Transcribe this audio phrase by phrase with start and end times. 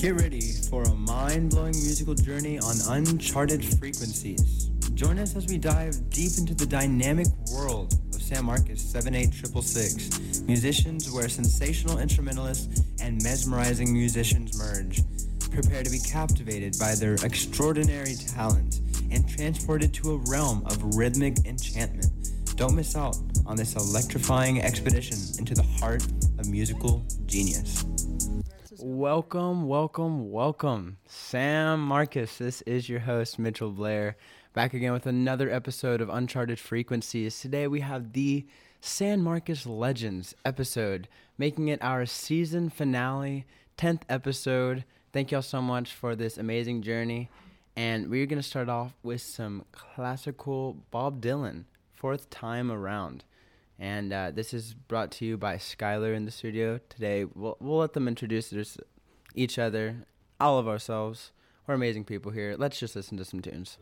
[0.00, 4.66] Get ready for a mind blowing musical journey on uncharted frequencies.
[4.94, 11.10] Join us as we dive deep into the dynamic world of San Marcos 78666, musicians
[11.10, 15.02] where sensational instrumentalists and mesmerizing musicians merge.
[15.50, 18.78] Prepare to be captivated by their extraordinary talent
[19.10, 22.06] and transported to a realm of rhythmic enchantment.
[22.54, 26.04] Don't miss out on this electrifying expedition into the heart
[26.38, 27.84] of musical genius.
[28.90, 30.96] Welcome, welcome, welcome.
[31.04, 34.16] San Marcos, This is your host, Mitchell Blair,
[34.54, 37.38] back again with another episode of Uncharted Frequencies.
[37.38, 38.46] Today we have the
[38.80, 41.06] San Marcos Legends episode,
[41.36, 43.44] making it our season finale,
[43.76, 44.86] 10th episode.
[45.12, 47.28] Thank y'all so much for this amazing journey.
[47.76, 53.24] And we're going to start off with some classical Bob Dylan, fourth time around.
[53.78, 56.80] And uh, this is brought to you by Skyler in the studio.
[56.88, 58.52] Today, we'll, we'll let them introduce
[59.34, 60.06] each other,
[60.40, 61.32] all of ourselves.
[61.66, 62.56] We're amazing people here.
[62.58, 63.78] Let's just listen to some tunes.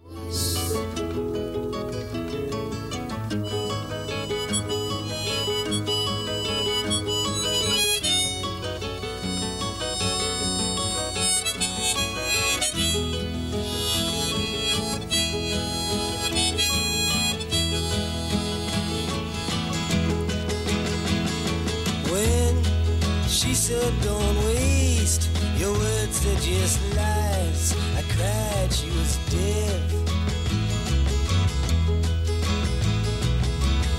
[23.87, 27.75] Said don't waste your words, they're just lies.
[27.97, 29.81] I cried, she was dead.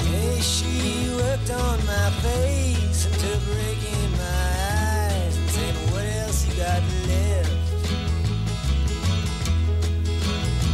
[0.09, 6.53] Hey, she worked on my face until breaking my eyes and saying, What else you
[6.55, 7.51] got left?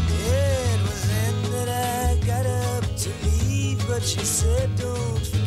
[0.10, 5.43] It was then that I got up to leave, but she said, Don't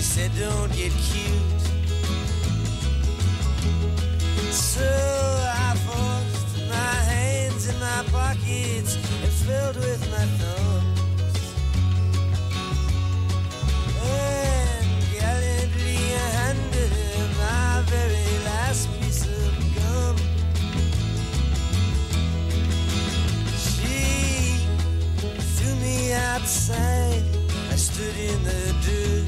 [0.00, 1.62] said don't get cute.
[4.50, 11.40] So I forced my hands in my pockets and filled with my thumbs.
[14.02, 20.16] And gallantly I handed her my very last piece of gum.
[23.58, 23.98] She
[25.54, 27.24] threw me outside.
[27.70, 29.21] I stood in the dirt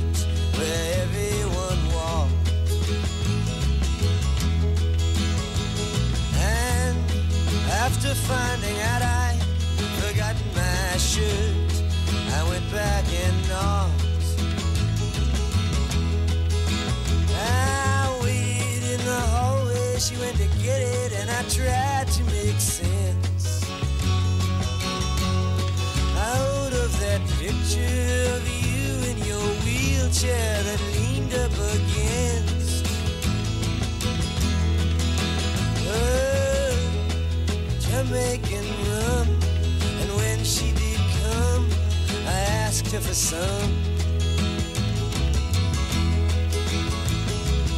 [7.85, 9.03] after finding out
[10.01, 11.73] forgotten my shirt,
[12.33, 13.05] I went back.
[17.37, 22.59] I waited in the hallway, she went to get it, and I tried to make
[22.59, 23.65] sense
[26.17, 28.64] out of that picture of you
[30.05, 32.87] wheelchair that leaned up against
[35.87, 36.77] her
[37.81, 39.29] Jamaican rum.
[40.01, 41.69] And when she did come,
[42.27, 43.73] I asked her for some.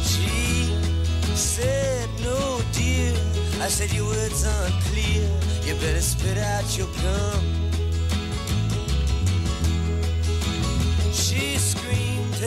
[0.03, 0.75] She
[1.33, 3.13] said, No, dear.
[3.61, 5.23] I said, Your words aren't clear.
[5.63, 7.56] You better spit out your gum.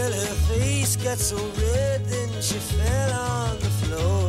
[0.00, 4.26] Till her face got so red, then she fell on the floor.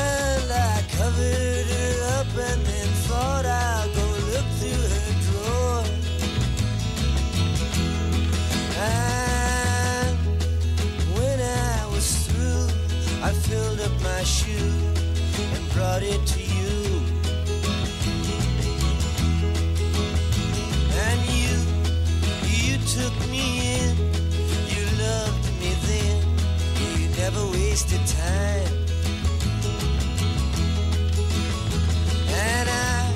[0.00, 5.84] And I covered her up and then thought I'll go look through her drawer.
[8.78, 10.18] And
[11.16, 12.66] when I was through,
[13.28, 14.72] I filled up my shoe
[15.54, 16.41] and brought it to
[27.72, 28.74] wasted time.
[32.28, 33.14] And I,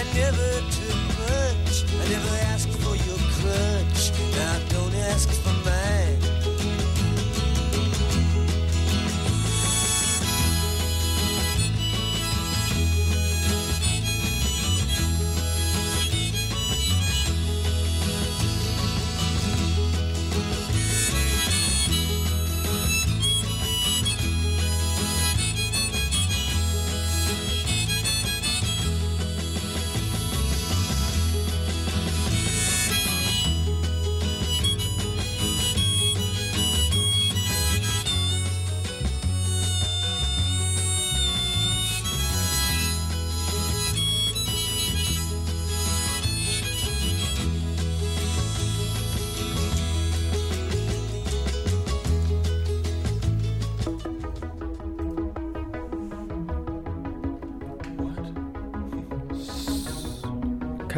[0.00, 0.48] I never
[0.78, 1.84] took much.
[1.92, 4.02] I never asked for your crutch.
[4.36, 5.53] Now don't ask for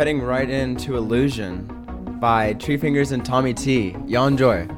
[0.07, 1.67] cutting right into Illusion
[2.21, 4.09] by Tree Fingers and TommieTee.
[4.09, 4.69] Y'all enjoy.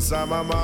[0.00, 0.54] Inside my mind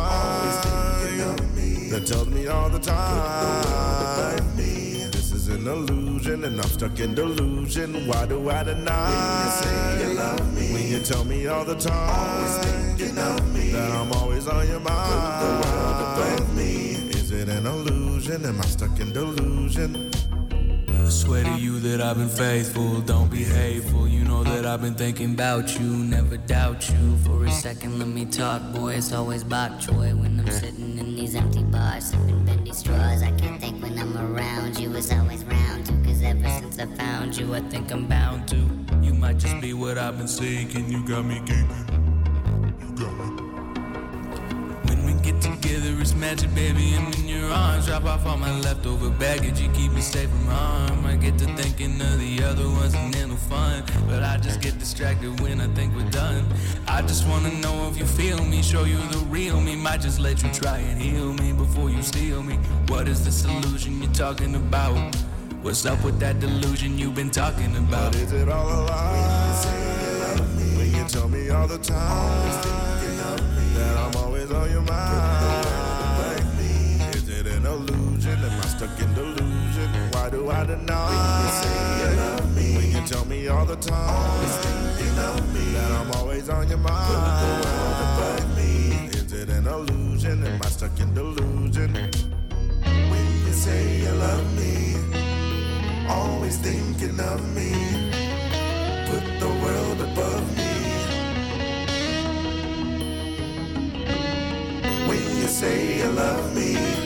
[1.91, 8.07] that tells me all the time this is an illusion and I'm stuck in delusion.
[8.07, 9.11] Why do I deny?
[9.13, 13.19] When you say you love me, when you tell me all the time, always thinking
[13.19, 15.43] of me, that I'm always on your mind.
[15.43, 16.95] The world above me.
[17.11, 18.47] Is it an illusion?
[18.47, 20.16] Am I stuck in delusion?
[21.17, 24.07] Swear to you that I've been faithful, don't be hateful.
[24.07, 27.17] You know that I've been thinking about you, never doubt you.
[27.25, 28.97] For a second, let me talk, boy.
[28.97, 33.23] It's always about joy when I'm sitting in these empty bars, sipping bendy straws.
[33.23, 34.95] I can't think when I'm around you.
[34.95, 38.57] It's always round two, cause ever since I found you, I think I'm bound to.
[39.01, 40.91] You might just be what I've been seeking.
[40.91, 42.06] You got me geeking.
[46.27, 46.95] It's magic, baby.
[46.97, 47.87] I'm in your arms.
[47.87, 49.61] Drop off all my leftover baggage.
[49.61, 51.07] You keep me safe from harm.
[51.07, 53.85] I get to thinking of the other ones and they're no fun.
[54.09, 56.45] But I just get distracted when I think we're done.
[56.89, 58.63] I just wanna know if you feel me.
[58.63, 59.77] Show you the real me.
[59.77, 62.57] Might just let you try and heal me before you steal me.
[62.89, 65.15] What is this illusion you're talking about?
[65.63, 68.13] What's up with that delusion you've been talking about?
[68.13, 69.57] But is it all a lie?
[70.77, 72.87] When you tell me all the time
[73.77, 75.56] that I'm always on your mind.
[78.77, 79.91] Stuck in delusion?
[80.13, 81.09] Why do I deny?
[82.77, 86.69] When you tell me all the time always thinking of me that I'm always on
[86.69, 88.57] your mind.
[88.57, 89.09] Me.
[89.13, 90.45] Is it an illusion?
[90.45, 91.93] Am I stuck in delusion?
[93.11, 94.97] When you say you love me,
[96.09, 97.73] always thinking of me.
[99.09, 100.75] Put the world above me.
[105.09, 107.06] When you say you love me,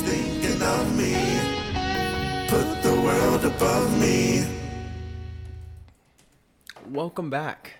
[0.00, 1.14] always thinking of me.
[2.48, 4.44] Put the world above me.
[6.90, 7.74] Welcome back.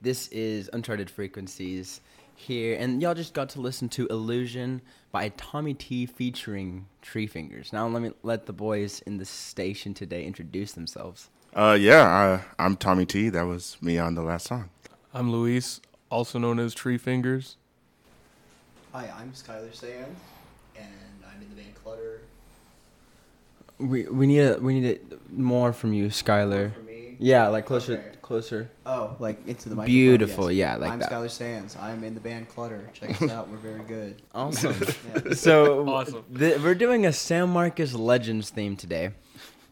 [0.00, 2.00] This is Uncharted Frequencies
[2.34, 7.72] here, and y'all just got to listen to Illusion by TommieTee featuring Tree Fingers.
[7.72, 11.30] Now let me let the boys in the station today introduce themselves.
[11.54, 13.32] Uh, yeah, uh, I'm TommieTee.
[13.32, 14.70] That was me on the last song.
[15.12, 17.56] I'm Luis, also known as Tree Fingers.
[18.92, 20.14] Hi, I'm Skyler Sand,
[20.76, 20.86] and
[21.26, 22.18] I'm in the band CLTTR.
[23.78, 26.74] We we need a, we need it more from you, Skyler.
[26.74, 28.16] For me, Yeah, like closer Okay.
[28.22, 28.70] closer.
[28.86, 29.86] oh, like into the microphone.
[29.94, 30.58] Beautiful, yes.
[30.58, 31.10] yeah, like I'm that.
[31.10, 31.76] Skyler Sands.
[31.80, 32.92] I'm in the band CLTTR.
[32.92, 33.48] Check us out.
[33.48, 34.20] We're very good.
[34.34, 34.74] Awesome.
[35.26, 35.32] Yeah.
[35.46, 36.24] so Awesome.
[36.36, 39.10] th- we're doing a San Marcos Legends theme today.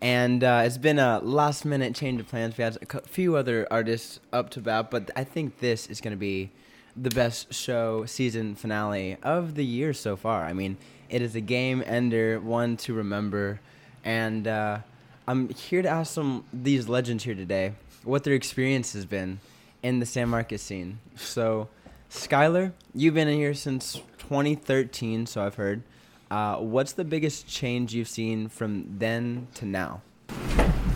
[0.01, 2.57] And uh, it's been a last minute change of plans.
[2.59, 6.13] We had a few other artists up to bat, but I think this is going
[6.13, 6.51] to be
[6.95, 10.45] the best show season finale of the year so far.
[10.45, 10.77] I mean,
[11.09, 13.59] it is a game ender, one to remember.
[14.07, 14.79] And uh,
[15.27, 17.73] I'm here to ask some these legends here today
[18.05, 19.41] what their experience has been
[19.83, 21.01] in the San Marcos scene.
[21.17, 21.69] So,
[22.09, 25.83] Skyler, you've been in here since 2013, so I've heard.
[26.31, 30.03] Uh, what's the biggest change you've seen from then to now?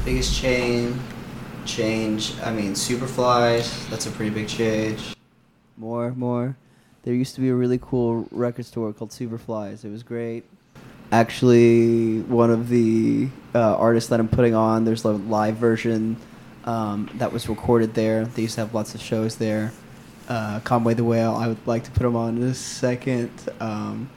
[0.05, 0.97] Biggest change,
[1.67, 2.35] change.
[2.43, 3.91] I mean, Superfly.
[3.91, 5.17] That's a pretty big change.
[5.77, 6.57] More, more.
[7.03, 9.85] There used to be a really cool record store called Superflies.
[9.85, 10.45] It was great.
[11.13, 16.17] Actually, one of the uh, artists that I'm putting on, there's a live version
[16.65, 18.25] um, that was recorded there.
[18.25, 19.73] They used to have lots of shows there.
[20.29, 23.31] Uh, Conway the Whale, I would like to put him on in a second.
[23.59, 24.09] Um,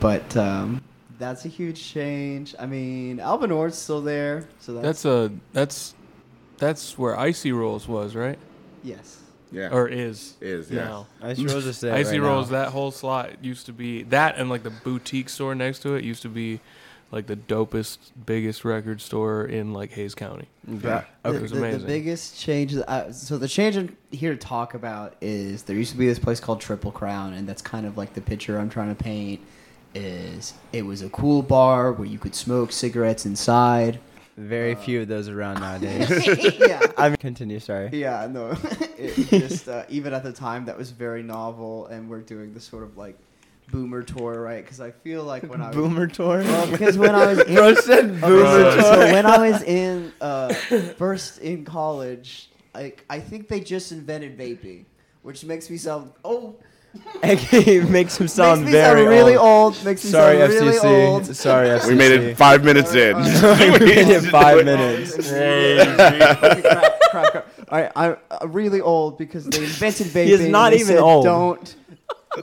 [0.00, 0.82] but um,
[1.20, 2.54] that's a huge change.
[2.58, 5.94] I mean, Albanor's still there, so that's, That's a that's
[6.58, 8.38] that's where Icy Rolls was, right?
[8.82, 9.20] yes.
[9.52, 9.70] Yeah.
[9.72, 10.84] Or is Is, yes.
[10.84, 11.06] now.
[11.22, 12.62] Icy Rolls is there Icy right Rolls, now.
[12.64, 16.04] that whole slot used to be that and like the boutique store next to it
[16.04, 16.60] used to be
[17.10, 20.46] like the dopest, biggest record store in like Hays County.
[20.66, 22.74] But- It The, was the- the biggest change.
[22.74, 26.06] that I- so the change I'm here to talk about is there used to be
[26.06, 29.02] this place called Triple Crown, and that's kind of like the picture I'm trying to
[29.02, 29.40] paint.
[29.94, 33.98] Is it was a cool bar where you could smoke cigarettes inside.
[34.38, 36.08] Very few of those around nowadays.
[36.60, 37.58] yeah, I mean, continue.
[37.58, 37.90] Sorry.
[37.92, 38.50] yeah, no.
[38.96, 42.62] it just uh, even at the time that was very novel, and we're doing this
[42.62, 43.18] sort of like
[43.72, 44.62] boomer tour, right?
[44.62, 46.38] Because I feel like when I was Boomer tour.
[46.38, 49.62] Well, because when I was in, Bro said Okay, boomer so, so when I was
[49.62, 50.54] in uh,
[50.96, 54.84] first in college, like I think they just invented vaping,
[55.22, 56.54] which makes me sound oh
[57.24, 59.74] Okay, makes him sound makes me very sound really old.
[59.74, 59.84] old.
[59.84, 61.08] Makes me Sorry, sound really FCC.
[61.08, 61.26] old.
[61.36, 61.88] Sorry, FCC.
[61.88, 63.16] We made it five minutes in.
[63.16, 65.18] we made it five minutes.
[65.18, 67.48] Okay, crap, crap, crap.
[67.70, 70.24] All right, I'm uh, really old because they invented vaping.
[70.26, 71.24] He is not They even said, old.
[71.24, 71.76] Don't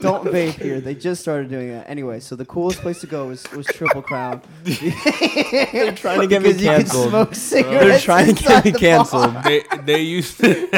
[0.00, 0.80] don't vape here.
[0.80, 1.84] They just started doing it.
[1.88, 4.42] Anyway, so the coolest place to go was, was Triple Crown.
[4.64, 7.34] They're trying to get me because you could canceled.
[7.36, 9.34] smoke They're trying to get inside me the canceled.
[9.34, 9.42] bar.
[9.44, 10.68] they they used to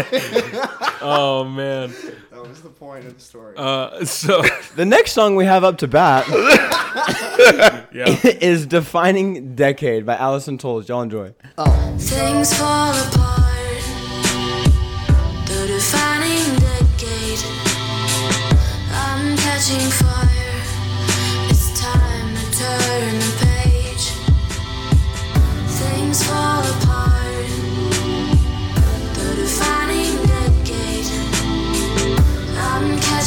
[1.03, 1.93] Oh man.
[2.41, 3.55] That was the point of the story.
[3.57, 4.43] Uh so
[4.77, 6.25] The next song we have up to bat
[7.93, 8.17] yeah.
[8.41, 10.89] is "Defining Decade" by Allison Tolles.
[10.89, 11.35] Y'all enjoy.
[11.99, 13.83] Things fall apart.
[15.49, 17.41] The defining decade.
[18.93, 20.18] I'm catching fire.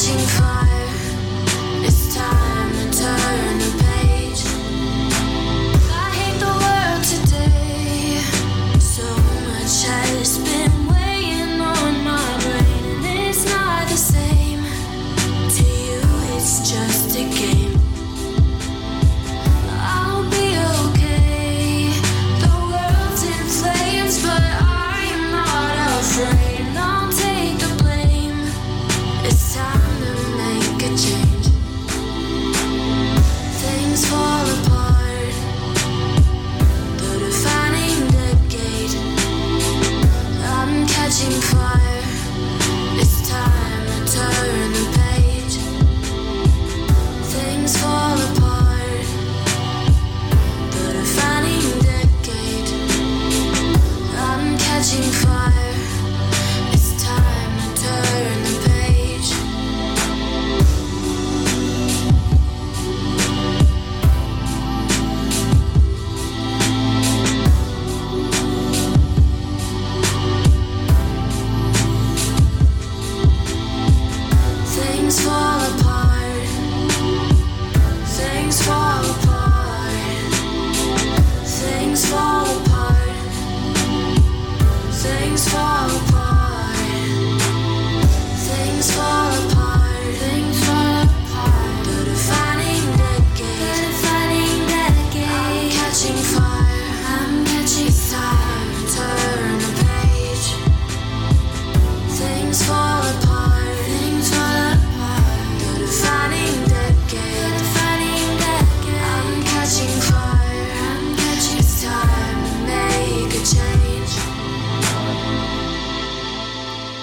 [0.03, 0.40] I'm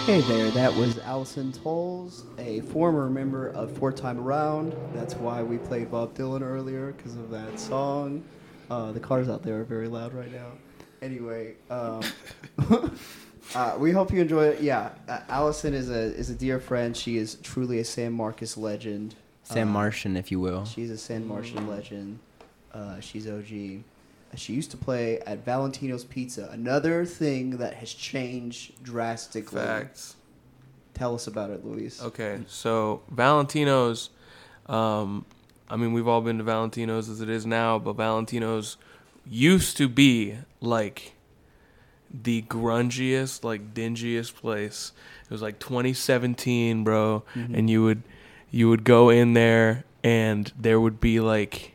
[0.09, 4.75] Hey there, that was Allison Tolles, a former member of Fourth Time Around.
[4.95, 8.25] That's why we played Bob Dylan earlier, because of that song.
[8.71, 10.53] Uh, the cars out there are very loud right now.
[11.03, 12.01] Anyway, um,
[13.55, 14.63] uh, we hope you enjoy it.
[14.63, 16.97] Yeah, uh, Allison is a is a dear friend.
[16.97, 19.15] She is truly a San Marcos legend.
[19.43, 20.65] Sam Um, Martian, if you will.
[20.65, 22.19] She's a San Martian legend.
[22.73, 23.83] Uh, she's OG.
[24.37, 26.49] She used to play at Valentino's Pizza.
[26.53, 29.61] Another thing that has changed drastically.
[29.61, 30.17] Facts.
[30.95, 32.03] Tell us about it, Luis.
[32.03, 34.11] Okay, so Valentino's,
[34.67, 35.25] um,
[35.71, 38.77] I mean, we've all been to Valentino's as it is now, but Valentino's
[39.29, 41.13] used to be like
[42.13, 44.93] the grungiest, like dingiest place.
[45.25, 47.55] It was like 2017, bro, Mhm.
[47.59, 48.03] and you would
[48.51, 51.75] you would go in there and there would be like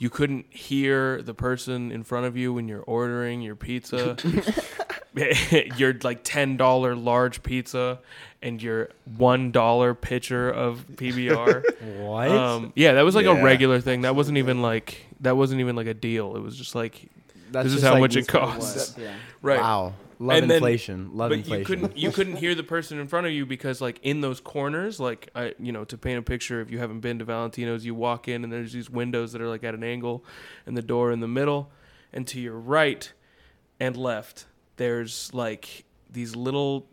[0.00, 4.16] you couldn't hear the person in front of you when you're ordering your pizza.
[5.76, 7.98] your like ten dollar large pizza
[8.42, 8.88] and your
[9.18, 11.64] one dollar pitcher of PBR.
[12.00, 12.30] What?
[12.30, 13.38] Um, yeah, that was like Yeah.
[13.38, 14.02] a regular thing.
[14.02, 16.34] That wasn't even like that wasn't even like a deal.
[16.36, 17.08] It was just like
[17.50, 18.96] That's this is how like- much it That's what it costs.
[18.98, 19.14] Yeah.
[19.42, 19.60] Right.
[19.60, 19.94] Wow.
[20.22, 21.10] Love And then- inflation.
[21.14, 21.58] Love but inflation.
[21.60, 24.38] you couldn't you couldn't hear the person in front of you because like in those
[24.38, 27.84] corners, like I you know to paint a picture, if you haven't been to Valentino's,
[27.86, 30.22] you walk in and there's these windows that are like at an angle,
[30.66, 31.70] and the door in the middle,
[32.12, 33.12] and to your right
[33.80, 34.44] and left,
[34.76, 36.86] there's like these little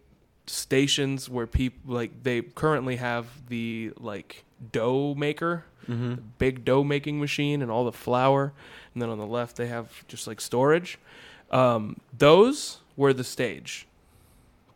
[0.46, 6.15] stations where people like they currently have the like dough maker Mm-hmm.
[6.38, 8.51] big dough making machine and all the flour
[8.93, 11.00] and then on the left they have just like storage
[11.50, 13.88] um, those were the stage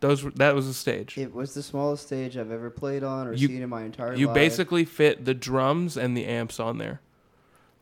[0.00, 3.28] those were, that was the stage It was the smallest stage I've ever played on
[3.28, 4.18] or You- seen in my entire life.
[4.18, 4.34] you life.
[4.34, 7.00] basically fit the drums and the amps on there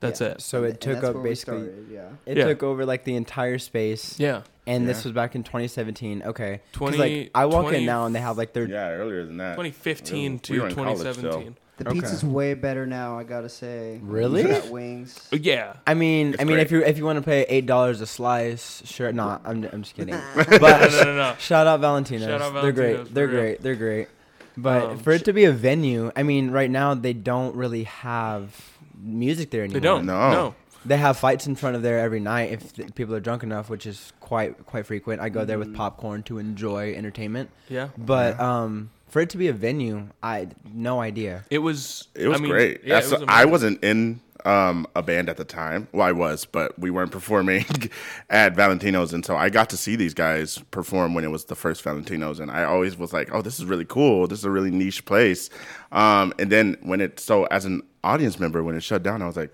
[0.01, 0.29] that's Yeah.
[0.29, 1.63] it So And it took that's up we basically.
[1.65, 2.09] started, yeah.
[2.27, 2.47] It Yeah.
[2.47, 4.19] took over like the entire space.
[4.19, 6.23] yeah And this was back in 2017.
[6.25, 6.61] Okay.
[6.73, 9.25] 'Cause, 20 like I walk 20 in now and they have like their Yeah, earlier
[9.27, 9.55] than that.
[9.57, 11.13] 2015 We to were in college still.
[11.15, 12.01] 2017 The Okay.
[12.01, 13.99] pizza's way better now, I gotta say.
[14.03, 14.43] Really?
[14.45, 15.19] Got wings.
[15.33, 18.01] Yeah I mean, It's I mean, if you if you want to pay eight dollars
[18.03, 19.11] a slice, sure.
[19.13, 20.15] No, I'm I'm just kidding.
[20.35, 21.35] But no, no, no.
[21.39, 22.27] shout out Valentino's.
[22.29, 23.15] Shout out They're Valentino's, great.
[23.15, 23.41] They're real.
[23.41, 23.63] great.
[23.63, 24.09] They're great.
[24.57, 27.85] But Um, for it to be a venue, I mean, right now they don't really
[27.85, 28.55] have
[29.03, 29.81] music there anymore.
[29.81, 30.31] they don't No.
[30.33, 33.43] no They have fights in front of there every night if th- people are drunk
[33.43, 35.21] enough, which is quite quite frequent.
[35.21, 35.77] I go there with Mm.
[35.77, 37.51] popcorn to enjoy entertainment.
[37.69, 41.45] yeah But um, for it to be a venue, I no idea.
[41.51, 42.81] it was It was I mean, great.
[42.85, 45.87] yeah, it was I wasn't in um, a band at the time.
[45.93, 47.67] Well, I was, but we weren't performing
[48.31, 51.55] at Valentino's, and so I got to see these guys perform when it was the
[51.55, 54.27] first Valentino's, and I always was like, "Oh, this is really cool.
[54.27, 55.51] This is a really niche place."
[55.93, 59.27] Um, and then when it so as an audience member, when it shut down, I
[59.27, 59.53] was like.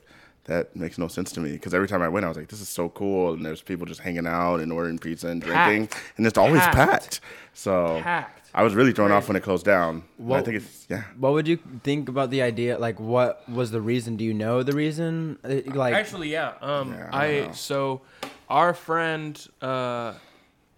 [0.48, 2.60] That makes no sense to me because every time I went, I was like, "This
[2.60, 6.02] is so cool!" And there's people just hanging out and ordering pizza and drinking, Packed.
[6.18, 6.76] and it's always Packed.
[6.76, 7.20] packed.
[7.52, 10.02] So packed I was really thrown off when it closed down.
[10.18, 11.02] And I think it's yeah.
[11.18, 12.78] What would you think about the idea?
[12.78, 14.16] Like, what was the reason?
[14.16, 15.38] Do you know the reason?
[15.44, 16.54] Uh, Like, Actually, yeah.
[16.62, 18.00] Um, Yeah, I I so
[18.48, 20.14] our friend uh,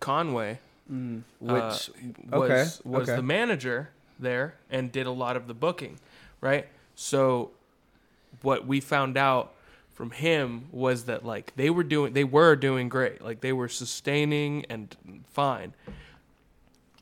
[0.01, 0.59] Conway,
[0.91, 1.19] Mm.
[1.19, 1.91] uh, which was
[2.33, 3.17] okay, was okay.
[3.17, 5.99] the manager there and did a lot of the booking,
[6.41, 6.67] right?
[6.95, 7.51] So
[8.43, 9.53] what we found out
[9.95, 13.69] from him was that like they were doing they were doing great, like they were
[13.69, 14.97] sustaining and
[15.29, 15.75] fine.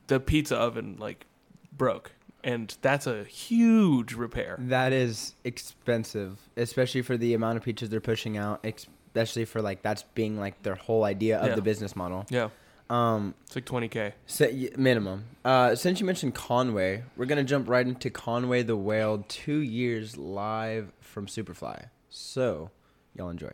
[0.09, 1.27] The pizza oven like
[1.73, 2.13] broke,
[2.45, 4.57] and that's a huge repair.
[4.61, 8.65] that is expensive, especially for the amount of pizzas they're pushing out.
[8.65, 11.55] Especially for like that's being like their whole idea of Yeah.
[11.55, 12.27] the business model.
[12.31, 12.51] Yeah,
[12.91, 14.13] Um, it's like twenty k.
[14.27, 15.25] So, minimum.
[15.45, 20.17] Uh, since you mentioned Conway, we're gonna jump right into Conway the Whale, two years
[20.17, 21.87] live from Superfly.
[22.11, 22.71] So,
[23.17, 23.53] y'all enjoy.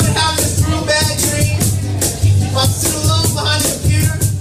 [0.00, 1.58] have this real bad dream.
[2.54, 4.31] I'm sitting alone behind the computer, and I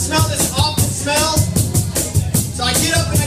[0.00, 1.36] smell this awful smell.
[2.56, 3.19] So I get up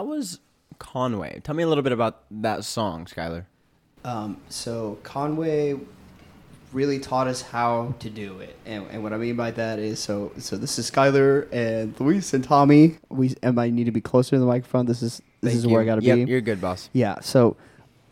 [0.00, 0.40] that was
[0.78, 1.40] Conway.
[1.44, 3.44] Tell me a little bit about that song, Skyler.
[4.02, 5.78] Um, so Conway
[6.72, 9.98] really taught us how to do it, and, and what I mean by that is
[9.98, 12.96] so so this is Skyler and Luis and Tommy.
[13.10, 14.86] We and I need to be closer to the microphone.
[14.86, 16.32] This is this Thank is where I got to Yep, be.
[16.32, 16.88] you're good, boss.
[16.94, 17.20] Yeah.
[17.20, 17.58] So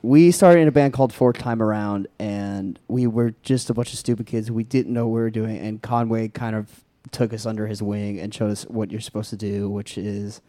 [0.02, 3.94] we started in a band called Fourth Time Around, and we were just a bunch
[3.94, 4.50] of stupid kids.
[4.50, 7.82] We didn't know what we were doing, and Conway kind of took us under his
[7.82, 10.42] wing and showed us what you're supposed to do, which is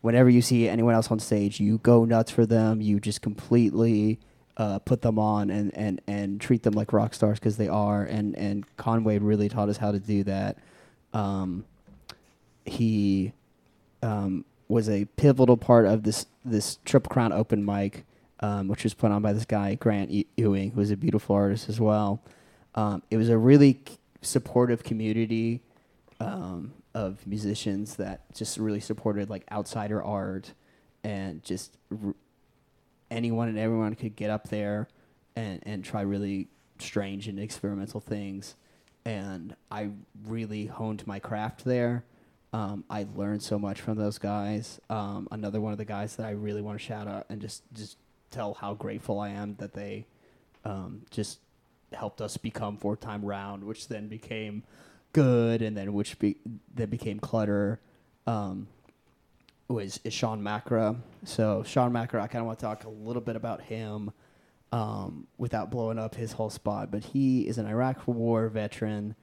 [0.00, 2.80] whenever you see anyone else on stage, you go nuts for them.
[2.80, 4.18] You just completely
[4.56, 8.02] uh, put them on and, and, and treat them like rock stars because they are.
[8.02, 10.58] And, and Conway really taught us how to do that.
[11.12, 11.64] Um,
[12.64, 13.32] he
[14.02, 18.04] um, was a pivotal part of this this Triple Crown open mic,
[18.40, 21.68] um, which was put on by this guy Grant Ewing, who is a beautiful artist
[21.68, 22.20] as well.
[22.74, 23.80] Um, it was a really
[24.22, 25.60] supportive community
[26.20, 30.52] um, of musicians that just really supported like outsider art
[31.04, 32.16] and just r-
[33.08, 34.88] anyone and everyone could get up there
[35.36, 36.48] and, and try really
[36.80, 38.56] strange and experimental things.
[39.04, 39.90] And I
[40.26, 42.04] really honed my craft there.
[42.52, 44.80] Um, I learned so much from those guys.
[44.90, 47.62] Um, another one of the guys that I really want to shout out and just,
[47.72, 47.96] just
[48.32, 50.06] tell how grateful I am that they
[50.64, 51.38] um, just
[51.92, 54.64] helped us become four time round, which then became
[55.18, 56.36] good, and then which be,
[56.74, 57.78] then became CLTTR.
[58.26, 58.68] Um,
[59.68, 60.96] was is Sean Macra.
[61.24, 64.12] So Sean Macra, I kind of want to talk a little bit about him
[64.72, 66.90] um, without blowing up his whole spot.
[66.90, 69.14] But he is an Iraq War veteran,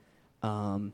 [0.43, 0.93] um,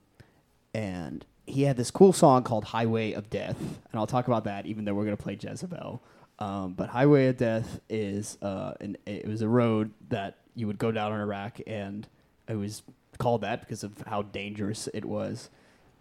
[0.73, 4.65] and he had this cool song called "Highway of Death," and I'll talk about that
[4.67, 6.01] even though we're gonna play Jezebel.
[6.39, 10.77] Um, but Highway of Death is uh, an, it was a road that you would
[10.77, 12.07] go down in Iraq, and
[12.47, 12.83] it was
[13.17, 15.49] called that because of how dangerous it was.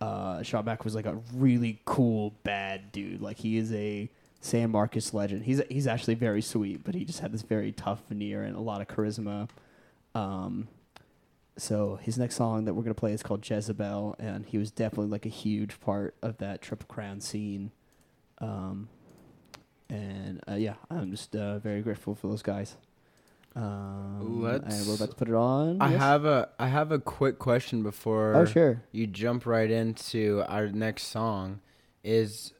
[0.00, 3.20] Uh, Sean was like a really cool bad dude.
[3.20, 4.08] Like he is a
[4.40, 5.44] San Marcos legend.
[5.44, 8.60] He's he's actually very sweet, but he just had this very tough veneer and a
[8.60, 9.48] lot of charisma.
[10.14, 10.68] Um,
[11.58, 15.10] so his next song that we're gonna play is called Jezebel, and he was definitely
[15.10, 17.70] like a huge part of that Triple Crown scene.
[18.38, 18.88] Um,
[19.90, 22.76] and uh, yeah, I'm just uh, very grateful for those guys.
[23.56, 25.80] Um, and we're about to put it on.
[25.80, 26.00] I yes?
[26.00, 28.34] have a I have a quick question before.
[28.34, 28.82] Oh, sure.
[28.92, 31.60] You jump right into our next song.
[32.04, 32.52] Is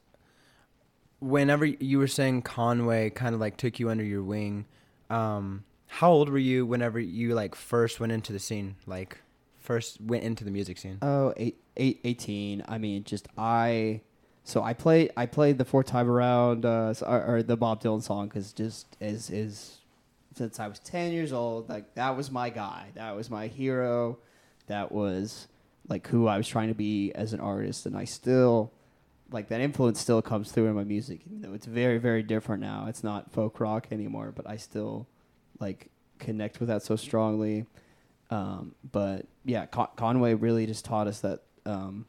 [1.19, 4.65] whenever you were saying Conway kind of like took you under your wing.
[5.09, 8.75] Um, how old were you whenever you like first went into the scene?
[8.85, 9.21] Like
[9.59, 10.97] first went into the music scene.
[11.01, 12.63] Oh, eight, eight, 18.
[12.67, 14.01] I mean, just I.
[14.43, 18.01] So I played I played the fourth time around, uh, or, or the Bob Dylan
[18.01, 19.80] song, because just is is
[20.41, 24.17] since I was ten years old, like that was my guy, that was my hero,
[24.65, 25.47] that was
[25.87, 28.71] like who I was trying to be as an artist, and I still
[29.29, 32.59] like that influence still comes through in my music, even though it's very very different
[32.59, 32.87] now.
[32.87, 35.07] It's not folk rock anymore, but I still
[35.59, 37.67] like connect with that so strongly.
[38.31, 42.07] Um, but yeah, Con- Conway really just taught us that um,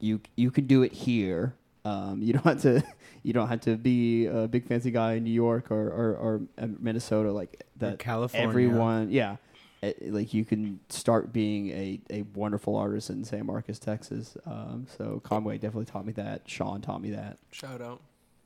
[0.00, 1.54] you you can do it here.
[1.84, 2.82] Um, you don't have to
[3.22, 6.40] you don't have to be a big fancy guy in New York or or, or
[6.58, 7.98] uh, Minnesota like that.
[7.98, 8.48] California.
[8.48, 9.36] Everyone, yeah,
[9.82, 14.36] Eh, like you can start being a, a wonderful artist in San Marcos, Texas.
[14.46, 16.42] Um, so Conway definitely taught me that.
[16.46, 17.38] Sean taught me that.
[17.50, 18.00] Shout out.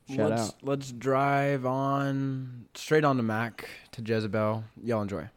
[0.09, 0.55] Shout let's, out.
[0.63, 4.63] Let's drive on straight on to Mac to Jezebel.
[4.83, 5.29] Y'all enjoy.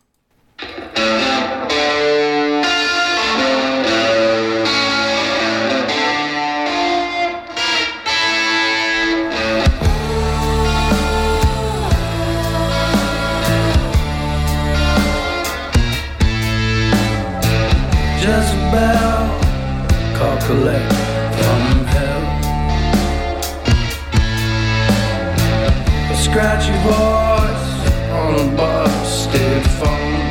[18.31, 19.27] Jezebel,
[20.17, 20.93] call collect
[21.37, 21.63] from
[21.95, 22.25] hell.
[26.13, 27.71] A scratchy voice
[28.21, 30.29] on a busted phone.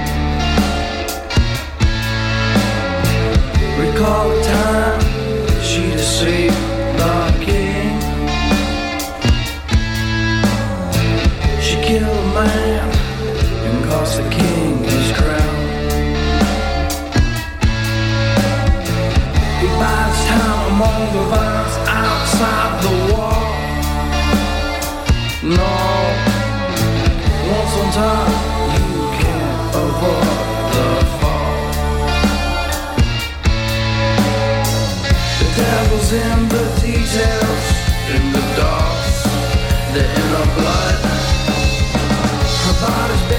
[3.83, 4.38] Recall
[22.41, 23.51] outside the wall.
[25.43, 25.71] No,
[27.51, 28.29] once on top,
[28.75, 30.37] you can't avoid
[30.75, 30.87] the
[31.19, 31.57] fall.
[35.39, 37.65] The devil's in the details,
[38.15, 39.17] in the dogs,
[39.93, 40.97] the inner blood.
[42.63, 43.38] Her body's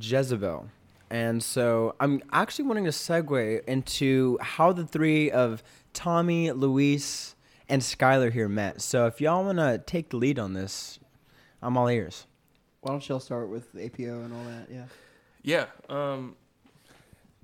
[0.00, 0.68] Jezebel.
[1.10, 7.36] And so I'm actually wanting to segue into how the three of Tommy, Luis,
[7.68, 8.80] and Skyler here met.
[8.80, 10.98] So if y'all want to take the lead on this,
[11.62, 12.26] I'm all ears.
[12.80, 14.68] Why don't y'all start with APO and all that?
[14.70, 14.84] Yeah.
[15.42, 15.66] Yeah.
[15.88, 16.36] Um,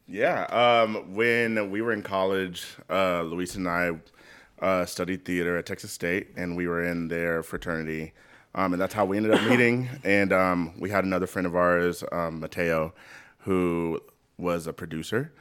[0.09, 0.45] Yeah.
[0.47, 3.93] Um, when we were in college, uh, Luis and I
[4.61, 8.13] uh, studied theater at Texas State, and we were in their fraternity.
[8.55, 9.89] Um, and that's how we ended up meeting.
[10.05, 12.93] And um, we had another friend of ours, um, Mateo,
[13.39, 14.01] who
[14.37, 15.33] was a producer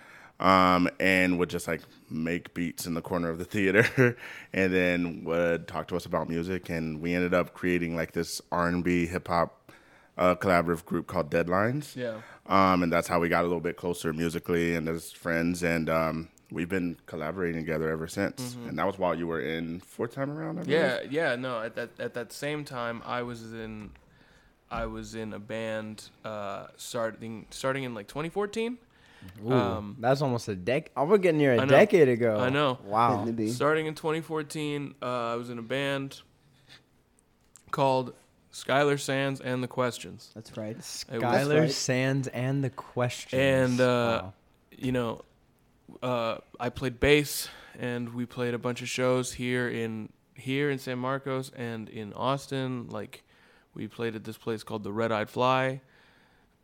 [0.42, 4.18] um, and would just like make beats in the corner of the theater,
[4.54, 6.70] and then would talk to us about music.
[6.70, 9.72] And we ended up creating like this R and B hip hop
[10.18, 11.96] uh, collaborative group called Deadlines.
[11.96, 12.22] Yeah.
[12.48, 15.64] Um, and that's how we got a little bit closer musically and as friends.
[15.64, 18.56] And um, we've been collaborating together ever since.
[18.56, 18.70] Mhm.
[18.70, 20.60] And that was while you were in fourth time around.
[20.60, 21.12] I Yeah, believe?
[21.14, 21.62] yeah, no.
[21.62, 23.92] At that at that same time, I was in,
[24.70, 28.78] I was in a band uh, starting starting in like 2014.
[29.46, 30.88] Ooh, that's almost a dec.
[30.98, 32.40] I was getting near a decade ago.
[32.40, 32.80] I know.
[32.84, 33.26] Wow.
[33.50, 36.22] Starting in 2014, uh, I was in a band
[37.70, 38.14] called
[38.52, 40.32] Skyler Sands and the Questions.
[40.34, 40.78] That's right.
[40.80, 43.40] Skyler Sands and the questions.
[43.40, 43.84] And uh,
[44.24, 44.34] Wow.
[44.78, 45.22] you know,
[46.02, 50.80] uh, I played bass, and we played a bunch of shows here in here in
[50.80, 52.88] San Marcos and in Austin.
[52.90, 53.24] Like,
[53.74, 55.82] we played at this place called the Red Eyed Fly,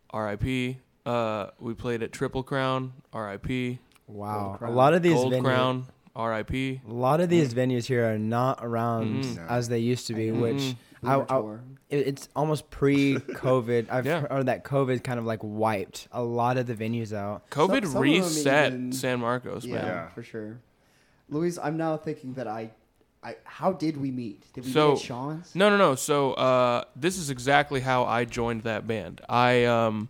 [0.10, 0.78] R.I.P.
[1.06, 3.80] Uh, we played at Triple Crown, R.I.P.
[4.08, 4.58] Wow.
[4.62, 6.82] A lot of these Gold venues- Crown, R.I.P.
[6.88, 9.47] A lot of these venues here are not around Mhm.
[9.50, 10.41] as they used to be, Mhm.
[10.41, 13.88] which We I, were I- it's almost pre-COVID.
[13.92, 14.28] I've Yeah.
[14.28, 17.50] heard that COVID kind of like wiped a lot of the venues out.
[17.50, 20.08] COVID Some- some reset even- San Marcos, yeah, man.
[20.14, 20.60] for sure.
[21.30, 22.72] Luis, I'm now thinking that I,
[23.24, 24.44] I, how did we meet?
[24.54, 25.56] Did we so meet at Sean's?
[25.56, 30.10] no no no so uh, this is exactly how i joined that band i um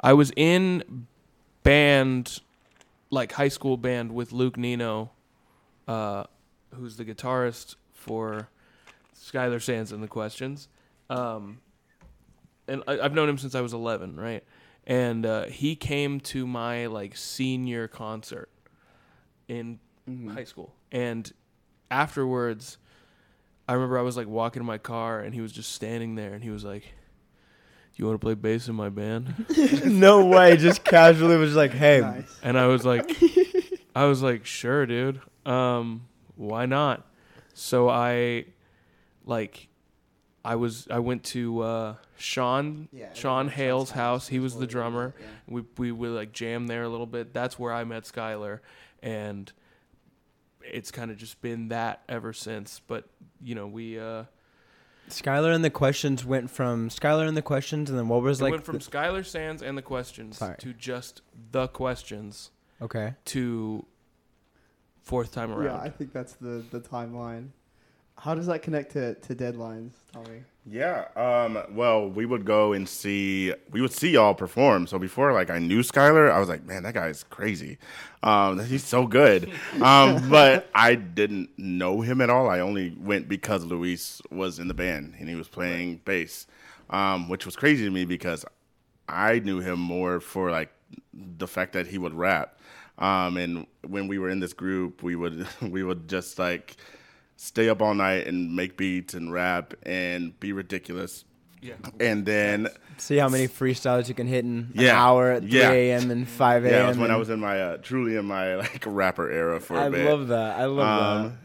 [0.00, 1.06] i was in
[1.62, 2.40] band
[3.10, 5.10] like high school band with luke nino
[5.88, 6.24] uh
[6.74, 8.48] who's the guitarist for
[9.22, 10.68] skyler sands and the questions
[11.08, 11.60] um
[12.68, 14.42] and I, i've known him since i was 11 right
[14.84, 18.48] and uh, he came to my like senior concert
[19.48, 19.78] in
[20.10, 20.34] Mhm.
[20.34, 21.32] high school and
[21.90, 22.78] afterwards
[23.68, 26.34] I remember I was like walking in my car and he was just standing there
[26.34, 26.88] and he was like, do
[27.94, 29.46] "You want to play bass in my band?"
[29.86, 33.08] no way, just casually was like, "Hey." And I was like,
[33.94, 35.20] I was like, "Sure, dude.
[35.46, 37.06] Um, why not?"
[37.54, 38.46] So I,
[39.24, 39.68] like,
[40.44, 44.26] I was I went to uh, Sean Yeah, Sean Hale's house.
[44.28, 45.14] He was the drummer.
[45.48, 47.32] We we would like jam there a little bit.
[47.32, 48.58] That's where I met Skyler,
[49.02, 49.52] and
[50.64, 52.80] it's kind of just been that ever since.
[52.86, 53.04] But
[53.40, 54.24] you know, we uh,
[55.08, 58.44] Skyler and the questions went from Skyler and the questions, and then what was it
[58.44, 58.50] like?
[58.52, 60.56] went from the- Skyler Sands and the questions Sorry.
[60.58, 62.50] to just the questions.
[62.80, 63.14] Okay.
[63.26, 63.86] To
[65.02, 65.76] fourth time around.
[65.76, 65.80] Yeah.
[65.80, 67.50] I think that's the the timeline.
[68.22, 70.44] How does that connect to, to deadlines, Tommie?
[70.64, 71.06] Yeah.
[71.16, 74.86] Um, well, we would go and see we would see y'all perform.
[74.86, 77.78] So before like I knew Skyler, I was like, man, that guy's crazy.
[78.22, 79.50] Um, he's so good.
[79.80, 82.48] Um, but I didn't know him at all.
[82.48, 86.46] I only went because Luis was in the band and he was playing bass.
[86.90, 88.44] Um, which was crazy to me because
[89.08, 90.70] I knew him more for like
[91.12, 92.60] the fact that he would rap.
[92.98, 96.76] Um, and when we were in this group, we would we would just like
[97.42, 101.24] stay up all night and make beats and rap and be ridiculous.
[101.60, 101.74] Yeah.
[102.00, 105.00] And then See how many freestyles you can hit in an Yeah.
[105.00, 105.70] hour at 3 Yeah.
[105.70, 106.10] a.m.
[106.10, 106.72] and 5 a.m.
[106.72, 109.60] yeah, it was when I was in my uh, truly in my like rapper era
[109.60, 110.06] for a I bit.
[110.06, 110.58] I love that.
[110.58, 111.38] I love Um,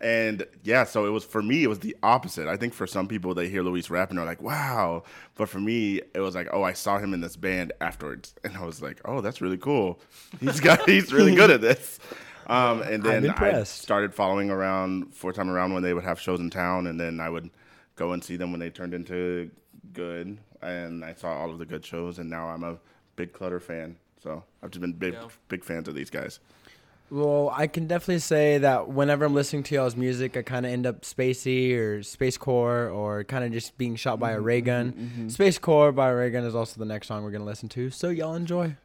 [0.00, 1.62] And yeah, so it was for me.
[1.62, 2.48] It was the opposite.
[2.48, 5.04] I think for some people, they hear Luis rap and they're like, "Wow!"
[5.36, 8.56] But for me, it was like, "Oh, I saw him in this band afterwards," and
[8.56, 10.00] I was like, "Oh, that's really cool.
[10.40, 12.00] He's got he's really good at this."
[12.46, 16.40] Um, and then I started following around four time around when they would have shows
[16.40, 17.50] in town, and then I would
[17.96, 19.50] go and see them when they turned into
[19.92, 20.38] good.
[20.60, 22.78] And I saw all of the good shows, and now I'm a
[23.16, 23.96] big CLTTR fan.
[24.22, 25.28] So I've just been big Yeah.
[25.48, 26.38] big fans of these guys.
[27.10, 30.72] Well, I can definitely say that whenever I'm listening to y'all's music, I kind of
[30.72, 34.62] end up spacey or space core or kind of just being shot by a ray
[34.62, 35.28] gun.
[35.28, 37.90] Space core by a ray gun is also the next song we're gonna listen to.
[37.90, 38.76] So y'all enjoy.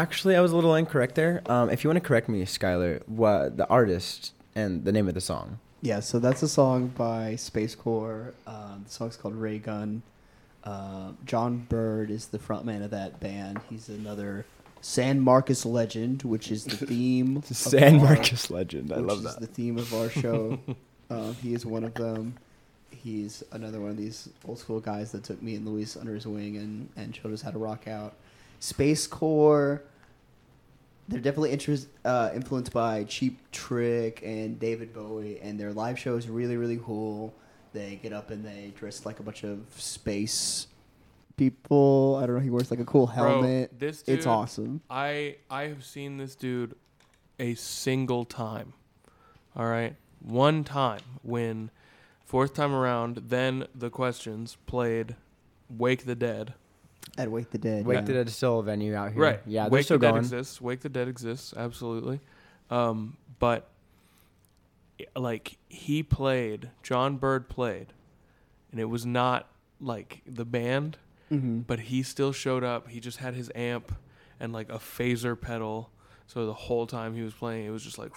[0.00, 1.42] Actually I was a little incorrect there.
[1.44, 5.12] Um, if you want to correct me, Skyler, what the artist and the name of
[5.14, 5.58] the song?
[5.82, 8.32] Yeah, so that's a song by Space Core.
[8.46, 10.00] Um, the song's called Ray Gun.
[10.64, 13.60] Uh, John Bird is the frontman of that band.
[13.68, 14.46] He's another
[14.80, 17.36] San Marcos legend, which is the theme.
[17.36, 18.94] of San our- Marcos legend.
[18.94, 19.40] I which love is that.
[19.40, 20.58] the theme of our show.
[21.10, 22.36] um, he is one of them.
[22.90, 26.26] He's another one of these old school guys that took me and Luis under his
[26.26, 28.14] wing and, and showed us how to rock out.
[28.60, 29.82] Space Core.
[31.10, 36.16] They're definitely interest, uh, influenced by Cheap Trick and David Bowie, and their live show
[36.16, 37.34] is really, really cool.
[37.72, 40.68] They get up and they dress like a bunch of space
[41.36, 42.18] people.
[42.22, 42.40] I don't know.
[42.40, 43.70] He wears like a cool helmet.
[43.70, 44.82] Bro, this it's awesome.
[44.90, 46.74] I I have seen this dude
[47.38, 48.74] a single time.
[49.56, 51.70] All right, one time when
[52.24, 53.16] fourth time around.
[53.28, 55.16] Then the questions played
[55.68, 56.54] "Wake the Dead."
[57.18, 57.84] At Wake the Dead.
[57.86, 58.00] Wake yeah.
[58.02, 59.20] the Dead is still a venue out here.
[59.22, 59.40] Right.
[59.46, 60.60] Yeah, Wake still the Dead exists.
[60.60, 61.52] Wake the Dead exists.
[61.56, 62.20] Absolutely.
[62.70, 63.68] Um, but
[65.16, 67.92] like he played, John Bird played,
[68.70, 69.48] and it was not
[69.80, 70.98] like the band,
[71.30, 71.66] Mhm.
[71.66, 72.88] but he still showed up.
[72.88, 73.92] He just had his amp
[74.38, 75.90] and like a phaser pedal.
[76.26, 78.12] So the whole time he was playing, it was just like,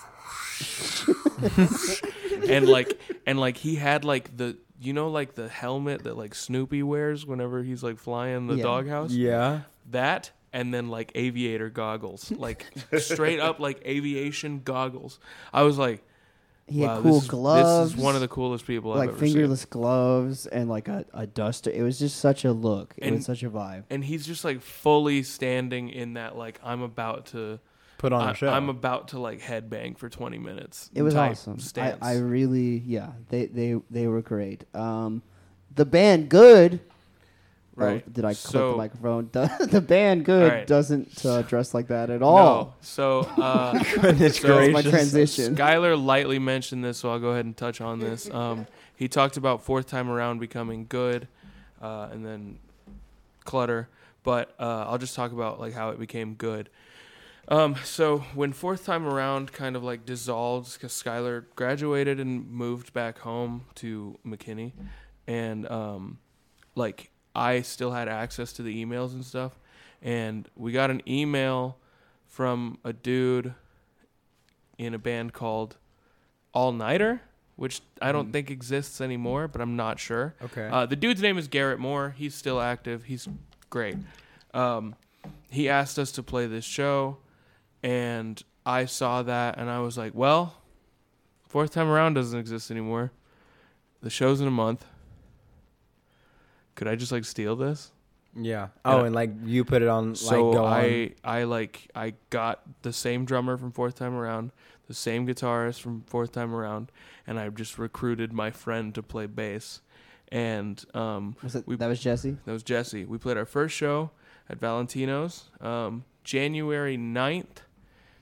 [2.47, 6.35] and like, and like he had like the, you know, like the helmet that like
[6.35, 8.63] Snoopy wears whenever he's like flying the Yeah.
[8.63, 9.11] doghouse.
[9.11, 9.61] Yeah.
[9.91, 12.65] That and then like aviator goggles, like
[12.99, 15.19] straight up like aviation goggles.
[15.53, 16.03] I was like,
[16.67, 17.91] He had wow, cool this is, gloves.
[17.91, 19.33] This is one of the coolest people I've like ever seen.
[19.33, 21.69] fingerless gloves and like a, a duster.
[21.71, 22.93] It was just such a look.
[22.97, 23.83] It And- was such a vibe.
[23.89, 27.59] and he's just like fully standing in that like I'm about to
[28.03, 28.49] Put on a I- show.
[28.49, 30.91] I'm about to like headbang for 20 minutes.
[30.93, 31.57] It was awesome.
[31.77, 34.65] I, I really, yeah, they they they were great.
[34.75, 35.21] Um,
[35.73, 36.81] the band Good.
[36.83, 38.13] Oh, Right.
[38.13, 39.29] did I click So- the microphone?
[39.31, 40.67] The, the band Good All right.
[40.67, 42.25] doesn't uh, dress like that at No.
[42.27, 42.75] all.
[42.81, 45.55] So, uh, Goodness so That's my transition.
[45.55, 48.29] Skyler lightly mentioned this, so I'll go ahead and touch on this.
[48.29, 51.29] Um, he talked about fourth time around becoming good,
[51.81, 52.59] uh, and then
[53.45, 53.87] CLTTR.
[54.23, 56.69] But uh, I'll just talk about like how it became good.
[57.47, 62.93] Um, so when fourth time around kind of like dissolved because Skyler graduated and moved
[62.93, 64.71] back home to McKinney,
[65.27, 66.19] and um,
[66.75, 69.59] like I still had access to the emails and stuff,
[70.01, 71.77] and we got an email
[72.27, 73.53] from a dude
[74.77, 75.77] in a band called
[76.53, 77.21] All Nighter,
[77.55, 80.33] which I don't think exists anymore, but I'm not sure.
[80.41, 80.67] Okay.
[80.71, 82.15] Uh, the dude's name is Garrett Moore.
[82.17, 83.03] He's still active.
[83.03, 83.27] He's
[83.69, 83.97] great.
[84.53, 84.95] Um,
[85.49, 87.17] he asked us to play this show,
[87.83, 90.55] and I saw that, and I was like, well,
[91.47, 93.11] fourth time around doesn't exist anymore.
[94.01, 94.85] The show's in a month.
[96.75, 97.91] Could I just like steal this?
[98.35, 98.69] yeah.
[98.83, 100.15] Oh, And- and like you put it on.
[100.15, 101.11] So like, go I on.
[101.23, 104.51] I like I got the same drummer from fourth time around,
[104.87, 106.91] the same guitarist from fourth time around,
[107.27, 109.81] and I just recruited my friend to play bass.
[110.29, 112.37] And um, Was it we, that was Jesse?
[112.45, 113.05] that was Jesse.
[113.05, 114.09] We played our first show
[114.49, 117.57] at Valentino's, um, January 9th,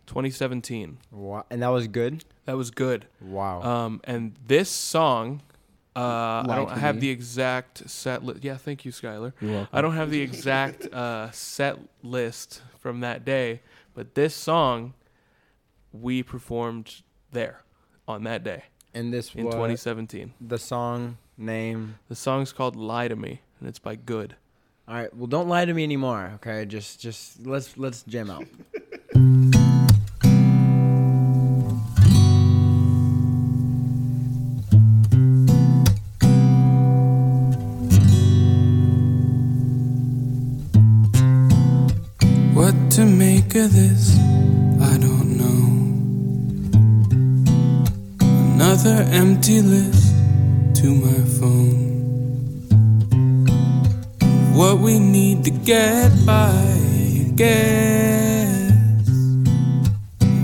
[0.08, 0.98] 2017.
[1.12, 1.46] Wow.
[1.50, 2.26] And that was good.
[2.46, 3.06] That was good.
[3.22, 3.62] Wow.
[3.62, 5.42] Um, and this song,
[5.96, 8.44] uh, I don't to have the exact set list.
[8.44, 9.34] Yeah, thank you, Skyler.
[9.42, 9.70] You're welcome.
[9.72, 13.62] I don't have the exact uh, set list from that day,
[13.94, 14.94] but this song
[15.92, 17.62] we performed there
[18.08, 20.34] on that day and this in was 2017.
[20.42, 21.96] the song name.
[22.08, 24.36] The song's called "Lie to Me" and it's by Good.
[24.88, 25.16] All right.
[25.16, 26.34] Well, don't lie to me anymore.
[26.36, 26.66] Okay.
[26.66, 28.46] Just, just let's let's jam out.
[42.92, 44.18] to make of this,
[44.82, 45.64] I don't know.
[48.20, 50.14] Another empty list
[50.82, 51.88] to my phone.
[54.54, 58.74] What we need to get by, I guess.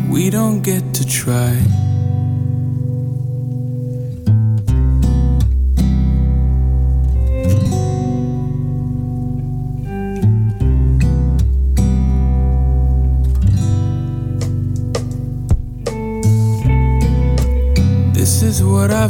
[0.10, 1.87] We don't get to try.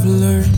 [0.05, 0.56] Is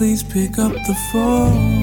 [0.00, 1.79] please pick up the phone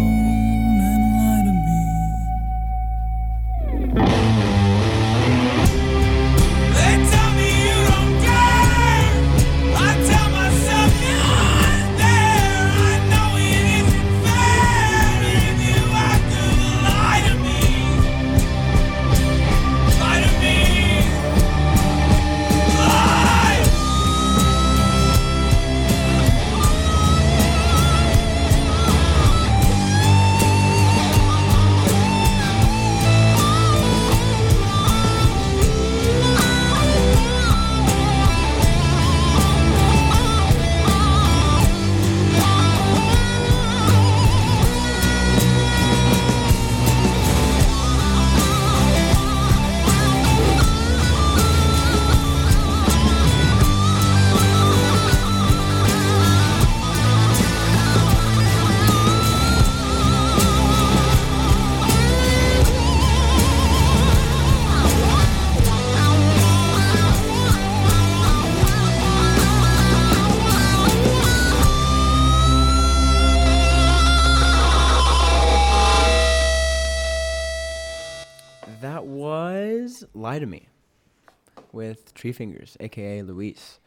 [82.28, 83.80] with Tree Fingers, aka Luis.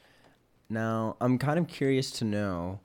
[0.69, 2.81] Now, I'm kind of curious to know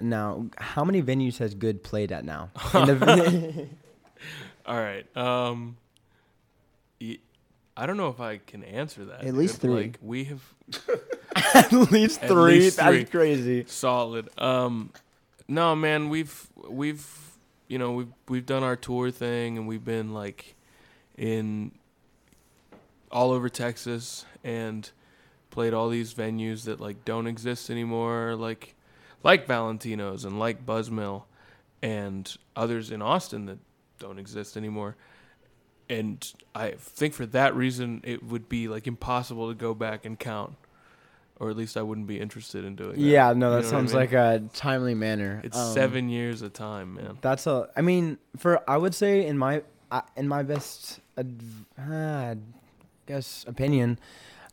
[0.00, 2.50] now how many venues has Good played at now?
[2.72, 3.66] The-
[4.66, 5.16] All right.
[5.16, 5.76] Um,
[7.00, 7.18] y-
[7.76, 9.24] I don't know if I can answer that.
[9.24, 9.70] At least dude.
[9.70, 9.82] three.
[9.82, 10.42] Like we have
[11.54, 12.58] At least At three?
[12.60, 13.04] least That's three.
[13.04, 13.64] crazy.
[13.66, 14.28] Solid.
[14.38, 14.90] Um,
[15.48, 17.06] no, man, we've we've
[17.68, 20.54] you know we've we've done our tour thing and we've been like
[21.16, 21.72] in
[23.10, 24.90] all over Texas and
[25.50, 28.74] played all these venues that like don't exist anymore, like
[29.22, 31.24] like Valentino's and like Buzzmill
[31.82, 33.58] and others in Austin that
[33.98, 34.96] don't exist anymore.
[35.90, 40.18] And I think for that reason it would be like impossible to go back and
[40.18, 40.54] count.
[41.40, 42.98] Or at least I wouldn't be interested in doing that.
[42.98, 44.00] Yeah, no, You that know what I sounds mean?
[44.00, 45.40] like a timely manner.
[45.44, 47.18] It's Um, seven years of time, man.
[47.20, 47.68] That's a.
[47.76, 52.34] I mean, for I would say in my uh, in my best, uh,
[53.06, 53.98] guess opinion,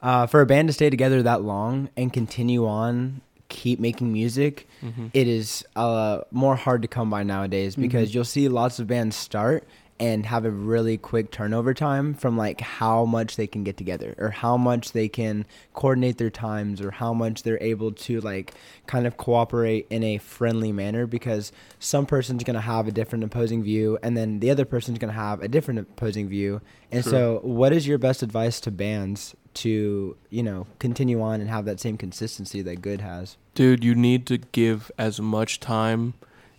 [0.06, 4.68] uh, for a band to stay together that long and continue on, keep making music,
[4.84, 5.10] Mhm.
[5.14, 8.14] it is uh, more hard to come by nowadays because Mhm.
[8.14, 9.64] you'll see lots of bands start
[10.00, 14.14] and have a really quick turnover time from like how much they can get together
[14.18, 18.54] or how much they can coordinate their times or how much they're able to like
[18.88, 23.24] kind of cooperate in a friendly manner because some person's going to have a different
[23.24, 26.60] opposing view and then the other person's going to have a different opposing view
[26.92, 27.12] and True.
[27.14, 31.66] so what is your best advice to bands to you know continue on and have
[31.66, 33.38] that same consistency that good has.
[33.54, 36.14] Dude, you need to give as much time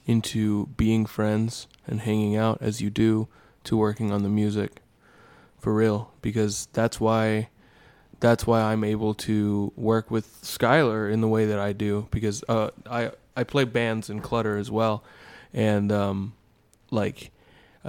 [0.07, 3.29] into being friends and hanging out as you do
[3.65, 4.81] to working on the music.
[5.59, 7.49] For real, because that's why
[8.21, 12.09] that's why I'm able to work with Skyler in the way that I do.
[12.11, 15.03] Because uh I I play bands in CLTTR as well.
[15.53, 16.35] And um
[16.91, 17.33] like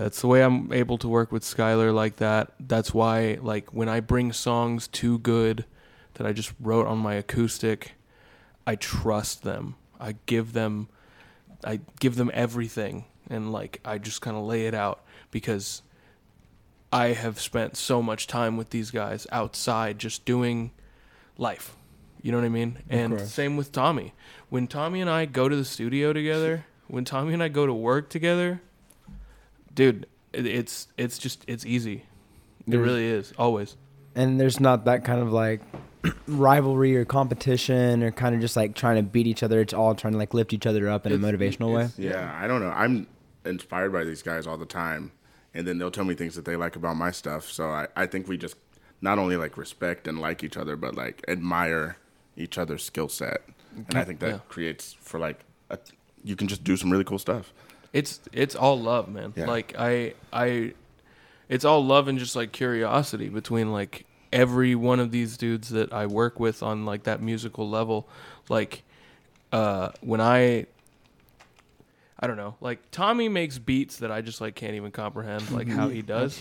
[0.03, 2.53] that's the way I'm able to work with Skyler like that.
[2.59, 5.65] That's why like when I bring songs too good
[6.15, 7.93] that I just wrote on my acoustic
[8.67, 9.75] I trust them.
[9.99, 10.89] I give them
[11.63, 15.81] I give them everything and like I just kind of lay it out because
[16.91, 20.71] I have spent so much time with these guys outside just doing
[21.37, 21.75] life.
[22.21, 22.79] You know what I mean?
[22.89, 24.13] And same with Tommie.
[24.49, 27.73] When Tommie and I go to the studio together, when Tommie and I go to
[27.73, 28.61] work together,
[29.77, 32.03] dude, it's it's just it's easy.
[32.67, 33.31] It really is.
[33.37, 33.77] Always.
[34.15, 35.61] and there's not that kind of like
[36.27, 39.93] rivalry or competition or kind of just like trying to beat each other it's all
[39.95, 42.69] trying to like lift each other up in a motivational way Yeah, I don't know.
[42.71, 43.07] I'm
[43.45, 45.11] inspired by these guys all the time,
[45.53, 47.49] and then they'll tell me things that they like about my stuff.
[47.49, 48.55] So I, I think we just
[49.01, 51.97] not only like respect and like each other, but like admire
[52.35, 53.41] each other's skill set,
[53.87, 54.39] and I think that Yeah.
[54.49, 55.77] creates for like a,
[56.23, 57.53] you can just do some really cool stuff.
[57.97, 59.33] It's it's all love, man.
[59.35, 59.47] Yeah.
[59.47, 60.73] Like I I
[61.49, 65.91] it's all love and just like curiosity between like every one of these dudes that
[65.91, 68.07] I work with on like that musical level.
[68.49, 68.83] Like
[69.51, 70.67] uh when I
[72.19, 72.55] I don't know.
[72.61, 76.39] Like Tommie makes beats that I just like can't even comprehend like how he does.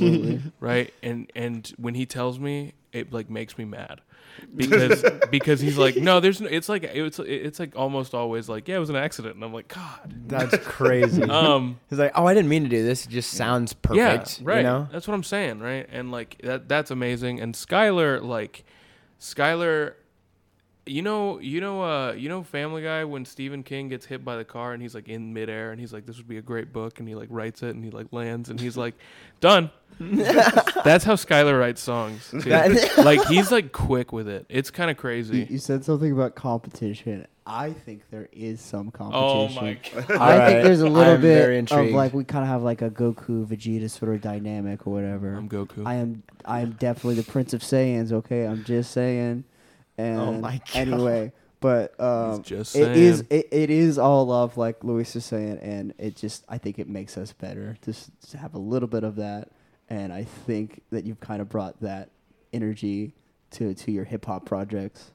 [0.61, 0.93] Right?
[1.03, 4.01] And and when he tells me, it like makes me mad.
[4.55, 8.69] Because because he's like, "No, there's no, it's like it's it's like almost always like,
[8.69, 12.27] yeah, it was an accident." And I'm like, "God." that's crazy Um he's like oh
[12.27, 14.57] i didn't mean to do this it just sounds perfect yeah, right.
[14.59, 15.87] you know That's what I'm saying, right?
[15.91, 17.41] And like that that's amazing.
[17.41, 18.65] And Skyler, like
[19.21, 19.95] Skyler
[20.87, 24.37] you know you know uh you know Family Guy when Stephen King gets hit by
[24.37, 26.73] the car and he's like in midair and he's like, This would be a great
[26.73, 28.95] book and he like writes it and he like lands and he's like,
[29.41, 29.71] Done.
[30.01, 32.31] that's how Skyler writes songs.
[32.31, 32.51] too.
[32.99, 34.47] Like he's like quick with it.
[34.49, 35.47] It's kinda crazy.
[35.51, 37.27] you said something about competition.
[37.49, 39.25] I think there is some competition.
[39.25, 39.97] Oh competition.
[39.99, 40.11] my god.
[40.21, 42.83] I Alright, think there's a little I'm bit of like we kind of have like
[42.83, 45.35] a Goku Vegeta sort of dynamic or whatever.
[45.35, 45.87] I'm Goku.
[45.87, 48.13] I am I am definitely the Prince of Saiyans.
[48.13, 49.45] Okay, I'm just saying.
[49.99, 50.77] And Oh my God.
[50.77, 55.59] anyway, but um, just it is it, it is all love, like Luis is saying,
[55.59, 58.89] and it just I think it makes us better to, s- to have a little
[58.89, 59.49] bit of that,
[59.89, 62.11] and I think that you've kind of brought that
[62.53, 63.15] energy
[63.53, 65.11] to to your hip hop projects.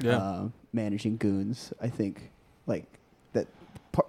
[0.00, 0.16] Yeah.
[0.16, 2.30] Uh, managing goons, I think,
[2.66, 2.86] like
[3.34, 3.46] that.
[3.92, 4.06] Par-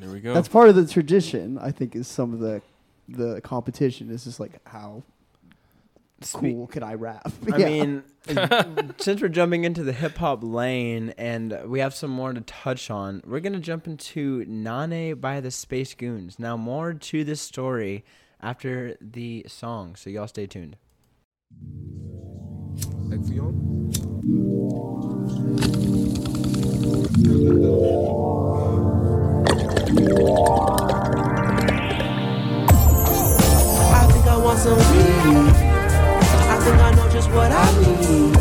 [0.00, 0.32] There we go.
[0.32, 1.58] that's part of the tradition.
[1.58, 2.62] I think is some of the
[3.08, 5.15] the competition is just like how Spe-
[6.32, 7.30] cool can I rap?
[7.52, 7.66] I Yeah.
[7.66, 8.02] mean,
[8.36, 8.64] uh,
[8.98, 12.90] since we're jumping into the hip hop lane and we have some more to touch
[12.90, 16.38] on, we're gonna jump into Nane by the Space Goons.
[16.38, 18.04] Now, more to this story
[18.40, 20.76] after the song, so y'all stay tuned.
[32.78, 35.55] I think I want some weed.
[37.16, 38.36] Just what I need.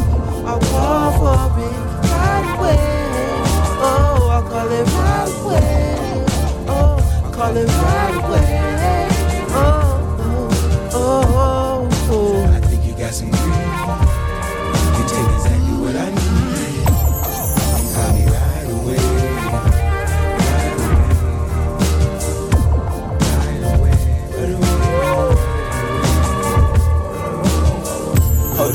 [0.45, 1.78] I'll call for it
[2.11, 2.78] right away.
[3.80, 6.26] Oh, I'll call it right away.
[6.67, 8.74] Oh, I'll call it right away.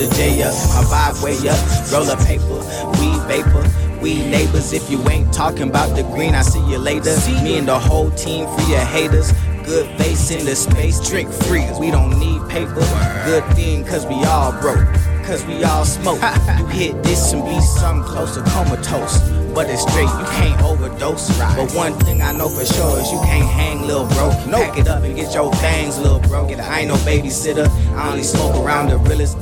[0.00, 1.60] The J up, my vibe way up.
[1.92, 2.60] Roll up paper,
[2.98, 3.64] weed vapor.
[4.00, 7.10] We neighbors, if you ain't talking about the green, I see you later.
[7.10, 9.32] See Me and the whole team, free of haters.
[9.62, 11.66] Good face in the space, drink free.
[11.78, 12.80] We don't need paper.
[13.26, 14.88] Good thing, cause we all broke.
[15.26, 16.20] Cause we all smoke.
[16.58, 19.20] you hit this and be something close to comatose.
[19.54, 21.28] But it's straight, you can't overdose.
[21.38, 24.30] But one thing I know for sure is you can't hang, little bro.
[24.50, 26.48] Pack it up and get your things, little bro.
[26.48, 27.68] I ain't no babysitter.
[27.96, 29.36] I only smoke around the realest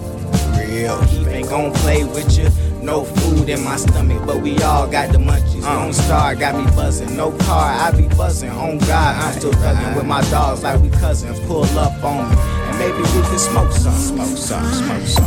[0.69, 1.01] real.
[1.03, 2.49] He ain't gon' play with you.
[2.83, 5.65] No food in my stomach, but we all got the munchies.
[5.65, 5.75] Uh.
[5.75, 7.17] Lone Star got me buzzing.
[7.17, 8.51] No car, I be buzzing.
[8.51, 11.41] On God, I'm still thugging with my dogs like we cousins.
[11.41, 15.25] Pull up on me, and maybe we can smoke some, smoke some, smoke some.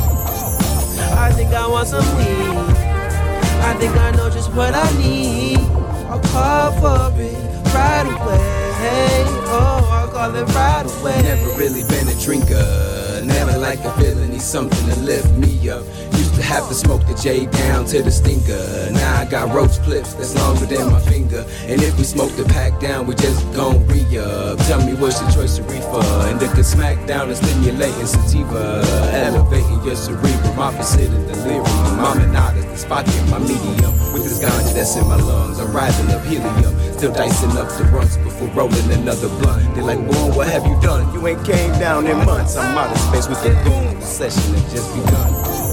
[1.17, 2.75] I think I want some weed.
[3.63, 5.59] I think I know just what I need.
[6.09, 7.35] I'll call for it
[7.73, 8.61] right away.
[9.53, 11.21] Oh, I'll call it right away.
[11.21, 13.00] Never really been a drinker.
[13.25, 15.83] Never liked the feeling, need something to lift me up.
[16.13, 18.91] Used to have to smoke the J down to the stinker.
[18.91, 21.45] Now I got roach clips that's longer than my finger.
[21.65, 24.57] And if we smoke the pack down, we just gon' re up.
[24.67, 26.03] Tell me what's your choice of reefer?
[26.27, 28.83] And it can smack down and stimulating sativa.
[29.13, 31.65] Elevating your cerebrum, opposite of delirium.
[31.99, 33.93] I'm an artist, the spot in my medium.
[34.13, 36.73] With this ganja that's in my lungs, I'm rising up helium.
[36.93, 39.73] Still dicing up the runs before rolling another blunt.
[39.73, 41.11] They're like, boy, what have you done?
[41.13, 42.55] You ain't came down in months.
[42.57, 43.99] I'm out of space with the goon.
[43.99, 45.70] The session has just begun.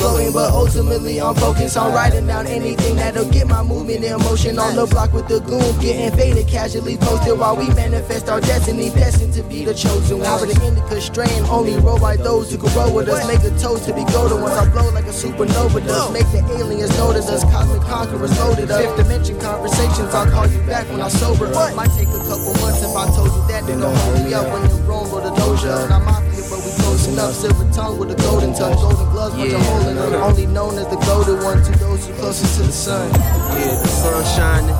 [0.00, 4.58] Floating, but ultimately I'm focused on writing down anything that'll get my movement in motion.
[4.58, 8.88] On the block with the goon, getting faded, casually posted while we manifest our destiny,
[8.90, 10.38] destined to be the chosen one.
[10.40, 13.28] For the indica strain, only roll by those who can roll with us.
[13.28, 14.56] Make a toast to be golden ones.
[14.56, 16.12] I blow like a supernova does.
[16.12, 18.80] Make the aliens notice us, cosmic conquerors loaded up.
[18.80, 21.76] Fifth dimension conversations, I'll call you back when I sober up.
[21.76, 24.48] Might take a couple months if I told you that, then don't hold me up
[24.48, 25.92] when you're wrong or the doja.
[25.92, 26.79] I'm mafia, but we
[27.14, 27.56] close enough.
[27.56, 30.22] Silver tongue with a golden touch, golden gloves, bunch of hole in them.
[30.22, 33.10] Only known as the golden one to those who closest to the sun.
[33.12, 34.76] Yeah, the sun shining.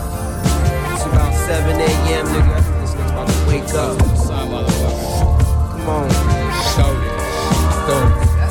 [0.95, 2.55] It's about 7 a.m., nigga.
[2.55, 3.99] I think this nigga about to wake up.
[5.71, 6.11] Come on.
[6.75, 7.11] Shout it.
[7.87, 7.97] Go.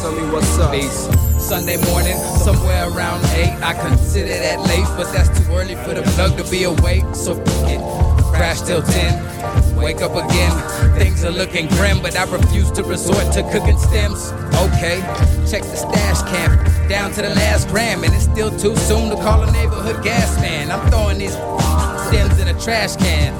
[0.01, 0.71] Tell me what's up.
[0.73, 1.07] Peace.
[1.39, 3.61] Sunday morning, somewhere around 8.
[3.61, 7.03] I consider that late, but that's too early for the plug to be awake.
[7.13, 8.08] So fuck it.
[8.39, 9.75] Crash till 10.
[9.75, 10.55] Wake up again.
[10.97, 14.31] Things are looking grim, but I refuse to resort to cooking stems.
[14.63, 15.01] Okay,
[15.43, 16.55] check the stash camp.
[16.87, 20.39] Down to the last gram, and it's still too soon to call a neighborhood gas
[20.39, 20.71] man.
[20.71, 21.33] I'm throwing these
[22.07, 23.33] stems in a trash can.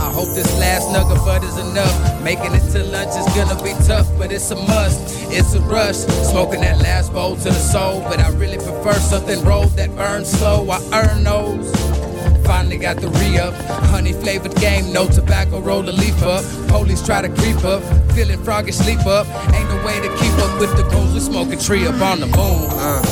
[0.00, 2.20] I hope this last nug of bud is enough.
[2.24, 4.98] Making it to lunch is gonna be tough, but it's a must.
[5.30, 5.98] It's a rush.
[6.32, 10.28] Smoking that last bowl to the soul, but I really prefer something rolled that burns
[10.28, 10.68] slow.
[10.68, 12.01] I earn those.
[12.44, 13.54] Finally got the re up.
[13.90, 16.44] Honey flavored game, no tobacco, roll the leaf up.
[16.68, 17.82] Police try to creep up.
[18.12, 19.26] Feeling froggy sleep up.
[19.54, 21.14] Ain't no way to keep up with the goals.
[21.14, 22.66] We smoke a tree up on the moon.
[22.70, 23.02] Uh,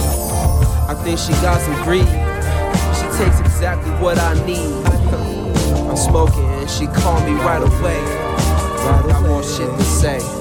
[0.89, 2.07] I think she got some greed.
[2.99, 4.73] She takes exactly what I need.
[5.89, 8.01] I'm smoking and she called me right away.
[8.83, 10.40] I want shit to say.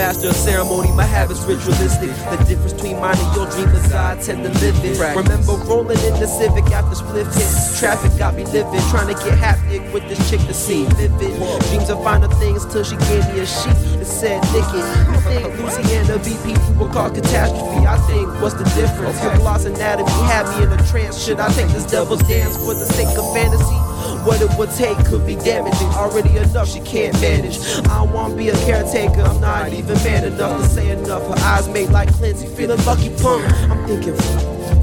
[0.00, 2.08] Master of ceremony, my habits ritualistic.
[2.08, 4.96] The difference between mine and your dream is I tend to live it.
[4.96, 7.52] Remember rolling in the Civic after split hit.
[7.76, 11.36] Traffic got me living, trying to get happy with this chick to see vivid.
[11.68, 14.80] Dreams of finer things till she gave me a sheet that said naked.
[15.12, 17.84] You think Louisiana BP will cause catastrophe?
[17.84, 19.22] I think what's the difference?
[19.22, 21.22] Your gloss anatomy had me in a trance.
[21.22, 23.89] Should I take this devil's dance for the sake of fantasy?
[24.24, 25.88] What it would take could be damaging.
[25.88, 27.58] Already enough, she can't manage.
[27.88, 31.22] I don't wanna be a caretaker, I'm not even man enough to say enough.
[31.26, 33.44] Her eyes made like Clancy, feeling lucky punk.
[33.70, 34.14] I'm thinking,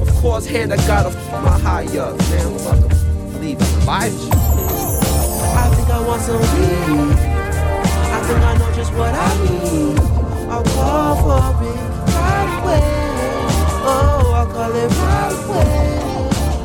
[0.00, 2.18] of course, hand I gotta f- my high up.
[2.30, 4.12] Man, about to leave a life.
[4.32, 7.16] I think I want some weed.
[8.10, 9.98] I think I know just what I need.
[10.50, 11.76] I'll call for it
[12.14, 12.82] right away.
[13.90, 15.70] Oh, I'll call it right away.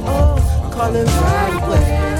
[0.05, 2.12] Oh, I'll call it right away.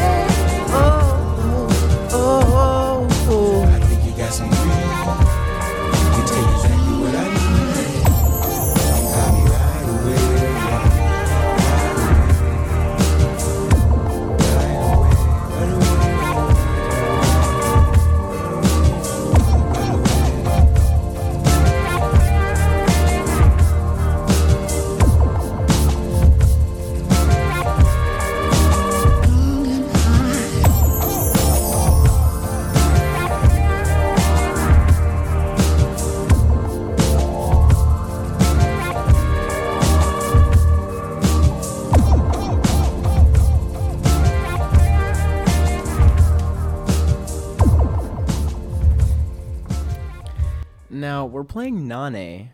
[51.04, 52.52] Now we're playing Nane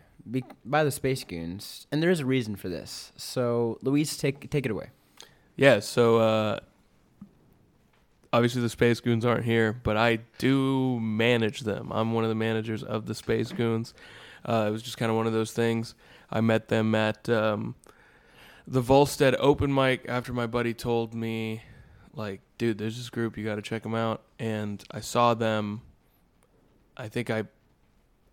[0.64, 3.12] by the Space Goons, and there is a reason for this.
[3.16, 4.90] So, Luis, take take it away.
[5.54, 6.58] Yeah, so uh,
[8.32, 11.92] obviously the Space Goons aren't here, but I do manage them.
[11.92, 13.94] I'm one of the managers of the Space Goons.
[14.44, 15.94] Uh, it was just kind of one of those things.
[16.28, 17.76] I met them at um,
[18.66, 21.62] the Volstead open mic after my buddy told me
[22.14, 24.22] like, dude, there's this group you got to check them out.
[24.40, 25.82] And I saw them.
[26.96, 27.44] I think I,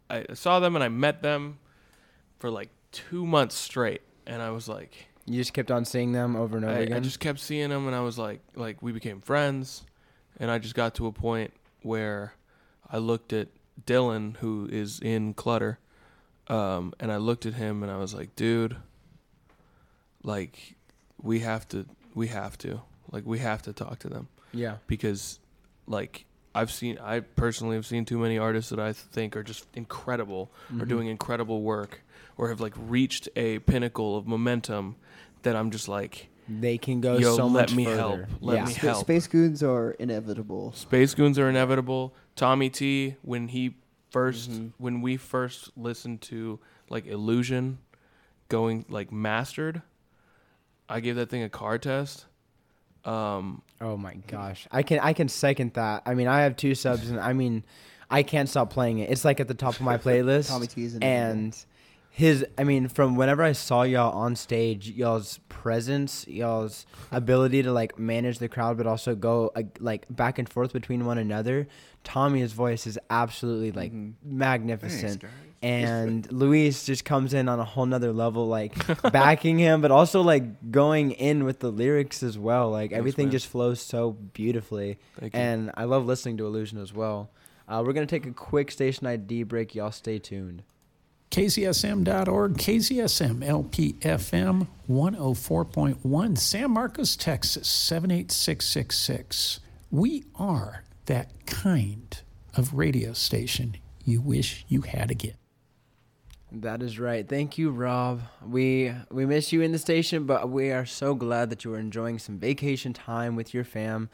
[0.10, 1.60] I saw them and I met them
[2.40, 6.36] for like two months straight, and I was like, You just kept on seeing them
[6.36, 6.98] over and over I, again.
[6.98, 9.86] I just kept seeing them, and I was like, like we became friends,
[10.40, 12.34] and I just got to a point where
[12.90, 13.50] I looked at
[13.86, 15.78] Dylan, who is in CLTTR,
[16.48, 18.78] um, and I looked at him, and I was like, dude,
[20.24, 20.76] like
[21.22, 22.82] we have to, we have to,
[23.12, 24.78] like we have to talk to them, Yeah.
[24.88, 25.40] because
[25.88, 26.26] like.
[26.58, 30.52] I've seen, I personally have seen too many artists that I think are just incredible,
[30.72, 30.88] or Mhm.
[30.88, 32.02] doing incredible work,
[32.38, 34.96] or have like reached a pinnacle of momentum
[35.44, 37.98] that I'm just like, They can go Yo, so let much me further.
[37.98, 38.20] help.
[38.40, 38.66] Let yeah.
[38.66, 39.02] me Sp- help.
[39.06, 40.72] Space Goons are inevitable.
[40.72, 42.16] Space Goons are inevitable.
[42.38, 43.76] TommieTee, when he
[44.14, 44.68] 1st Mm-hmm.
[44.78, 47.80] when we first listened to like Illusion
[48.48, 49.82] going like mastered,
[50.88, 52.26] I gave that thing a car test.
[53.06, 56.02] Um, Oh my gosh, I can I can second that.
[56.06, 57.64] I mean, I have two subs, and I mean,
[58.10, 59.10] I can't stop playing it.
[59.12, 60.50] It's like at the top of my playlist.
[60.50, 61.66] TommieTee is an and
[62.18, 62.44] his.
[62.58, 68.00] I mean, from whenever I saw y'all on stage, y'all's presence, y'all's ability to like
[68.00, 71.68] manage the crowd, but also go uh, like back and forth between one another.
[72.04, 73.92] Tommie's voice is absolutely like
[74.24, 75.22] magnificent.
[75.22, 75.32] guys.
[75.62, 78.74] and Luis just comes in on a whole nother level, like
[79.12, 82.72] backing him, but also like going in with the lyrics as well.
[82.72, 83.32] Like everything man.
[83.34, 84.98] just flows so beautifully.
[85.34, 87.30] And I love listening to Illusion as well.
[87.68, 89.76] Uh, we're gonna take a quick station ID break.
[89.76, 90.64] Y'all stay tuned.
[91.32, 99.60] KZSM.org, KZSM LPFM 104.1, San Marcos, Texas 78666.
[99.92, 102.22] We are that kind
[102.56, 105.36] of radio station you wish you had again.
[106.52, 107.28] That is right.
[107.28, 108.22] Thank you, Rob.
[108.46, 111.80] We we miss you in the station, but we are so glad that you are
[111.80, 114.10] enjoying some vacation time with your fam.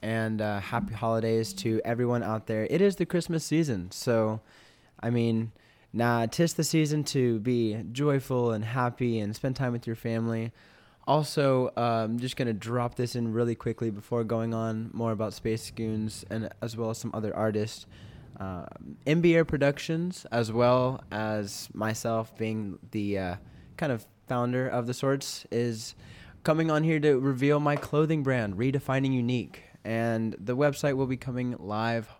[0.00, 2.68] And uh, happy holidays to everyone out there.
[2.70, 4.40] It is the Christmas season, so
[5.00, 5.50] I mean,
[5.92, 10.52] nah, tis the season to be joyful and happy and spend time with your family.
[11.06, 15.70] Also, um, just gonna drop this in really quickly before going on more about Space
[15.70, 17.86] Goons and as well as some other artists.
[18.38, 18.66] Uh,
[19.06, 23.36] MBR Productions, as well as myself being the uh,
[23.76, 25.94] kind of founder of the sorts, is
[26.44, 31.16] coming on here to reveal my clothing brand, Redefining Unique, and the website will be
[31.16, 32.10] coming live,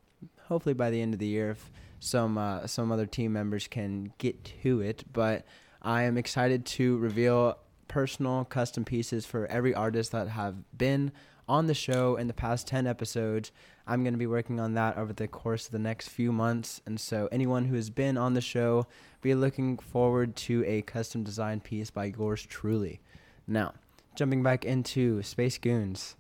[0.46, 1.70] hopefully by the end of the year if
[2.00, 5.04] some uh, some other team members can get to it.
[5.12, 5.44] But
[5.82, 11.12] I am excited to reveal personal custom pieces for every artist that have been
[11.48, 13.50] on the show in the past 10 episodes.
[13.86, 16.82] I'm going to be working on that over the course of the next few months.
[16.84, 18.86] And so, anyone who has been on the show,
[19.22, 23.00] be looking forward to a custom design piece by yours truly.
[23.46, 23.72] Now,
[24.14, 26.16] jumping back into Space Goons.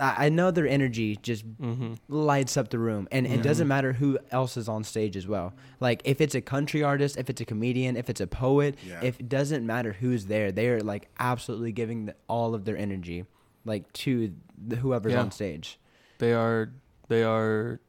[0.00, 1.94] I I know their energy just Mm-hmm.
[2.08, 3.42] lights up the room, and it Mhm.
[3.42, 5.54] doesn't matter who else is on stage as well.
[5.80, 9.00] Like if it's a country artist, if it's a comedian, if it's a poet, Yeah.
[9.02, 12.76] if it doesn't matter who's there, they are like absolutely giving the, all of their
[12.76, 13.24] energy,
[13.64, 15.20] like to the, whoever's Yeah.
[15.22, 15.78] on stage.
[16.18, 16.70] they are
[17.08, 17.80] they are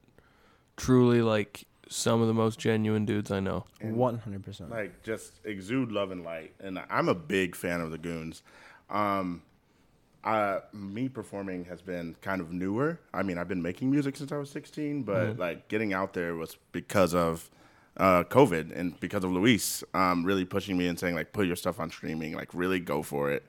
[0.78, 3.66] truly like some of the most genuine dudes I know.
[3.82, 4.70] One hundred percent.
[4.70, 6.54] like just exude love and light.
[6.60, 8.44] And I'm a big fan of the Goons.
[8.90, 9.42] Um,
[10.24, 13.00] uh, me performing has been kind of newer.
[13.14, 15.38] I mean, I've been making music since I was 16, but Mhm.
[15.38, 17.50] like getting out there was because of
[17.98, 21.56] uh, COVID and because of Luis um, really pushing me and saying like, put your
[21.58, 23.46] stuff on streaming, like really go for it.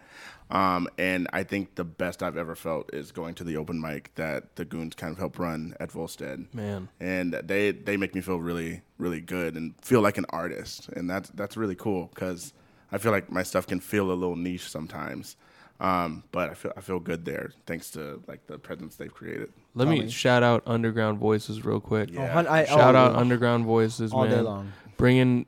[0.51, 4.13] Um, and I think the best I've ever felt is going to the open mic
[4.17, 6.89] that the Goons kind of help run at Volstead Man.
[6.99, 11.09] and they they make me feel really really good and feel like an artist and
[11.09, 12.53] that's that's really cool because
[12.91, 15.37] I feel like my stuff can feel a little niche sometimes
[15.81, 19.53] um, but I feel I feel good there thanks to like the presence they've created
[19.75, 20.11] Let me Tommie.
[20.11, 22.11] shout out Underground Voices real quick.
[22.11, 22.25] Yeah.
[22.25, 24.31] Oh, hun- I- shout oh, out Underground Voices, all man.
[24.37, 24.73] day long.
[24.97, 25.47] Bringing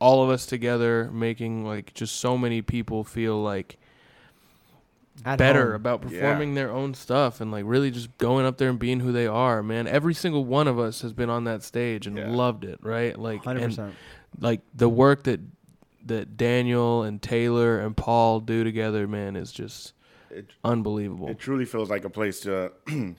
[0.00, 3.78] all of us together, making like just so many people feel like
[5.24, 5.74] At better home.
[5.76, 6.20] about Yeah.
[6.20, 9.26] performing their own stuff and like really just going up there and being who they
[9.26, 9.86] are, man.
[9.86, 12.28] Every single one of us has been on that stage and Yeah.
[12.30, 13.18] loved it, right?
[13.18, 13.94] Like Hundred and percent.
[14.40, 15.40] like the work that
[16.06, 19.92] that Daniel and Taylor and Paul do together, man, is just
[20.30, 21.28] it, unbelievable.
[21.28, 22.72] it truly feels like a place to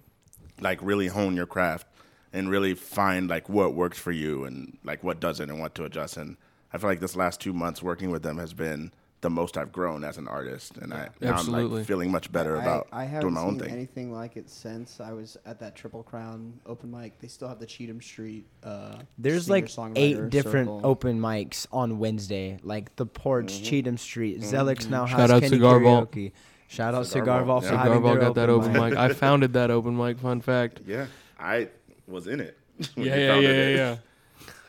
[0.60, 1.88] like really hone your craft
[2.34, 5.86] and really find like what works for you and like what doesn't and what to
[5.86, 6.38] adjust and
[6.74, 8.92] I feel like this last two months working with them has been
[9.26, 12.58] the most I've grown as an artist and I now I'm like feeling much better
[12.58, 15.36] I, about I doing haven't my own seen thing anything like it since I was
[15.48, 17.18] at that Triple Crown open mic.
[17.20, 18.46] They still have the Cheatham Street.
[18.62, 20.82] Uh, There's like eight different circle.
[20.84, 25.56] open mics on Wednesday, like the Porch, Cheatham Street, Zelicks now Shout has out Kenny
[25.56, 26.12] Cigar Vault.
[26.12, 26.32] Karaoke.
[26.68, 27.70] Shout out Cigar Cigar Vault, Vault yeah.
[27.70, 28.96] for Cigar having Vault got that open mic.
[28.96, 30.20] I founded that open mic.
[30.20, 30.82] Fun fact.
[30.86, 31.08] Yeah,
[31.40, 31.70] I
[32.08, 32.60] was in it.
[32.94, 33.78] when Yeah, you yeah, founded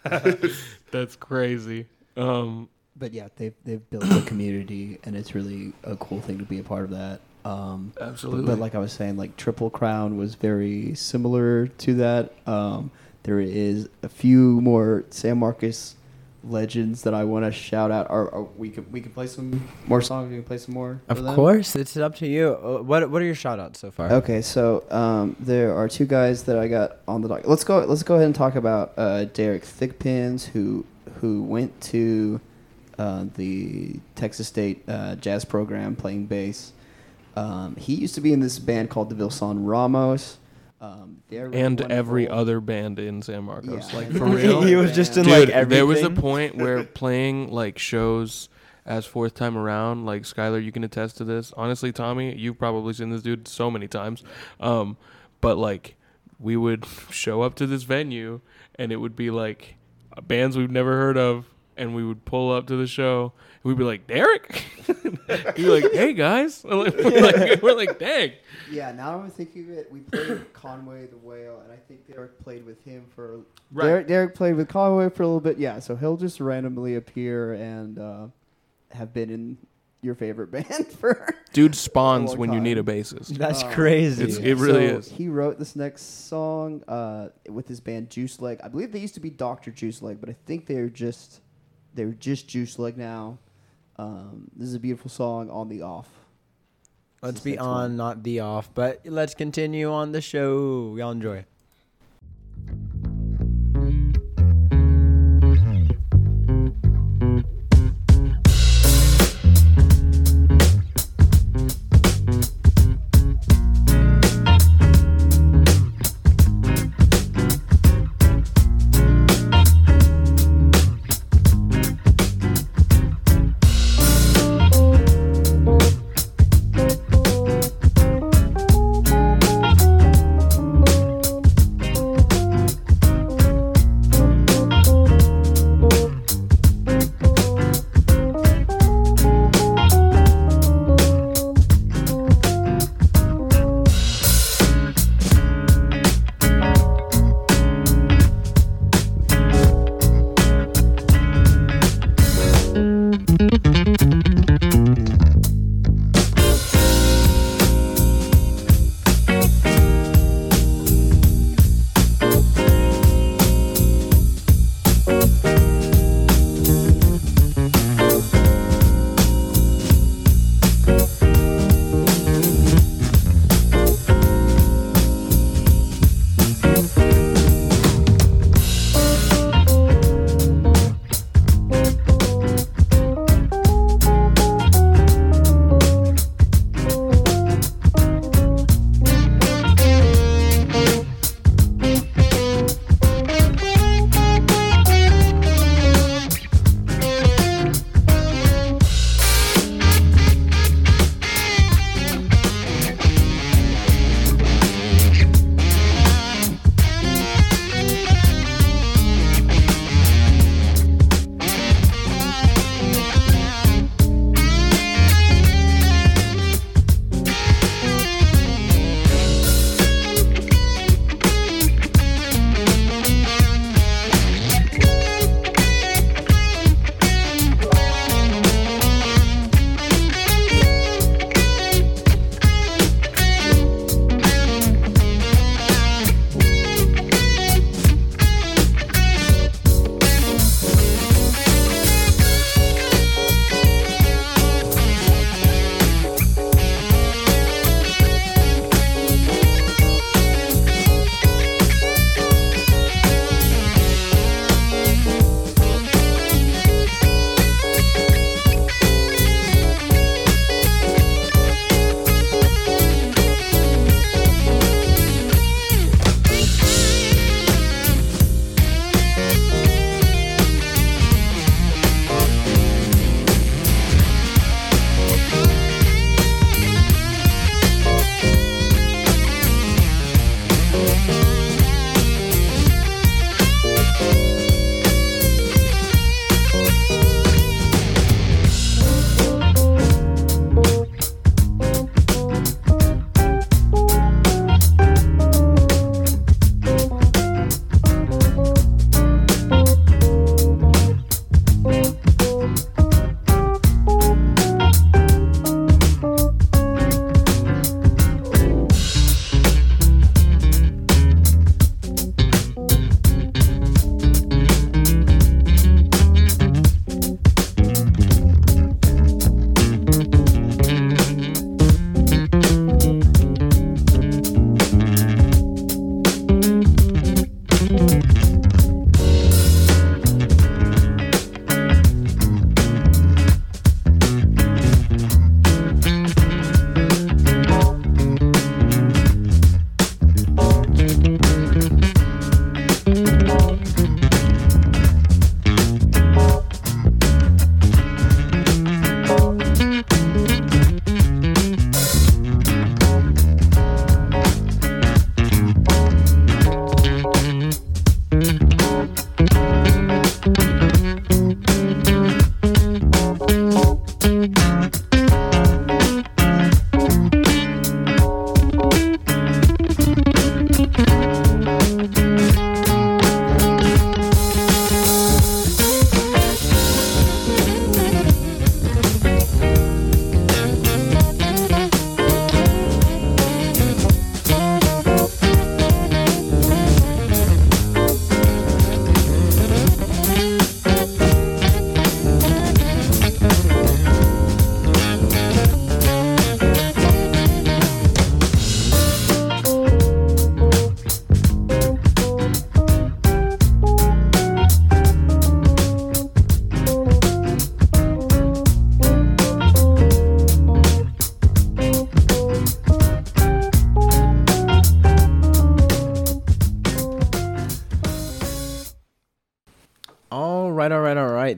[0.07, 0.41] yeah, it.
[0.43, 0.51] yeah.
[0.93, 1.89] That's crazy.
[2.17, 6.45] Um, But yeah, they've they've built a community, and it's really a cool thing to
[6.45, 7.21] be a part of that.
[7.45, 8.47] Um, but- Absolutely.
[8.47, 12.33] But, like I was saying, like Triple Crown was very similar to that.
[12.47, 12.91] Um,
[13.23, 15.95] there is a few more San Marcos
[16.45, 18.09] legends that I want to shout out.
[18.09, 20.31] Are, are we can we can play some more songs?
[20.31, 21.01] We can play some more.
[21.09, 21.35] Of them?
[21.35, 22.55] course, it's up to you.
[22.63, 24.11] Uh, What What are your shout outs so far?
[24.13, 27.43] Okay, so um, there are two guys that I got on the dock.
[27.45, 27.79] Let's go.
[27.81, 30.85] Let's go ahead and talk about uh, Derek Thickpins, who
[31.21, 32.41] who went to
[32.99, 36.73] uh, the Texas State uh, jazz program playing bass.
[37.37, 40.39] Um, he used to be in this band called the Vilson Ramos.
[40.79, 41.93] Um, really and wonderful.
[41.93, 43.93] every other band in San Marcos.
[43.93, 43.99] Yeah.
[43.99, 47.51] Like for real, He was just in, Dude, like, There was a point where playing
[47.51, 48.49] like shows
[48.87, 51.53] as fourth time around, like Skyler, you can attest to this.
[51.57, 54.23] Honestly, Tommie, you've probably seen this dude so many times.
[54.61, 54.97] Um,
[55.41, 55.97] but like,
[56.39, 58.41] we would show up to this venue,
[58.77, 59.75] and it would be like
[60.23, 61.47] bands we've never heard of,
[61.77, 65.25] and we would pull up to the show, and we'd be like, Derek, you'd
[65.57, 68.33] be like, hey guys, And, like, we're like, we're like, dang.
[68.71, 69.93] Yeah, now I'm thinking of it.
[69.93, 73.41] We played Conway the Whale, and I think Derek played with him for.
[73.73, 73.87] Right.
[73.87, 75.59] Derek, Derek played with Conway for a little bit.
[75.59, 78.27] Yeah, so he'll just randomly appear and uh,
[78.93, 79.59] have been in
[80.03, 81.35] your favorite band for.
[81.53, 83.29] Dude spawns long when you need a bassist.
[83.39, 84.23] That's Uh, crazy.
[84.25, 85.11] It's, it really so is.
[85.11, 88.61] He wrote this next song uh, with his band Juice Leg.
[88.63, 91.41] I believe they used to be Doctor Juice Leg, but I think they're just
[91.97, 93.39] they're just Juice Leg now.
[93.97, 96.09] Um, this is a beautiful song on the off.
[97.23, 97.97] Let's be on, one.
[97.97, 98.71] not the off.
[98.75, 100.95] But let's continue on the show.
[100.97, 101.47] Y'all enjoy.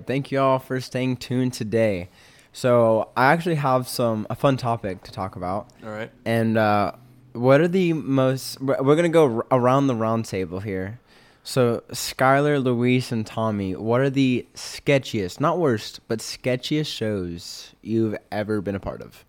[0.09, 2.09] Thank you all for staying tuned today.
[2.53, 5.69] So I actually have some a fun topic to talk about.
[5.85, 6.11] All right.
[6.25, 6.93] And uh,
[7.35, 8.61] what are the most?
[8.61, 10.99] We're we're gonna go r- around the round table here.
[11.45, 18.17] So Skyler, Luis, and Tommie, what are the sketchiest, not worst, but sketchiest shows you've
[18.33, 19.25] ever been a part of?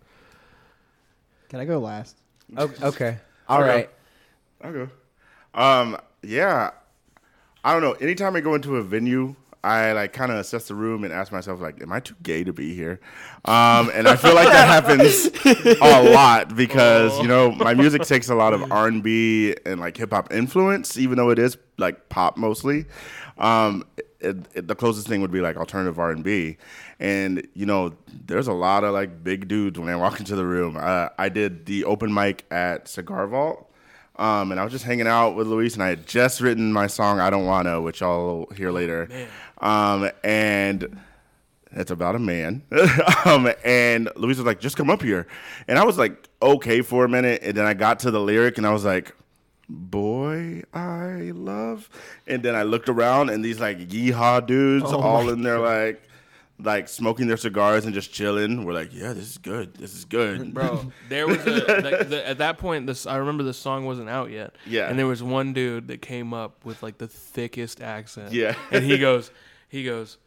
[1.50, 2.16] Can I go last?
[2.56, 3.18] O- okay.
[3.48, 3.66] All Sure.
[3.66, 3.90] right.
[4.62, 4.88] I'll go.
[5.54, 6.70] Um, yeah.
[7.64, 7.92] I don't know.
[7.92, 11.32] Anytime I go into a venue, I like kind of assess the room and ask
[11.32, 12.98] myself, like, am I too gay to be here?
[13.44, 15.28] Um, and I feel like that happens
[15.80, 19.78] a lot because you know my music takes a lot of R and B and
[19.78, 22.86] like hip hop influence, even though it is like pop mostly.
[23.36, 23.84] Um,
[24.20, 26.56] it, it, the closest thing would be like alternative R and B,
[26.98, 27.92] and you know,
[28.26, 30.78] there's a lot of like big dudes when I walk into the room.
[30.78, 33.66] Uh, I did the open mic at Cigar Vault.
[34.16, 36.88] Um, and I was just hanging out with Luis, and I had just written my
[36.88, 39.08] song "I Don't Wanna," which I'll hear later.
[39.60, 41.00] Um, and
[41.72, 42.62] it's about a man.
[43.24, 45.26] um, and Luis was like, "Just come up here,"
[45.68, 48.58] and I was like, "Okay" for a minute, and then I got to the lyric,
[48.58, 49.14] and I was like,
[49.68, 51.88] "Boy, I love,"
[52.26, 56.02] and then I looked around, and these like yeehaw dudes, Oh all in there like.
[56.62, 58.66] Like smoking their cigars and just chilling.
[58.66, 59.72] We're like, yeah, this is good.
[59.76, 60.92] This is good, bro.
[61.08, 62.86] There was a the, the, at that point.
[62.86, 64.54] This I remember the song wasn't out yet.
[64.66, 64.90] Yeah.
[64.90, 68.34] and there was one dude that came up with like the thickest accent.
[68.34, 68.56] Yeah.
[68.70, 69.30] and he goes,
[69.70, 70.18] he goes,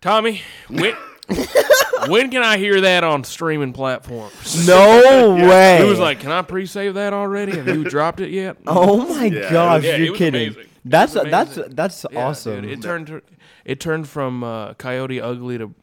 [0.00, 0.94] Tommie, when
[2.08, 4.66] when can I hear that on streaming platforms?
[4.66, 5.78] No way.
[5.82, 7.56] He was like, "Can I pre-save that already?
[7.56, 9.50] Have you dropped it yet?" Oh my Yeah.
[9.52, 10.46] gosh, Yeah, it you're was kidding.
[10.48, 10.62] amazing.
[10.62, 11.74] It That's was that's amazing.
[11.74, 12.62] that's Yeah, awesome.
[12.62, 12.70] dude.
[12.70, 13.22] It turned
[13.64, 15.74] it turned from uh, Coyote Ugly to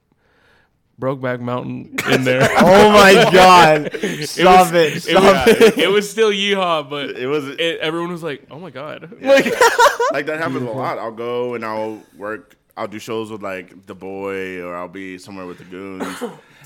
[0.99, 2.47] Brokeback Mountain in there.
[2.57, 3.91] Oh my God.
[4.23, 4.95] Stop was- it.
[4.95, 5.77] It, Stop was, it.
[5.77, 7.55] it was still yeehaw, but it was.
[7.59, 10.97] everyone was like, "Oh my god!" like that happens a lot.
[10.97, 12.55] I'll go and I'll work.
[12.77, 16.23] I'll do shows with like the boy, or I'll be somewhere with the goons.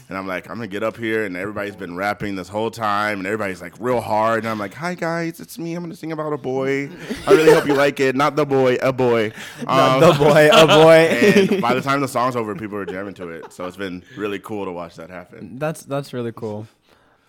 [0.09, 3.19] And I'm like, I'm gonna get up here, and everybody's been rapping this whole time,
[3.19, 4.39] and everybody's like real hard.
[4.39, 5.75] And I'm like, Hi guys, it's me.
[5.75, 6.89] I'm gonna sing about a boy.
[7.27, 8.15] I really hope you like it.
[8.15, 9.31] Not the boy, a boy.
[9.65, 11.49] Not um, the boy, a boy.
[11.51, 13.53] and by the time the song's over, people are jamming to it.
[13.53, 15.59] So it's been really cool to watch that happen.
[15.59, 16.67] That's that's really cool.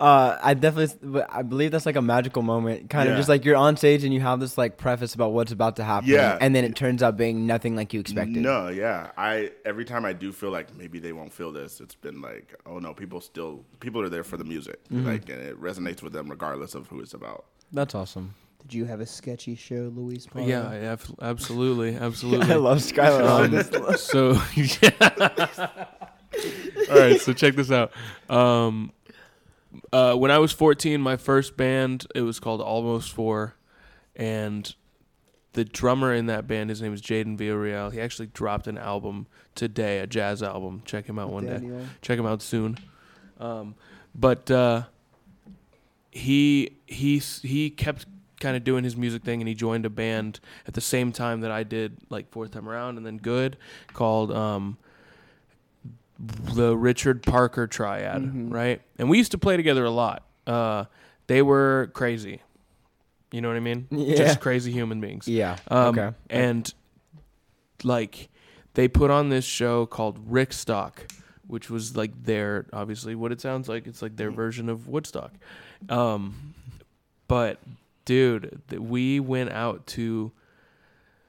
[0.00, 2.88] Uh, I definitely, I believe that's like a magical moment.
[2.88, 5.52] Kind of just like you're on stage and you have this like preface about what's
[5.52, 6.08] about to happen.
[6.08, 6.38] Yeah.
[6.40, 8.38] And then it turns out being nothing like you expected.
[8.38, 9.10] No, yeah.
[9.18, 12.54] I every time I do feel like maybe they won't feel this, it's been like,
[12.64, 15.04] oh no, people still people are there for the music, Mhm.
[15.04, 17.44] like, and it resonates with them regardless of who it's about.
[17.70, 18.34] That's awesome.
[18.62, 20.26] Did you have a sketchy show, Luis?
[20.26, 20.44] Parra?
[20.46, 22.50] Yeah, I absolutely, absolutely.
[22.52, 24.06] I love Skyler on this Um, list.
[24.06, 24.30] So,
[26.90, 27.20] all right.
[27.20, 27.92] So check this out.
[28.28, 28.92] Um,
[29.92, 33.54] uh, when I was 14, my first band it was called Almost Four,
[34.16, 34.74] and
[35.52, 37.92] the drummer in that band, his name is Jaden Villarreal.
[37.92, 40.82] He actually dropped an album today, a jazz album.
[40.84, 41.78] Check him out one Daniel.
[41.80, 41.86] day.
[42.02, 42.78] Check him out soon.
[43.40, 43.74] Um,
[44.14, 44.84] but uh,
[46.10, 48.06] he he he kept
[48.40, 51.40] kind of doing his music thing, and he joined a band at the same time
[51.40, 53.56] that I did, like fourth time around, and then good,
[53.92, 54.78] called um,
[56.54, 58.52] the Richard Parker Triad, Mhm.
[58.52, 58.82] right?
[58.98, 60.24] And we used to play together a lot.
[60.46, 60.84] Uh,
[61.26, 62.40] they were crazy.
[63.32, 63.86] You know what I mean?
[63.90, 64.16] Yeah.
[64.16, 65.26] Just crazy human beings.
[65.28, 65.56] Yeah.
[65.68, 66.16] Um, Okay.
[66.28, 66.72] And
[67.84, 68.28] like
[68.74, 71.10] they put on this show called Rickstock,
[71.46, 73.86] which was like their obviously what it sounds like.
[73.86, 75.32] It's like their version of Woodstock.
[75.88, 76.54] Um,
[77.28, 77.58] but
[78.04, 80.32] dude, th- we went out to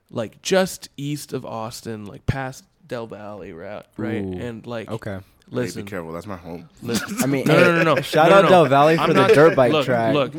[0.10, 4.34] like just east of Austin, like past Del Valley, route, Right, Ooh.
[4.34, 5.20] and like Okay.
[5.50, 6.68] Hey, be careful, that's my home.
[6.82, 8.02] Listen, I mean, no, hey, no, no, no.
[8.02, 8.70] shout No, out no, Del no.
[8.70, 10.14] Valley for I'm the dirt bike look, track.
[10.14, 10.34] Look,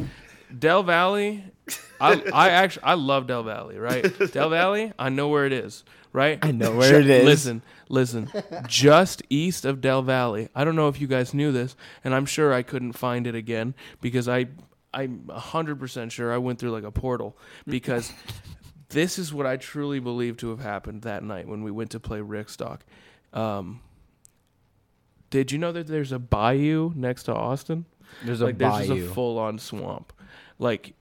[0.56, 1.44] Del Valley.
[1.98, 4.04] I I actually I love Del Valley, right?
[4.32, 6.38] Del Valley, I know where it is, right?
[6.42, 7.24] I know where it is.
[7.24, 8.28] Listen, listen.
[8.68, 10.48] Just east of Del Valley.
[10.54, 11.74] I don't know if you guys knew this,
[12.04, 14.48] and I'm sure I couldn't find it again because I
[14.92, 18.12] I'm 100% sure I went through like a portal because
[18.93, 22.01] this is what I truly believe to have happened that night when we went to
[22.01, 22.81] play Rickstock.
[23.32, 23.81] Um,
[25.31, 27.86] did you know that there's a bayou next to Austin?
[28.24, 29.10] There's a like there's just bayou.
[29.10, 30.12] a full on swamp,
[30.59, 30.94] like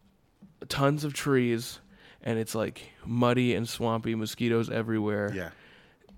[0.69, 1.79] tons of trees,
[2.23, 5.31] and it's like muddy and swampy, mosquitoes everywhere.
[5.35, 5.49] Yeah.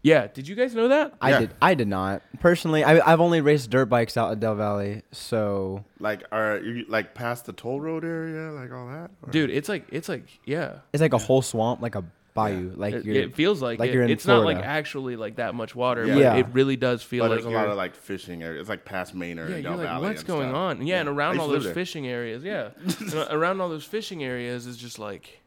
[0.03, 0.27] Yeah.
[0.27, 1.13] Did you guys know that?
[1.21, 1.51] I did.
[1.61, 2.83] I did not personally.
[2.83, 7.15] I, I've only raced dirt bikes out at Del Valley, so Like, are you like
[7.15, 9.11] past the toll road area, like all that?
[9.21, 10.79] Or- Dude, it's like it's like yeah.
[10.93, 12.03] it's like a whole swamp, like a
[12.33, 12.73] bayou.
[12.75, 13.93] Like it, you're, it feels like, like it.
[13.93, 14.43] you're in it's Florida.
[14.53, 16.05] not like actually like that much water.
[16.05, 16.13] Yeah.
[16.15, 16.35] but Yeah.
[16.37, 18.61] it really does feel but like there's a you're, lot of like fishing areas.
[18.61, 20.07] It's like past Manor yeah, and you're Del like, Valley.
[20.09, 20.55] what's and going stuff.
[20.55, 20.85] on?
[20.87, 21.73] Yeah, and I around used all to live those there.
[21.75, 22.69] fishing areas, yeah,
[22.99, 25.39] and around all those fishing areas is just like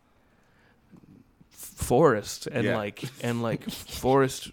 [1.76, 2.76] forest and Yeah.
[2.76, 4.50] like and like forest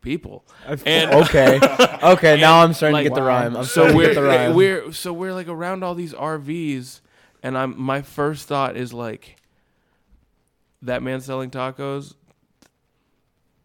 [0.00, 0.44] people.
[0.66, 1.60] And Okay.
[2.02, 3.56] Okay, now I'm starting to like, get the rhyme.
[3.56, 4.54] I'm so starting to we're get the rhyme.
[4.56, 7.00] we're so we're like around all these RVs,
[7.42, 9.36] and I'm my first thought is like
[10.82, 12.14] that man selling tacos.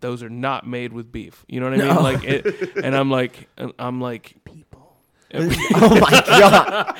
[0.01, 1.43] Those are not made with beef.
[1.49, 1.93] You know what I mean?
[1.93, 2.01] No.
[2.01, 4.95] Like, it, and I'm like, I'm like, people.
[5.33, 6.09] Oh, oh my
[6.39, 6.95] god!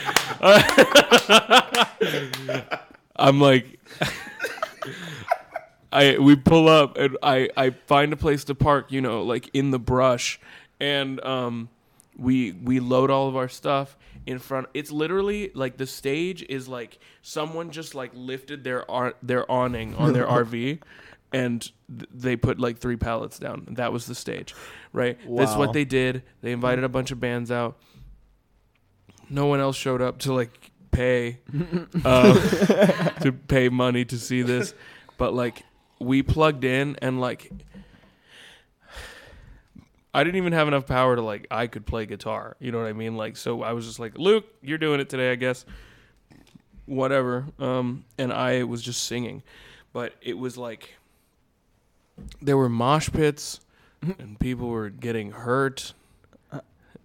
[3.16, 3.80] I'm like,
[5.92, 8.92] I we pull up and I I find a place to park.
[8.92, 10.40] You know, like in the brush,
[10.80, 11.70] and um,
[12.18, 14.68] we we load all of our stuff in front.
[14.74, 19.96] It's literally like the stage is like someone just like lifted their ar- their awning
[19.96, 20.82] on their RV.
[21.32, 23.68] And th- they put like three pallets down.
[23.72, 24.56] That was the stage,
[24.94, 25.18] right?
[25.30, 26.24] That's what they did.
[26.42, 27.78] They invited a bunch of bands out.
[29.30, 31.70] No one else showed up to like pay, um,
[33.22, 34.74] to pay money to see this,
[35.20, 35.62] but like
[36.00, 37.52] we plugged in and like
[40.14, 42.56] I didn't even have enough power to like I could play guitar.
[42.60, 43.16] You know what I mean?
[43.16, 45.66] Like so I was just like, Luke, you're doing it today, I guess.
[46.86, 47.46] Whatever.
[47.60, 49.44] Um and I was just singing.
[49.94, 50.96] But it was like
[52.42, 53.60] there were mosh pits
[54.02, 55.94] and people were getting hurt.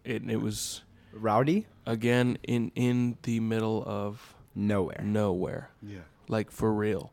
[0.05, 5.03] It it was rowdy again in in the middle of nowhere.
[5.03, 5.71] Nowhere.
[5.83, 6.01] Yeah.
[6.29, 7.13] Like for real.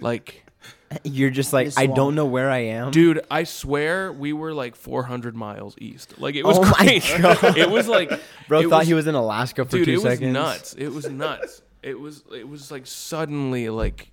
[0.00, 0.46] Like
[1.04, 2.90] You're just like, I don't know where I am.
[2.90, 6.18] Dude, I swear we were like 400 miles east.
[6.18, 7.12] Like it was Oh crazy.
[7.60, 8.10] It was like
[8.48, 10.22] Bro it thought he was in Alaska for dude, two it seconds.
[10.22, 10.74] was nuts.
[10.74, 11.62] It was nuts.
[11.82, 14.10] it was it was like suddenly like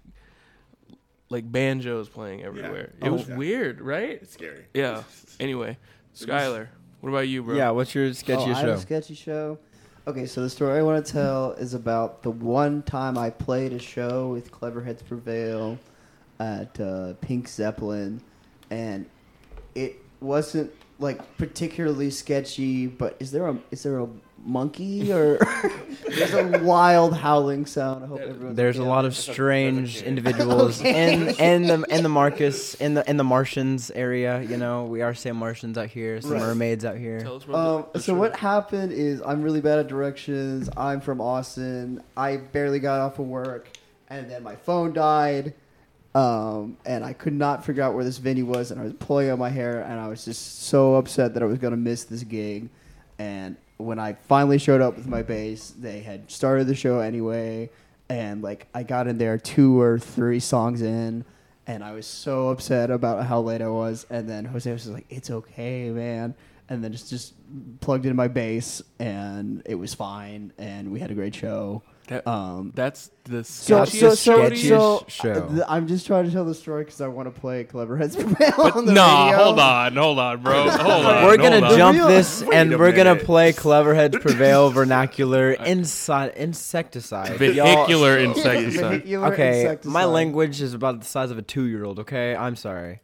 [1.29, 2.93] like banjos playing everywhere.
[3.01, 3.13] Oh, it Oh.
[3.13, 3.35] was Yeah.
[3.37, 4.19] weird, right?
[4.21, 4.65] It's scary.
[4.73, 5.03] Yeah.
[5.39, 5.77] Anyway,
[6.15, 6.67] Skyler,
[7.01, 7.55] what about you, bro?
[7.55, 8.73] Yeah, what's your sketchy oh, I have show?
[8.73, 9.57] a sketchy show.
[10.07, 13.73] Okay, so the story I want to tell is about the one time I played
[13.73, 15.79] a show with Clever Heads Prevail
[16.39, 18.21] at uh, Pink Zeppelin,
[18.69, 19.05] and
[19.73, 22.87] it wasn't like particularly sketchy.
[22.87, 24.07] But is there a is there a
[24.47, 25.39] monkey or
[26.07, 28.03] there's a wild howling sound?
[28.03, 28.89] I hope everyone's There's a okay.
[28.89, 31.13] lot of strange individuals Okay.
[31.13, 34.41] in in the in the Marcus in the in the Martians area.
[34.43, 36.41] You know, we are saying Martians out here, some Right.
[36.41, 37.25] mermaids out here.
[37.51, 40.69] Um, so what happened is I'm really bad at directions.
[40.77, 42.03] I'm from Austin.
[42.15, 43.69] I barely got off of work,
[44.09, 45.55] and then my phone died,
[46.15, 48.71] um, and I could not figure out where this venue was.
[48.71, 51.45] And I was pulling out my hair, and I was just so upset that I
[51.45, 52.69] was gonna miss this gig.
[53.19, 57.69] And when I finally showed up with my bass, they had started the show anyway,
[58.09, 61.25] and like I got in there two or three songs in.
[61.67, 65.05] And I was so upset about how late I was, and then Jose was like,
[65.09, 66.33] "It's okay, man."
[66.69, 67.33] and then just just
[67.79, 71.83] plugged in my bass and it was fine and we had a great show.
[72.07, 75.31] That- um, that's the so, so, sketchiest, so, so, show.
[75.31, 77.97] uh, th- I'm just trying to tell the story because I want to play Clever
[77.97, 79.43] Heads Prevail But on the nah, radio.
[79.43, 80.69] hold on, hold on, bro.
[80.69, 81.23] Hold on.
[81.25, 81.95] we're gonna hold on.
[81.95, 83.25] jump this Wait and we're gonna minute.
[83.25, 87.37] play Cleverheads Prevail vernacular inside insecticide.
[87.37, 88.89] Vehicular Y'all- insecticide.
[89.01, 91.99] Vehicular okay, my language is about the size of a two-year-old.
[91.99, 92.99] Okay, I'm sorry.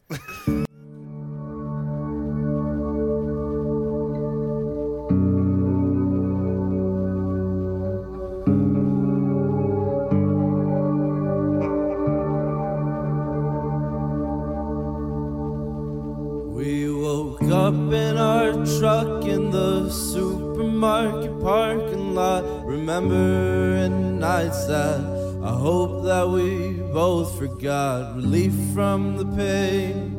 [28.92, 30.14] From the pain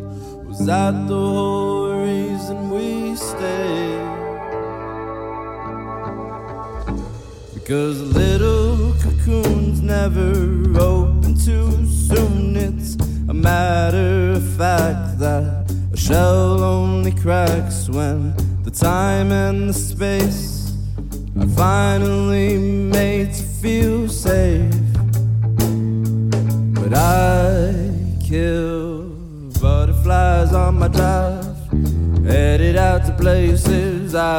[0.49, 4.01] was that the whole reason we stayed.
[7.53, 10.31] Because little cocoons never
[10.81, 12.57] open too soon.
[12.57, 12.97] It's
[13.29, 18.35] a matter of fact that a shell only cracks when
[18.65, 20.73] the time and the space
[21.39, 22.52] are finally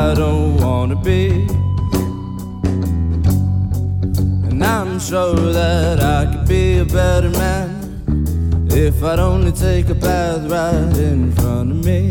[0.03, 1.47] I don't wanna be.
[4.49, 7.69] And I'm sure that I could be a better man
[8.69, 12.01] if I'd only take a path right in front of me.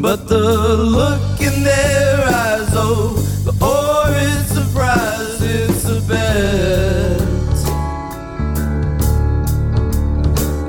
[0.00, 0.38] But the
[0.98, 3.12] look in their eyes, oh,
[3.44, 7.18] the horrid surprise, it's a bet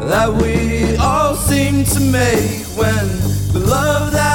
[0.09, 3.24] that we all seem to make when
[3.55, 4.34] the love that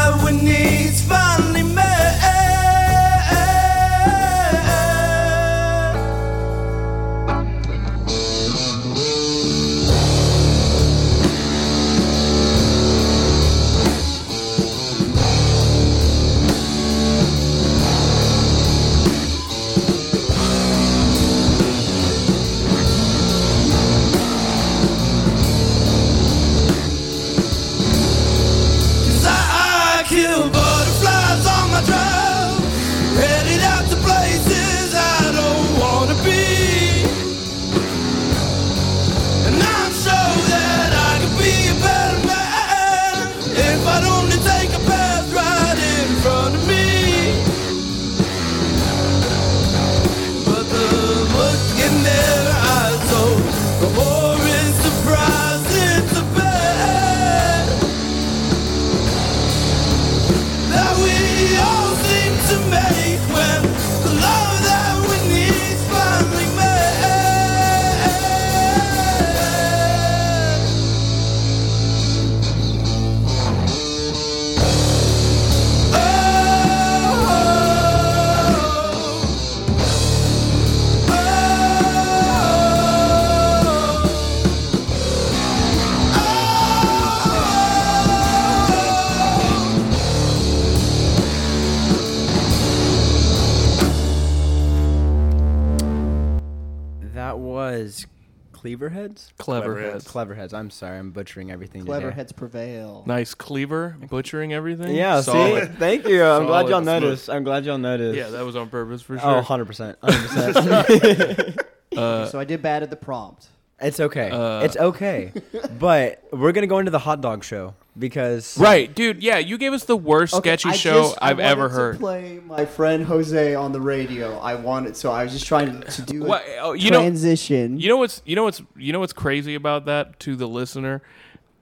[98.62, 99.32] Cleaverheads?
[99.39, 100.05] Cleverheads.
[100.05, 100.53] Cleverheads.
[100.53, 101.85] I'm sorry, I'm butchering everything.
[101.85, 102.16] Clever today.
[102.16, 103.05] heads prevail.
[103.07, 104.95] Nice cleaver, butchering everything.
[104.95, 105.69] Yeah, Solid.
[105.69, 105.74] see?
[105.78, 106.23] Thank you.
[106.23, 107.31] I'm glad y'all noticed.
[107.31, 108.19] I'm glad y'all noticed.
[108.19, 109.28] Yeah, that was on purpose for sure.
[109.39, 109.65] Oh, sure.
[109.65, 109.97] 100%.
[109.97, 111.66] 100%.
[111.97, 113.49] Uh, so I did bad at the prompt.
[113.82, 114.31] It's okay.
[114.31, 115.32] Uh, it's okay.
[115.78, 118.59] But we're going to go into the hot dog show because.
[118.59, 119.23] Right, dude.
[119.23, 121.74] Yeah, you gave us the worst Okay, sketchy I show just- I I've ever to
[121.74, 121.98] heard.
[121.98, 124.39] play my friend Jose on the radio.
[124.39, 127.01] I wanted, so I was just trying to, to do a What- oh, you know-
[127.01, 127.81] transition.
[127.81, 131.01] You know what's you know what's you know what's crazy about that to the listener,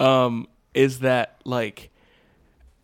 [0.00, 1.90] um, is that like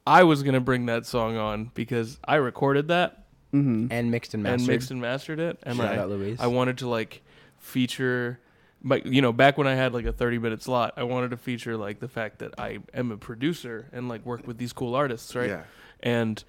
[0.07, 3.21] I was gonna bring that song on because I recorded that
[3.53, 3.87] Mm-hmm.
[3.93, 4.59] And mixed and mastered.
[4.61, 6.41] and mixed and mastered it, and Shout I, out Luis.
[6.41, 7.23] I wanted to like
[7.59, 8.41] feature.
[8.85, 11.39] But you know, back when I had like a thirty minute slot, I wanted to
[11.39, 14.95] feature like the fact that I am a producer and like work with these cool
[14.95, 15.49] artists, right?
[15.49, 15.63] Yeah.
[16.01, 16.45] And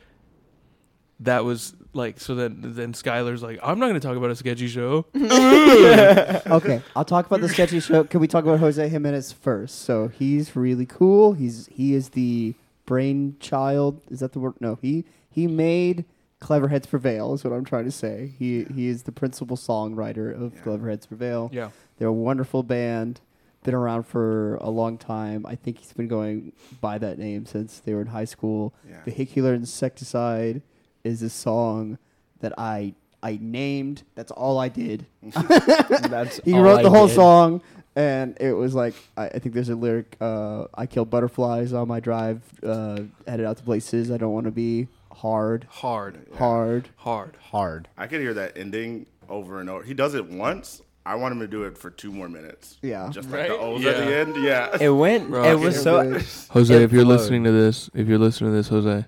[1.22, 4.68] that was like so then then Skyler's like, I'm not gonna talk about a sketchy
[4.68, 5.06] show.
[5.16, 8.04] okay, I'll talk about the sketchy show.
[8.04, 9.84] Can we talk about Jose Jimenez first?
[9.84, 11.34] So he's really cool.
[11.34, 12.54] He's he is the
[12.86, 14.02] brainchild.
[14.10, 14.56] Is that the word?
[14.60, 16.04] No, he he made
[16.42, 17.34] Clever Heads Prevail.
[17.34, 18.34] Is what I'm trying to say.
[18.38, 21.50] He he is the principal songwriter of Clever Heads Prevail.
[21.54, 21.70] Yeah.
[21.98, 23.22] They're a wonderful band.
[23.64, 25.44] Been around for a long time.
[25.48, 28.76] I think he's been going by that name since they were in high school.
[28.88, 29.04] Yeah.
[29.06, 30.62] Vehicular Insecticide
[31.04, 31.98] is a song
[32.42, 32.94] that I
[33.24, 34.04] I named.
[34.14, 35.08] That's all I did.
[35.32, 37.16] That's he all wrote I the whole did.
[37.16, 37.62] song,
[37.96, 40.16] and it was like I, I think there's a lyric.
[40.22, 44.46] Uh, I kill butterflies on my drive, uh, headed out to places I don't want
[44.46, 44.88] to be.
[45.12, 47.88] Hard, hard, hard, hard, hard.
[47.98, 49.84] I could hear that ending over and over.
[49.84, 50.82] He does it once.
[51.06, 52.78] I want him to do it for two more minutes.
[52.82, 53.10] Yeah.
[53.12, 53.60] Just like the Right?
[53.60, 54.44] O's at the end.
[54.44, 54.76] Yeah.
[54.82, 55.30] It went.
[55.30, 56.02] Bro, it was so.
[56.02, 56.14] hear
[56.52, 57.20] Jose, if you're flowed.
[57.20, 59.06] listening to this, if you're listening to this, Jose,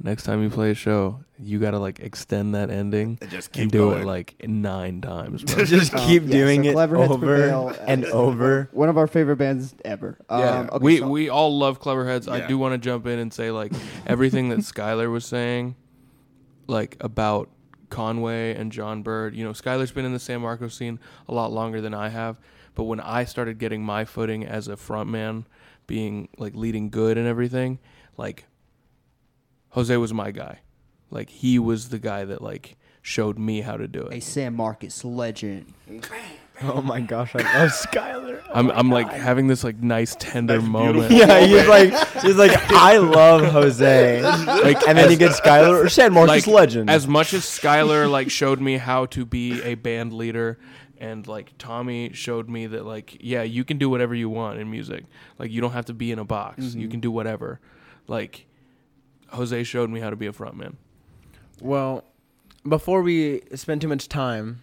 [0.00, 3.64] next time you play a show, you gotta like extend that ending And just and
[3.64, 5.42] keep do it like nine times.
[5.42, 5.64] Bro.
[5.64, 8.68] Just Um, keep yeah, doing so it Clever Heads over Prevail, and over.
[8.70, 10.18] One of our favorite bands ever.
[10.30, 12.30] Yeah, Um, okay, we so- we all love Cleverheads.
[12.30, 13.72] I do want to jump in and say like
[14.06, 15.74] everything that Skyler was saying,
[16.68, 17.48] like about
[17.92, 19.36] Conway and John Bird.
[19.36, 20.98] You know, Skyler's been in the San Marcos scene
[21.28, 22.40] a lot longer than I have.
[22.74, 25.44] But when I started getting my footing as a frontman,
[25.86, 27.78] being like leading good and everything,
[28.16, 28.46] like
[29.70, 30.60] Jose was my guy.
[31.10, 34.16] Like he was the guy that like showed me how to do it.
[34.16, 34.20] a.
[34.20, 35.74] San Marcos legend.
[36.60, 38.42] Oh my gosh, I love Skyler.
[38.54, 41.10] I'm I'm like having this like nice tender That's moment.
[41.10, 41.92] Yeah, he's like,
[42.22, 44.22] he's like, I love Jose.
[44.22, 46.90] Like, and then you get Skyler or San Marcos like, legend.
[46.90, 50.58] As much as Skyler like showed me how to be a band leader,
[50.98, 54.70] and like Tommie showed me that like yeah, you can do whatever you want in
[54.70, 55.04] music.
[55.38, 56.62] Like you don't have to be in a box.
[56.62, 56.80] Mm-hmm.
[56.80, 57.60] You can do whatever.
[58.06, 58.46] Like
[59.30, 60.74] Jose showed me how to be a frontman.
[61.60, 62.04] well,
[62.68, 64.62] before we spend too much time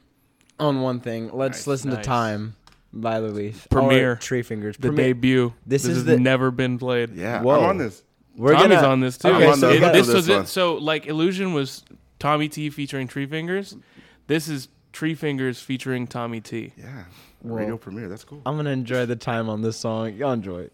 [0.60, 2.06] on one thing, let's Nice, listen to nice.
[2.06, 2.56] "Time"
[2.94, 3.66] by Luis.
[3.70, 4.14] Premiere.
[4.14, 4.76] Or Tree Fingers.
[4.78, 5.08] The Premiere.
[5.14, 5.54] debut.
[5.66, 7.16] This is has the- never been played.
[7.16, 7.42] Yeah.
[7.42, 7.60] Whoa.
[7.60, 8.04] I'm on this.
[8.36, 9.28] We're Tommie's gonna, on this too.
[9.30, 10.48] Okay, I'm on so the- we this this was it.
[10.48, 11.84] So like Illusion was
[12.20, 13.76] TommieTee featuring Tree Fingers.
[14.28, 16.74] This is Tree Fingers featuring Tommy T.
[16.78, 17.04] Yeah.
[17.42, 17.56] Whoa.
[17.56, 18.08] Radio premiere.
[18.10, 18.42] That's cool.
[18.46, 20.14] I'm gonna enjoy the time on this song.
[20.14, 20.74] Y'all enjoy it.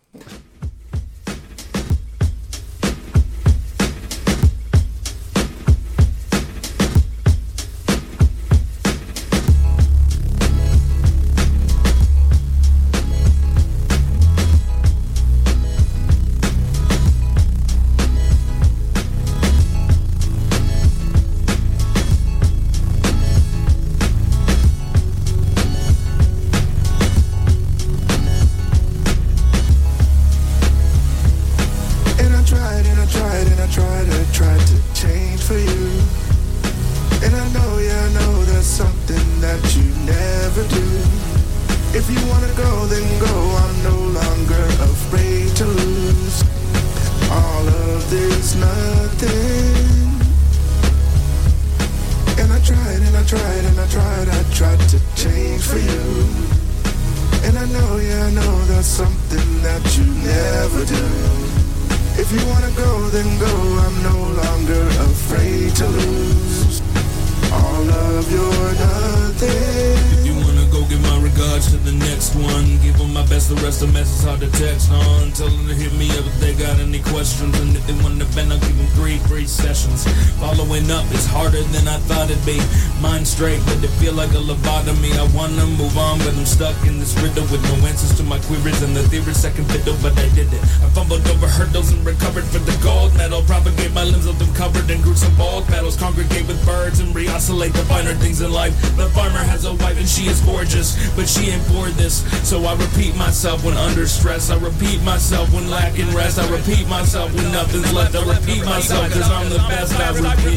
[106.04, 106.40] Rest.
[106.40, 108.16] I repeat myself when nothing's left.
[108.16, 109.94] I repeat myself because I'm the best.
[109.94, 110.55] I repeat.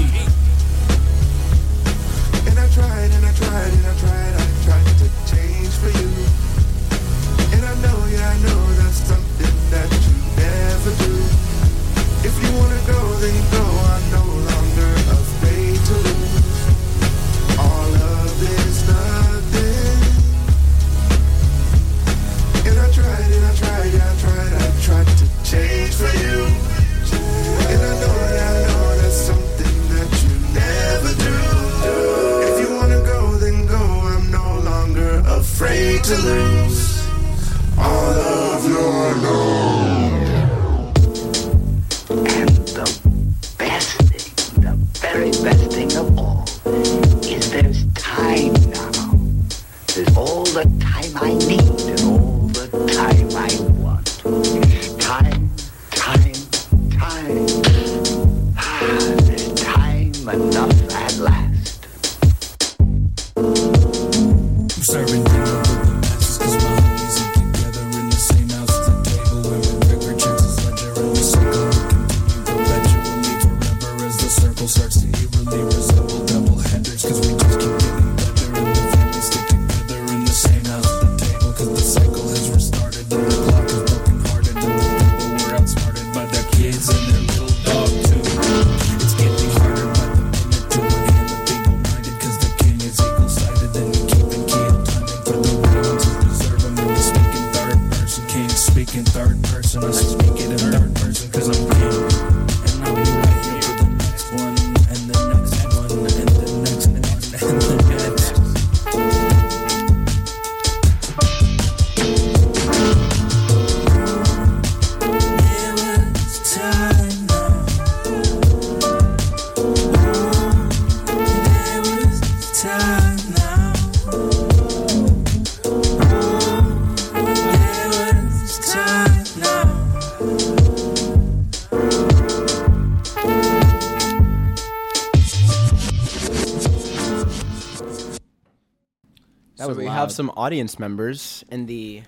[140.18, 142.02] Some audience members in the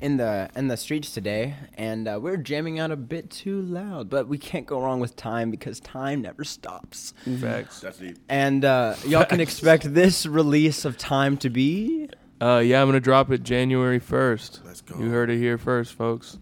[0.00, 4.10] in the in the streets today, and uh, we're jamming out a bit too loud.
[4.10, 7.14] But we can't go wrong with time because time never stops.
[7.38, 7.78] Facts.
[7.78, 8.18] That's deep.
[8.28, 12.08] And uh, y'all can expect this release of time to be.
[12.40, 14.64] Uh, yeah, I'm gonna drop it January 1st.
[14.64, 14.98] Let's go.
[14.98, 16.38] You heard it here first, folks.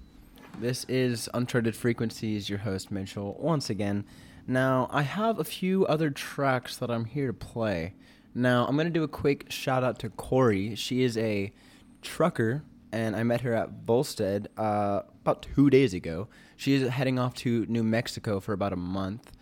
[0.61, 4.07] This is Uncharted Frequencies, your host Mitchell, once again.
[4.47, 7.93] Now, I have a few other tracks that I'm here to play.
[8.35, 10.75] Now, I'm going to do a quick shout out to COREE.
[10.75, 11.53] She is a
[12.01, 16.29] trucker, and I met her at Volstead uh, about two days ago.
[16.57, 19.33] She is heading off to New Mexico for about a month,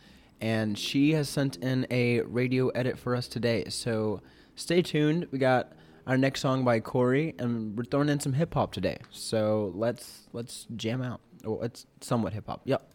[0.40, 3.64] and she has sent in a radio edit for us today.
[3.68, 4.22] So
[4.56, 5.28] stay tuned.
[5.30, 5.72] We got
[6.06, 8.98] our next song by COREE, and we're throwing in some hip hop today.
[9.10, 11.20] So let's let's jam out.
[11.44, 12.62] Oh, it's somewhat hip hop.
[12.64, 12.90] Yep.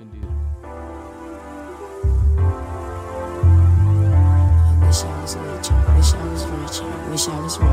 [0.00, 0.35] Indeed.
[4.96, 5.68] Wish I was rich.
[5.94, 6.80] Wish I was rich.
[7.10, 7.68] Wish I was rich.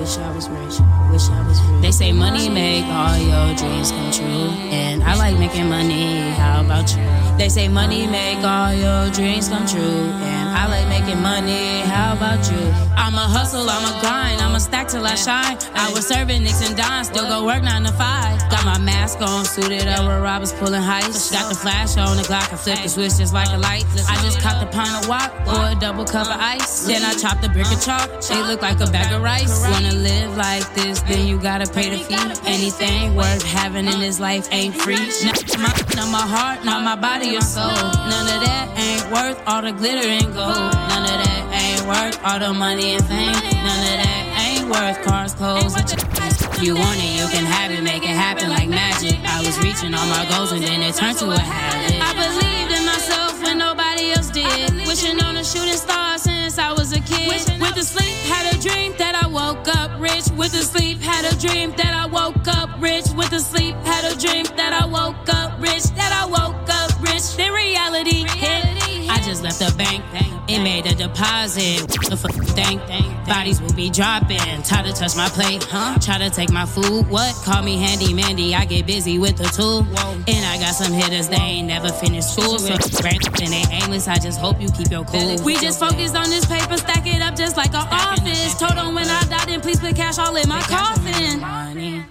[0.00, 0.80] Wish I was rich.
[1.12, 1.82] Wish I was rich.
[1.82, 6.30] They say money make all your dreams come true, and I like making money.
[6.30, 7.04] How about you?
[7.38, 11.82] They say money make all your dreams come true, and I like making money.
[11.82, 12.58] How about you?
[12.96, 13.70] I'm a hustle.
[13.70, 14.40] I'm a grind.
[14.40, 15.58] I'm a stack till I shine.
[15.74, 18.38] I was serving Nicks and Dime, still go work nine to five.
[18.50, 21.32] Got my mask on, suited up with robbers pulling heists.
[21.32, 23.84] Got the flash on the Glock, I flip the switch just like a light.
[24.08, 26.63] I just caught the pint of wok, pour a double cup of ice.
[26.86, 29.60] Then I chop the brick of chalk, they look like a bag of rice.
[29.70, 32.14] Wanna live like this, then you gotta pay the fee.
[32.46, 34.96] Anything worth having in this life ain't free.
[35.24, 37.68] Not my, not my heart, not my body or soul.
[37.68, 40.72] None of that ain't worth all the glitter and gold.
[40.92, 43.32] None of that ain't worth all the money and fame.
[43.32, 45.88] None of that ain't worth cars, clothes, and
[46.62, 49.18] you want it, you can have it, make it happen like magic.
[49.24, 52.00] I was reaching all my goals and then it turned to a habit.
[52.00, 54.72] I believed in myself when nobody else did.
[54.86, 57.28] Wishing on a shooting star since I was a kid.
[57.60, 60.28] With the sleep, had a dream that I woke up rich.
[60.36, 63.06] With the sleep, had a dream that I woke up rich.
[63.16, 65.84] With the sleep, had a dream that I woke up rich.
[65.98, 67.36] That I woke up rich.
[67.36, 68.63] Then reality hit.
[69.34, 70.04] Just left the bank.
[70.46, 71.88] It made a deposit.
[72.08, 72.80] The fuck think,
[73.26, 74.62] bodies will be dropping.
[74.62, 75.98] Try to touch my plate, huh?
[75.98, 77.10] Try to take my food.
[77.10, 77.34] What?
[77.44, 78.54] Call me handy Mandy.
[78.54, 79.80] I get busy with the tool.
[80.28, 82.60] And I got some hitters, they ain't never finished school.
[82.60, 84.06] So and they aimless.
[84.06, 85.42] I just hope you keep your cool.
[85.42, 88.54] We just focused on this paper, stack it up just like an office.
[88.54, 92.04] Told them when I die, then please put cash all in my coffin.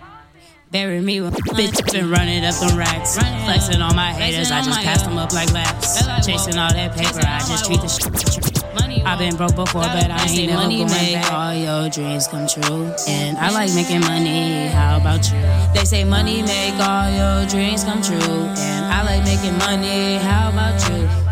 [0.73, 3.15] Bury me with bitch been running up them racks.
[3.15, 6.03] Flexing on my haters, I just pass them up like laps.
[6.25, 9.05] Chasing all that paper, I just treat the shit.
[9.05, 11.31] I've been broke before, but I ain't never money going make back.
[11.31, 12.91] all your dreams come true.
[13.07, 15.37] And I like making money, how about you?
[15.75, 18.17] They say money make all your dreams come true.
[18.17, 21.22] And I like making money, how about you?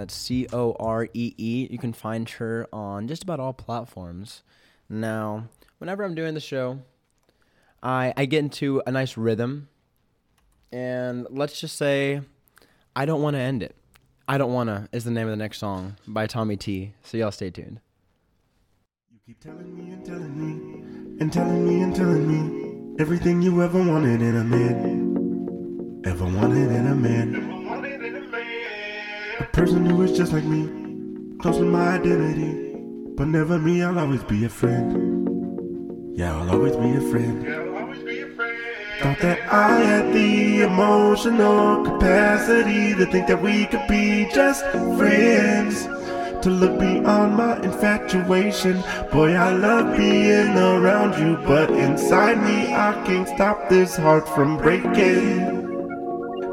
[0.00, 1.68] That's C O R E E.
[1.70, 4.42] You can find her on just about all platforms.
[4.88, 5.44] Now,
[5.76, 6.78] whenever I'm doing the show,
[7.82, 9.68] I I get into a nice rhythm,
[10.72, 12.22] and let's just say,
[12.96, 13.76] I don't want to end it.
[14.26, 16.92] I don't wanna is the name of the next song by TommieTee.
[17.02, 17.80] So y'all stay tuned.
[19.12, 23.62] You keep telling me and telling me and telling me and telling me everything you
[23.62, 27.49] ever wanted in a man, ever wanted in a man.
[29.60, 32.74] A person who is just like me, close to my identity,
[33.14, 33.82] but never me.
[33.82, 36.16] I'll always be a friend.
[36.16, 37.44] Yeah, I'll always be a friend.
[39.02, 44.64] Thought that I had the emotional capacity to think that we could be just
[44.96, 45.84] friends.
[46.40, 48.82] To look beyond my infatuation.
[49.12, 54.56] Boy, I love being around you, but inside me, I can't stop this heart from
[54.56, 55.60] breaking.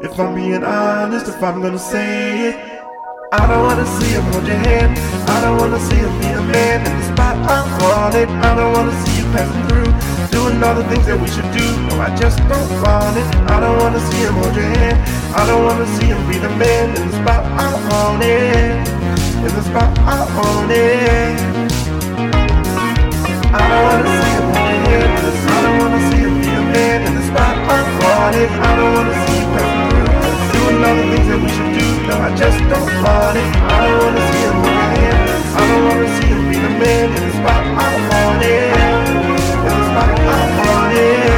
[0.02, 2.67] If I'm being honest, if I'm gonna say it,
[3.30, 4.96] I don't wanna see him hold your hand.
[5.28, 8.28] I don't wanna see him be a man in the spot I'm wanted.
[8.40, 9.92] I don't wanna see you passing through,
[10.32, 11.60] doing all the things that we should do.
[11.92, 13.28] No, I just don't want it.
[13.52, 14.96] I don't wanna see him hold your hand.
[15.36, 18.80] I don't wanna see him be the man in the spot I wanted.
[19.44, 21.36] In the spot I wanted.
[23.52, 25.12] I don't wanna see him hold your hand.
[25.52, 28.48] I don't wanna see him be a man in the spot I wanted.
[28.56, 30.08] I don't wanna see you passing through,
[30.56, 31.67] doing all the things that we should.
[32.08, 33.52] No, I just don't want it.
[33.68, 35.28] I don't wanna see him hand.
[35.52, 38.72] I don't wanna see him be the man in the spot I wanted.
[39.52, 41.28] In the spot I wanted.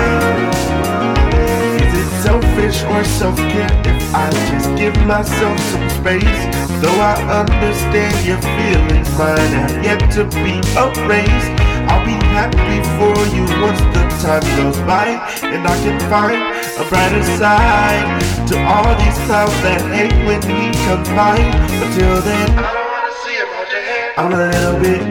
[1.83, 6.43] Is it selfish or self-care if I just give myself some space?
[6.81, 11.51] Though I understand your feelings, mine have yet to be erased.
[11.91, 16.39] I'll be happy for you once the time goes by, and I can find
[16.81, 21.53] a brighter side to all these clouds that hate when we combine.
[21.85, 24.11] Until then, I don't wanna see him hold your hand.
[24.17, 25.03] I'm a little bit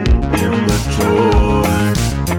[0.42, 1.62] immature.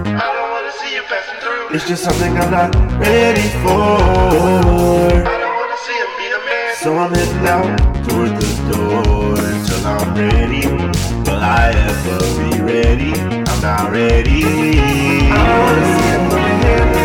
[0.04, 1.72] I don't wanna see you passing through.
[1.74, 3.96] It's just something I'm not ready for.
[4.04, 6.76] I don't wanna see him be the man.
[6.84, 7.72] So I'm heading out
[8.04, 10.68] toward the door until I'm ready.
[11.24, 13.12] Will I ever be ready?
[13.48, 14.44] I'm not ready.
[15.24, 16.41] I don't wanna see him hold your hand.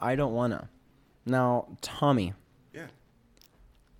[0.00, 0.68] I don't wanna.
[1.26, 2.34] Now, Tommie.
[2.72, 2.86] Yeah.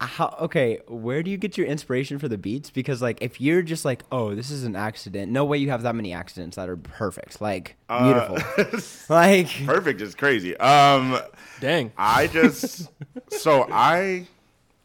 [0.00, 2.70] How okay, where do you get your inspiration for the beats?
[2.70, 5.82] Because like if you're just like, oh, this is an accident, no way you have
[5.82, 7.40] that many accidents that are perfect.
[7.40, 8.38] Like beautiful.
[8.58, 10.56] Uh, like perfect is crazy.
[10.58, 11.18] Um,
[11.60, 11.92] dang.
[11.96, 12.90] I just
[13.30, 14.26] so I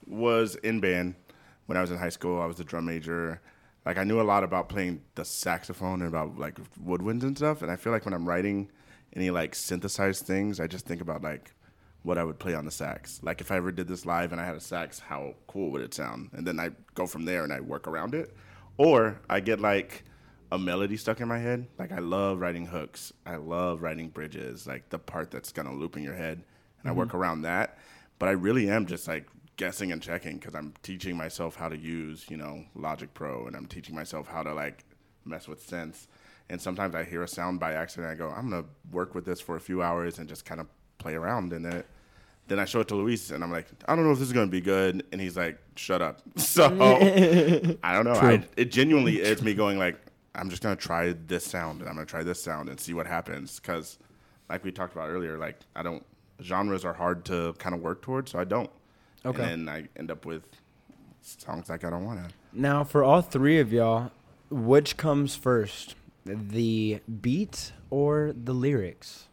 [0.08, 1.16] was in band
[1.66, 2.42] when I was in high school.
[2.42, 3.42] I was a drum major.
[3.86, 7.62] Like I knew a lot about playing the saxophone and about like woodwinds and stuff.
[7.62, 8.70] And I feel like when I'm writing
[9.16, 11.54] any like synthesized things, I just think about like
[12.04, 13.20] what I would play on the sax.
[13.24, 15.82] Like if I ever did this live and I had a sax, how cool would
[15.82, 16.30] it sound?
[16.34, 18.36] And then I go from there and I work around it.
[18.78, 20.04] Or I get like
[20.52, 21.68] a melody stuck in my head.
[21.78, 23.12] Like I love writing hooks.
[23.26, 26.44] I love writing bridges, like the part that's gonna loop in your head.
[26.82, 27.16] And I work Mhm.
[27.16, 27.78] around that.
[28.18, 29.28] But I really am just like
[29.58, 33.56] guessing and checking because I'm teaching myself how to use, you know, Logic Pro and
[33.58, 34.86] I'm teaching myself how to like
[35.26, 36.08] mess with synths.
[36.50, 38.12] And sometimes I hear a sound by accident.
[38.12, 40.68] I go, I'm gonna work with this for a few hours and just kind of
[40.98, 41.54] play around.
[41.54, 41.86] And then, it,
[42.48, 44.34] then I show it to Luis, and I'm like, I don't know if this is
[44.34, 45.06] gonna be good.
[45.12, 46.22] And he's like, Shut up.
[46.38, 46.66] So
[47.84, 48.14] I don't know.
[48.14, 50.00] I, it genuinely is me going like,
[50.36, 53.08] I'm just gonna try this sound, and I'm gonna try this sound and see what
[53.08, 53.60] happens.
[53.60, 53.98] Because,
[54.50, 56.04] like we talked about earlier, like I don't
[56.42, 58.70] genres are hard to kind of work towards, so I don't.
[59.26, 59.42] Okay.
[59.42, 60.44] And then I end up with
[61.22, 62.34] songs like I don't want to.
[62.54, 64.12] Now, for all three of y'all,
[64.50, 69.28] which comes first, the beat or the lyrics?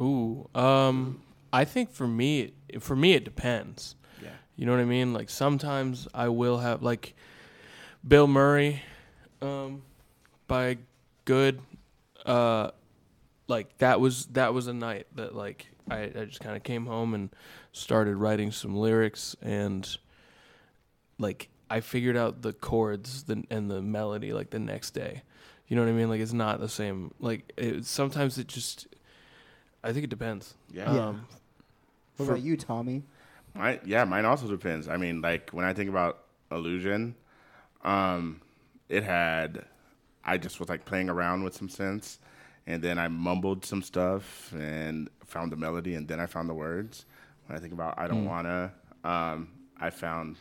[0.00, 1.22] Ooh, um,
[1.52, 3.96] I think for me, for me, it depends.
[4.22, 4.30] Yeah.
[4.56, 5.12] You know what I mean?
[5.12, 7.14] Like sometimes I will have like
[8.06, 8.82] Bill Murray,
[9.42, 9.82] um,
[10.46, 10.78] by
[11.24, 11.60] good,
[12.26, 12.70] uh,
[13.48, 16.86] like that was that was a night that like I I just kind of came
[16.86, 17.30] home and
[17.72, 19.96] started writing some lyrics and
[21.18, 25.22] like I figured out the chords the, and the melody like the next day.
[25.68, 26.08] You know what I mean?
[26.08, 27.12] Like it's not the same.
[27.20, 28.86] Like it, sometimes it just.
[29.84, 30.54] I think it depends.
[30.72, 30.92] Yeah.
[30.92, 31.06] Yeah.
[31.08, 31.26] Um,
[32.16, 33.02] What for- about you, Tommie?
[33.54, 34.88] My yeah, mine also depends.
[34.88, 37.14] I mean, like when I think about illusion,
[37.84, 38.40] um,
[38.88, 39.64] it had
[40.24, 42.18] I just was like playing around with some sense,
[42.66, 46.54] and then I mumbled some stuff and found the melody, and then I found the
[46.54, 47.04] words.
[47.46, 48.28] When I think about I don't Mm.
[48.28, 48.72] wanna,
[49.04, 49.48] um,
[49.80, 50.36] I found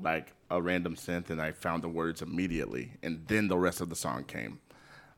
[0.00, 3.88] like a random synth, and I found the words immediately, and then the rest of
[3.88, 4.58] the song came.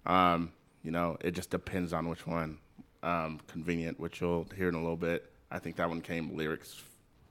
[0.07, 0.53] Um,
[0.83, 2.59] you know, it just depends on which one.
[3.03, 5.31] Um, convenient, which you'll hear in a little bit.
[5.53, 6.83] I think that one came lyrics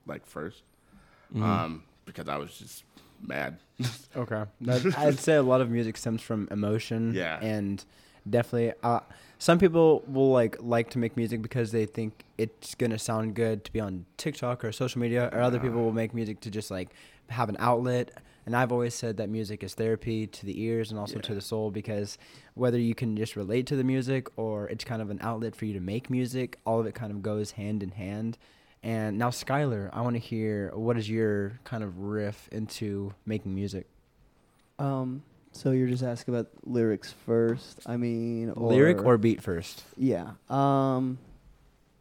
[0.06, 0.62] like 1st
[1.34, 1.42] Mhm.
[1.42, 2.84] um, because I was just
[3.20, 3.58] mad.
[4.16, 4.44] Okay.
[4.62, 7.12] That, I'd say a lot of music stems from emotion.
[7.14, 7.38] Yeah.
[7.42, 7.84] And
[8.28, 9.00] definitely, uh,
[9.38, 13.64] some people will like like to make music because they think it's gonna sound good
[13.64, 16.70] to be on TikTok or social media, or other people will make music to just
[16.70, 16.90] like
[17.30, 18.10] have an outlet.
[18.46, 21.40] And I've always said that music is therapy to the ears and also to the
[21.40, 22.16] soul because
[22.54, 25.66] whether you can just relate to the music or it's kind of an outlet for
[25.66, 28.38] you to make music, all of it kind of goes hand in hand.
[28.82, 33.54] And now, Skyler, I want to hear what is your kind of riff into making
[33.54, 33.86] music?
[34.78, 35.22] Um,
[35.52, 37.80] so you're just asking about lyrics first.
[37.86, 39.84] I mean, Lyric or beat first?
[39.96, 40.32] Yeah.
[40.48, 41.18] Um.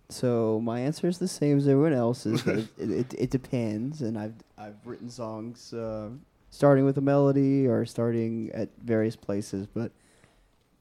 [0.10, 2.42] So my answer is the same as everyone else's.
[2.42, 6.10] but it, it, it, it depends, and I've I've written songs uh,
[6.50, 9.92] starting with a melody or starting at various places, but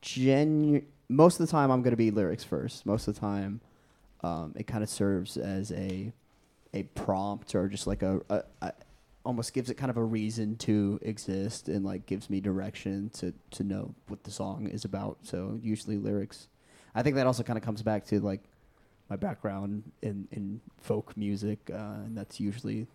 [0.00, 2.86] genu- most of the time I'm going to be lyrics first.
[2.86, 3.60] Most of the time,
[4.22, 6.12] um, it kind of serves as a
[6.74, 8.72] a prompt or just like a, a, a
[9.26, 13.34] almost gives it kind of a reason to exist and like gives me direction to
[13.50, 15.18] to know what the song is about.
[15.22, 16.48] So usually lyrics.
[16.94, 18.44] I think that also kind of comes back to like
[19.10, 22.86] my background in in folk music, uh, and that's usually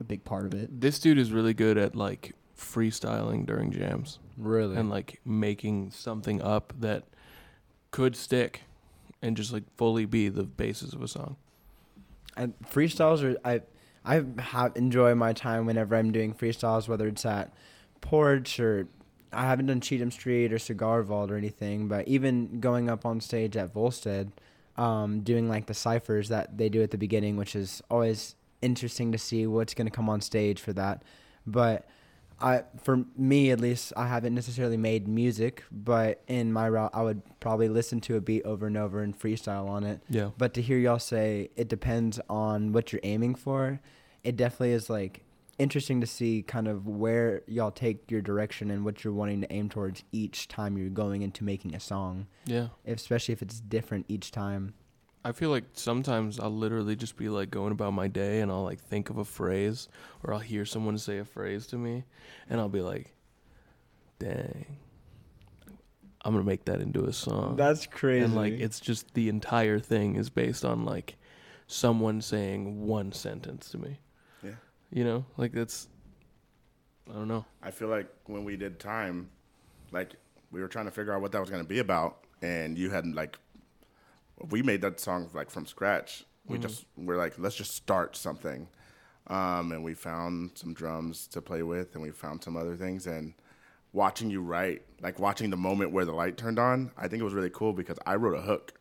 [0.00, 0.80] a big part of it.
[0.80, 4.20] This dude is really good at like freestyling during jams.
[4.36, 4.76] Really?
[4.76, 7.04] And like making something up that
[7.90, 8.62] could stick
[9.20, 11.36] and just like fully be the basis of a song.
[12.36, 13.62] And freestyles are I
[14.04, 17.52] I have enjoy my time whenever I'm doing freestyles, whether it's at
[18.00, 18.88] Porch or
[19.32, 23.20] I haven't done Cheatham Street or Cigar Vault or anything, but even going up on
[23.20, 24.32] stage at Volstead,
[24.76, 29.12] um, doing like the ciphers that they do at the beginning, which is always interesting
[29.12, 31.02] to see what's going to come on stage for that.
[31.46, 31.86] But
[32.40, 37.02] I, for me at least, I haven't necessarily made music, but in my route, I
[37.02, 40.00] would probably listen to a beat over and over and freestyle on it.
[40.08, 40.30] Yeah.
[40.38, 43.80] But to hear y'all say it depends on what you're aiming for,
[44.22, 45.24] it definitely is like
[45.58, 49.52] interesting to see kind of where y'all take your direction and what you're wanting to
[49.52, 52.26] aim towards each time you're going into making a song.
[52.44, 52.68] Yeah.
[52.86, 54.74] Especially if it's different each time.
[55.28, 58.64] I feel like sometimes I'll literally just be like going about my day and I'll
[58.64, 59.86] like think of a phrase
[60.24, 62.04] or I'll hear someone say a phrase to me
[62.48, 63.12] and I'll be like,
[64.18, 64.78] dang,
[66.24, 67.56] I'm going to make that into a song.
[67.56, 68.24] That's crazy.
[68.24, 71.18] And like it's just the entire thing is based on like
[71.66, 73.98] someone saying one sentence to me.
[74.42, 74.52] Yeah.
[74.90, 75.88] You know, like that's,
[77.10, 77.44] I don't know.
[77.62, 79.28] I feel like when we did time,
[79.92, 80.14] like
[80.50, 82.88] we were trying to figure out what that was going to be about, and you
[82.88, 83.38] had like,
[84.50, 86.24] we made that song like from scratch.
[86.46, 86.62] We Mhm.
[86.62, 88.68] just we're like, let's just start something,
[89.26, 93.06] um, and we found some drums to play with, and we found some other things,
[93.06, 93.34] and
[93.92, 97.24] watching you write, like watching the moment where the light turned on, I think it
[97.24, 98.74] was really cool because I wrote a hook,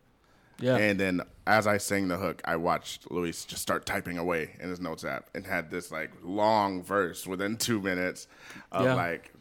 [0.60, 0.76] Yeah.
[0.78, 4.70] And then as I sang the hook, I watched Luis just start typing away in
[4.70, 8.28] his notes app and had this like long verse within two minutes
[8.72, 8.96] of Yeah.
[8.96, 9.32] like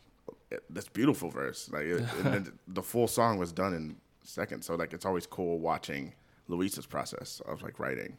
[0.68, 1.70] this beautiful verse.
[1.72, 3.96] Like it, and then the full song was done in
[4.28, 4.66] seconds.
[4.66, 6.12] So like it's always cool watching
[6.48, 8.16] Luis's process of like writing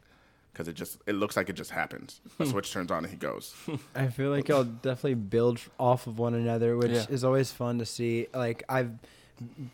[0.51, 2.21] because it just it looks like it just happens.
[2.39, 2.49] A hmm.
[2.49, 3.55] switch turns on and he goes.
[3.95, 7.05] I feel like y'all definitely build off of one another, which Yeah.
[7.09, 8.27] is always fun to see.
[8.33, 8.91] Like I've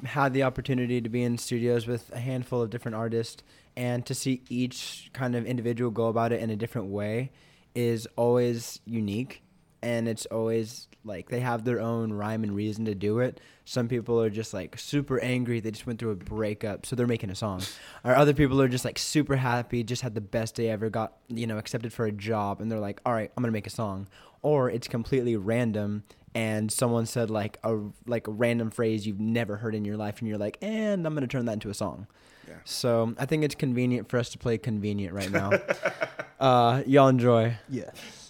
[0.03, 3.43] had the opportunity to be in studios with a handful of different artists,
[3.77, 7.31] and to see each kind of individual go about it in a different way
[7.75, 9.41] is always unique,
[9.83, 13.41] and it's always like they have their own rhyme and reason to do it.
[13.65, 17.05] Some people are just like super angry; they just went through a breakup, so they're
[17.05, 17.61] making a song.
[18.05, 21.13] Or other people are just like super happy, just had the best day ever, got
[21.27, 23.69] you know accepted for a job, and they're like, "All right, I'm gonna make a
[23.69, 24.07] song."
[24.41, 26.03] Or it's completely random,
[26.35, 30.19] and someone said like a like a random phrase you've never heard in your life,
[30.19, 32.07] and you're like, "And I'm gonna turn that into a song."
[32.47, 32.55] Yeah.
[32.65, 35.51] So I think it's convenient for us to play convenient right now.
[36.39, 37.55] uh, y'all enjoy.
[37.69, 38.22] Yes.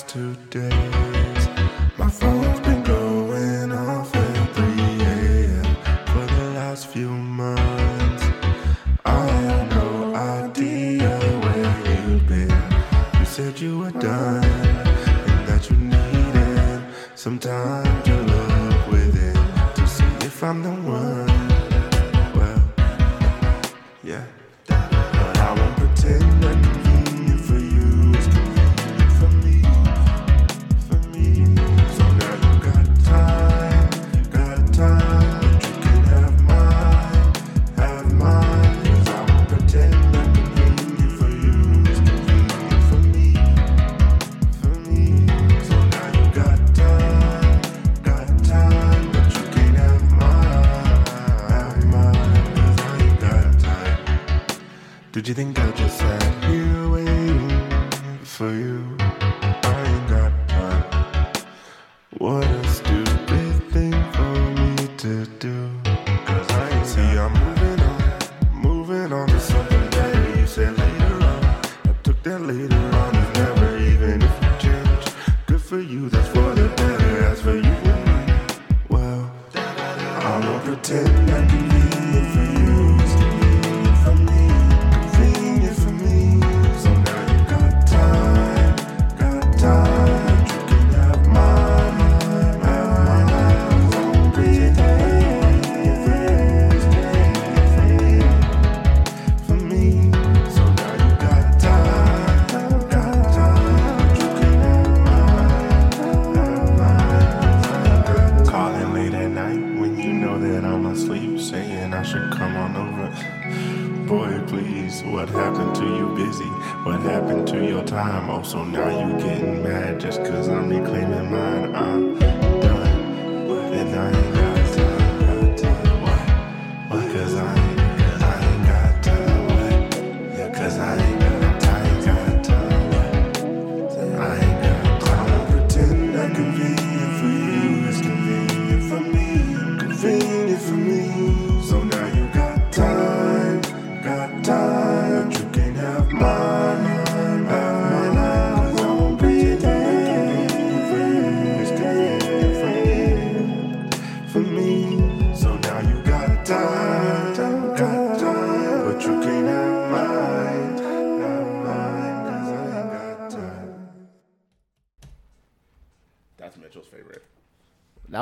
[0.00, 1.48] Last two days,
[1.98, 5.64] my phone's been going off at 3 a.m.
[6.06, 8.24] For the last few months,
[9.04, 11.10] I have no idea
[11.44, 12.62] where you've been.
[13.18, 16.82] You said you were done and that you needed
[17.14, 19.34] some time to look within
[19.74, 20.79] to see if I'm the
[55.30, 55.59] Did you think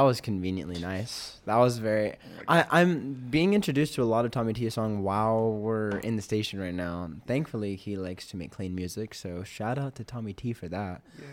[0.09, 1.39] was conveniently nice.
[1.44, 2.16] That was very.
[2.48, 6.59] I, I'm being introduced to a lot of TommieTee song while we're in the station
[6.59, 7.10] right now.
[7.26, 11.02] Thankfully, he likes to make clean music, so shout out to TommieTee for that.
[11.18, 11.26] Yeah.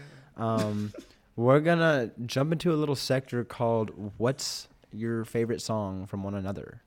[0.45, 0.93] Um,
[1.37, 6.81] we're gonna jump into a little sector called "What's Your Favorite Song from One Another."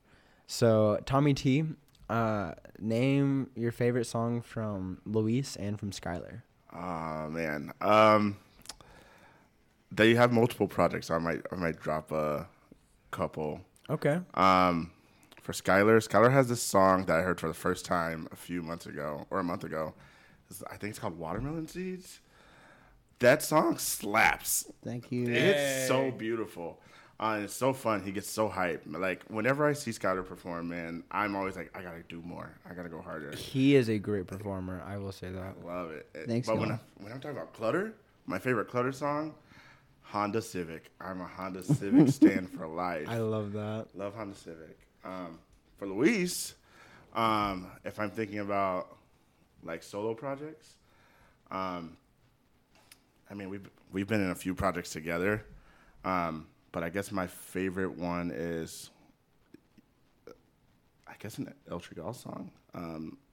[0.46, 1.74] So, TommieTee,
[2.10, 6.42] uh, name your favorite song from Luis and from Skyler.
[6.72, 7.72] Oh man.
[7.80, 8.36] Um
[9.90, 11.06] they have multiple projects.
[11.08, 12.46] So I might I might drop a
[13.10, 13.60] couple.
[13.90, 14.20] Okay.
[14.34, 14.90] Um
[15.42, 18.62] for Skyler, Skyler has this song that I heard for the first time a few
[18.62, 19.94] months ago or a month ago.
[20.50, 22.20] It's- I think it's called Watermelon Seeds.
[23.20, 24.70] That song slaps.
[24.84, 25.26] Thank you.
[25.26, 26.78] It's so beautiful.
[27.20, 28.00] Uh, and it's so fun.
[28.02, 28.80] He gets so hyped.
[28.86, 32.50] Like whenever I see Skyler perform, man, I'm always like, I gotta do more.
[32.68, 33.34] I gotta go harder.
[33.34, 34.82] He is a great performer.
[34.86, 35.64] I will say that.
[35.64, 36.08] Love it.
[36.28, 37.92] Thanks, But when, I, when I'm talking about CLTTR,
[38.26, 39.34] my favorite CLTTR song,
[40.10, 40.90] Honda Civic.
[41.00, 43.06] I'm a Honda Civic stand for life.
[43.08, 43.88] I love that.
[43.94, 44.78] Love Honda Civic.
[45.04, 45.38] Um,
[45.76, 46.54] for Luis,
[47.14, 48.96] um, if I'm thinking about
[49.62, 50.76] like solo projects,
[51.50, 51.96] um,
[53.30, 55.44] I mean we've we've been in a few projects together,
[56.04, 58.90] um, but I guess my favorite one is,
[61.06, 62.50] I guess an El Trigal song.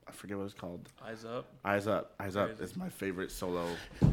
[0.07, 0.87] I forget what it's called.
[1.03, 1.45] Eyes Up?
[1.63, 2.13] Eyes up.
[2.19, 2.63] Eyes up Crazy.
[2.63, 3.65] is my favorite solo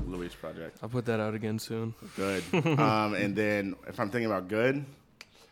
[0.07, 0.79] Luis project.
[0.83, 1.95] I'll put that out again soon.
[2.17, 2.43] Good.
[2.79, 4.85] um, and then if I'm thinking about good,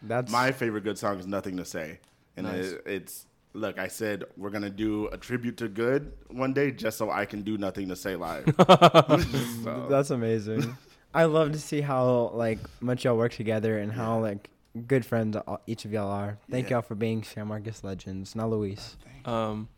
[0.03, 1.99] That's- my favorite good song is "Nothing to Say,"
[2.37, 2.71] and Nice.
[2.73, 3.79] it, it's look.
[3.79, 7.43] I said we're gonna do a tribute to good one day, just so I can
[7.43, 8.45] do "Nothing to Say" live.
[9.65, 10.75] So, That's amazing.
[11.13, 14.49] I love to see how like much y'all work together and how like
[14.87, 16.39] good friends all- each of y'all are.
[16.51, 16.77] Thank Yeah.
[16.77, 18.35] y'all for being San Marcos legends.
[18.35, 18.97] Now, Luis.
[19.27, 19.69] Um,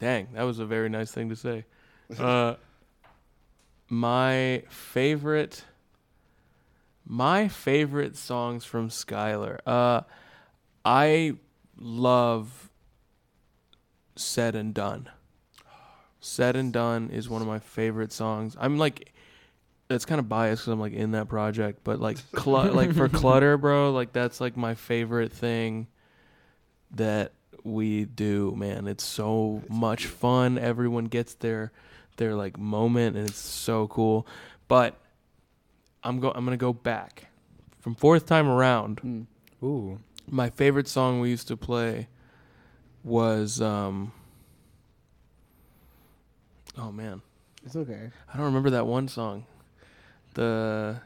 [0.00, 1.64] dang, that was a very nice thing to say.
[2.18, 2.54] Uh,
[3.88, 5.64] my favorite,
[7.06, 9.58] my favorite songs from Skyler.
[9.66, 10.00] Uh,
[10.84, 11.34] I
[11.78, 12.70] love
[14.16, 15.08] "Said and Done."
[16.18, 18.56] "Said and Done" is one of my favorite songs.
[18.58, 19.12] I'm like,
[19.90, 23.08] it's kind of biased because I'm like in that project, but like, clu- like for
[23.08, 25.88] CLTTR, bro, like that's like my favorite thing
[26.92, 27.32] that
[27.64, 28.86] we do, man.
[28.86, 30.58] It's so much fun.
[30.58, 31.72] Everyone gets their
[32.16, 34.26] their like moment and it's so cool.
[34.68, 34.98] But
[36.02, 37.26] I'm go I'm gonna go back.
[37.80, 39.26] From Fourth Time Around.
[39.62, 39.98] Ooh.
[40.28, 42.08] My favorite song we used to play
[43.02, 44.12] was um
[46.78, 47.22] Oh man.
[47.64, 48.10] It's okay.
[48.32, 49.44] I don't remember that one song.
[50.34, 51.00] The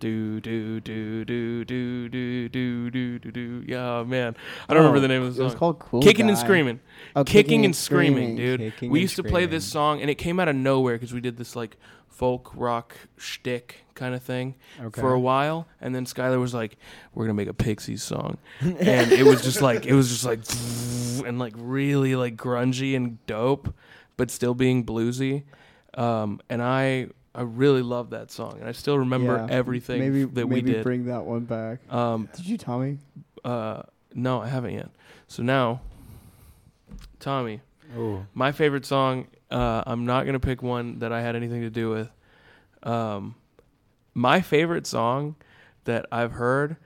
[0.00, 3.64] do do do do do do do do do do.
[3.66, 4.36] Yeah, man.
[4.68, 6.80] I don't remember Oh, the name of the it was called Cool Kicking and screaming.
[7.14, 8.60] Oh, Kicking, and screaming, dude.
[8.60, 11.20] Kicking we used to play this song, and it came out of nowhere because we
[11.20, 11.76] did this like
[12.08, 15.00] folk rock shtick kind of thing Okay.
[15.00, 16.76] for a while, and then Skyler was like,
[17.14, 20.40] "We're gonna make a Pixies song," and it was just like it was just like
[21.28, 23.74] and like really like grungy and dope,
[24.16, 25.44] but still being bluesy.
[25.94, 30.24] Um, and I I really love that song, and I still remember Yeah, everything maybe,
[30.24, 30.82] that we maybe did.
[30.82, 31.78] bring that one back.
[31.88, 32.98] Um, Did you, Tommie?
[33.44, 33.82] Uh,
[34.14, 34.90] no, I haven't yet.
[35.28, 35.80] So now,
[37.20, 37.60] Tommie,
[37.96, 38.26] Ooh.
[38.34, 39.28] my favorite song.
[39.50, 42.10] Uh, I'm not gonna pick one that I had anything to do with.
[42.82, 43.34] Um,
[44.14, 45.36] my favorite song
[45.84, 46.76] that I've heard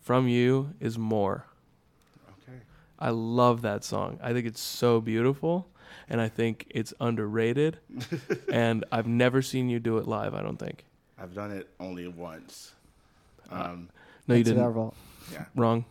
[0.00, 1.46] from you is "More."
[2.42, 2.58] Okay.
[2.98, 4.18] I love that song.
[4.22, 5.68] I think it's so beautiful,
[6.08, 7.78] and I think it's underrated.
[8.52, 10.34] and I've never seen you do it live.
[10.34, 10.84] I don't think.
[11.18, 12.72] I've done it only once.
[13.50, 13.88] Um,
[14.26, 14.62] No, you didn't.
[14.62, 14.96] our fault.
[15.32, 15.44] Yeah.
[15.54, 15.84] Wrong.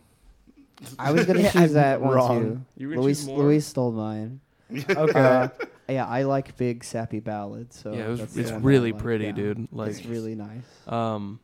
[0.98, 2.40] I was gonna choose that one Wrong.
[2.42, 2.60] too.
[2.76, 3.38] You were gonna Luis, choose more?
[3.44, 4.40] Luis stole mine.
[4.90, 5.20] Okay.
[5.20, 5.48] Uh,
[5.88, 7.78] yeah, I like big sappy ballads.
[7.78, 9.32] So yeah, it was, that's the it's one that I really like, pretty, yeah.
[9.32, 9.68] dude.
[9.70, 10.64] Like it's really nice.
[10.88, 11.40] Um.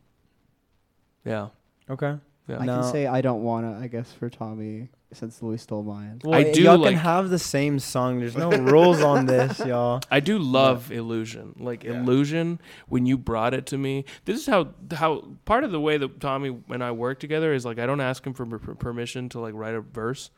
[1.25, 1.49] Yeah.
[1.89, 2.15] Okay.
[2.47, 2.57] Yeah.
[2.59, 2.81] I No.
[2.81, 3.77] can say I don't wanna.
[3.79, 6.21] I guess for Tommie, since Luis stole mine.
[6.23, 8.19] Well, I do Y'all like- can have the same song.
[8.19, 10.01] There's no rules on this, y'all.
[10.11, 11.55] I do love illusion.
[11.59, 14.05] Like illusion when you brought it to me.
[14.25, 17.65] This is how how part of the way that Tommie and I work together is
[17.65, 20.29] like I don't ask him for per- permission to like write a verse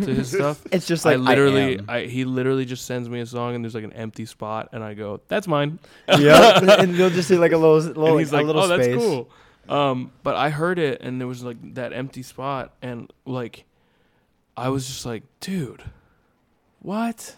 [0.00, 0.62] to his stuff.
[0.70, 1.86] It's just like, I literally am.
[1.88, 4.84] I, he literally just sends me a song and there's like an empty spot and
[4.84, 5.78] I go that's mine.
[6.08, 8.68] yeah, and you'll just see like a little, little and he's a like, little "Oh,
[8.68, 8.96] that's space.
[8.96, 9.30] cool."
[9.68, 13.64] Um, but I heard it, and there was like that empty spot, and like,
[14.60, 15.82] I was just like, "Dude,
[16.80, 17.36] what?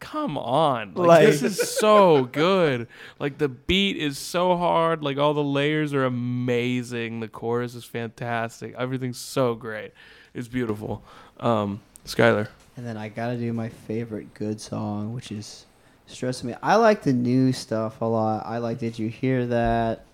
[0.00, 0.94] Come on!
[0.94, 2.88] Like, this is so good.
[3.18, 5.02] Like the beat is so hard.
[5.02, 7.20] Like all the layers are amazing.
[7.20, 8.74] The chorus is fantastic.
[8.76, 9.92] Everything's so great.
[10.34, 11.02] It's beautiful."
[11.40, 12.48] Um, Skyler.
[12.76, 15.66] And then I gotta do my favorite good song, which is
[16.06, 18.44] "Stress Me." I like the new stuff a lot.
[18.44, 20.04] I like "Did You Hear That."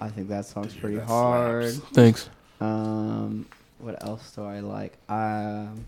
[0.00, 1.70] I think that song's pretty that hard.
[1.72, 1.90] slaps.
[1.92, 2.30] Thanks.
[2.60, 3.46] Um,
[3.86, 4.98] what else do I like?
[5.08, 5.86] Um,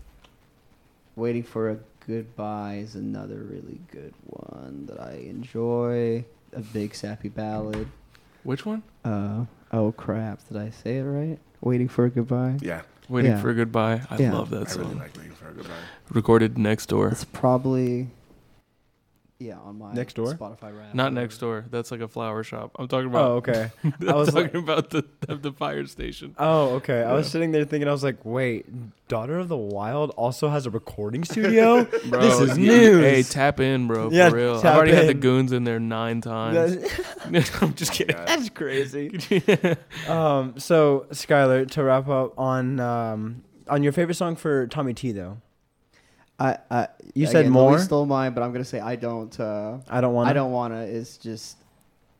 [1.17, 1.77] "Waiting for a
[2.07, 6.23] Goodbye" is another really good one that I enjoy.
[6.53, 7.87] A big sappy ballad.
[8.43, 8.81] Which one?
[9.03, 10.47] Uh, oh crap!
[10.47, 11.37] Did I say it right?
[11.61, 12.81] "Waiting for a Goodbye." yeah.
[13.09, 13.41] Waiting Yeah.
[13.41, 14.01] for a goodbye.
[14.11, 14.33] I Yeah.
[14.33, 14.83] love that I song.
[14.83, 15.73] really like waiting for a goodbye.
[16.11, 17.09] Recorded next door.
[17.09, 18.07] It's probably
[19.41, 20.33] Yeah, on my Next door?
[20.33, 20.93] Spotify rap.
[20.93, 21.63] Not next door.
[21.71, 22.71] That's like a flower shop.
[22.77, 23.23] I'm talking about.
[23.31, 23.71] Oh, okay.
[23.83, 26.35] I'm was talking like- about the the fire station.
[26.37, 27.03] Oh, okay.
[27.03, 28.65] I was sitting there thinking, I was like, wait,
[29.07, 31.85] Daughter of the Wild also has a recording studio?
[32.09, 33.01] Bro, this is you- news.
[33.05, 34.09] Hey, tap in, bro.
[34.11, 34.55] Yeah, for real.
[34.55, 36.75] I've tap already had the goons in there nine times.
[37.61, 38.17] I'm just kidding.
[38.17, 39.07] That's crazy.
[40.09, 45.37] um, so Skyler, to wrap up on um, on your favorite song for TommieTee though.
[46.39, 47.71] I, I You said again, more?
[47.71, 49.37] Luis stole mine, but I'm gonna say I don't.
[49.39, 50.29] Uh, I don't wanna?
[50.29, 50.81] I don't wanna.
[50.83, 51.57] Is just.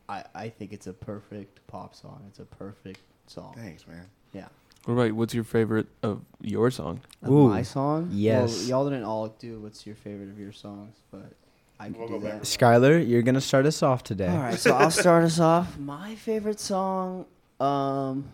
[0.08, 2.24] I I think it's a perfect pop song.
[2.28, 3.54] It's a perfect song.
[3.56, 4.06] Thanks, man.
[4.34, 4.48] Yeah.
[4.88, 5.14] All right.
[5.14, 7.02] What's your favorite of your song?
[7.24, 8.10] Of my song.
[8.12, 8.58] yes.
[8.60, 11.34] Well, y'all didn't all do what's your favorite of your songs, but
[11.80, 12.41] I can do that.
[12.41, 14.28] Skyler, you're gonna start us off today.
[14.28, 15.78] All right, so I'll start us off.
[15.78, 17.26] My favorite song,
[17.60, 18.26] um,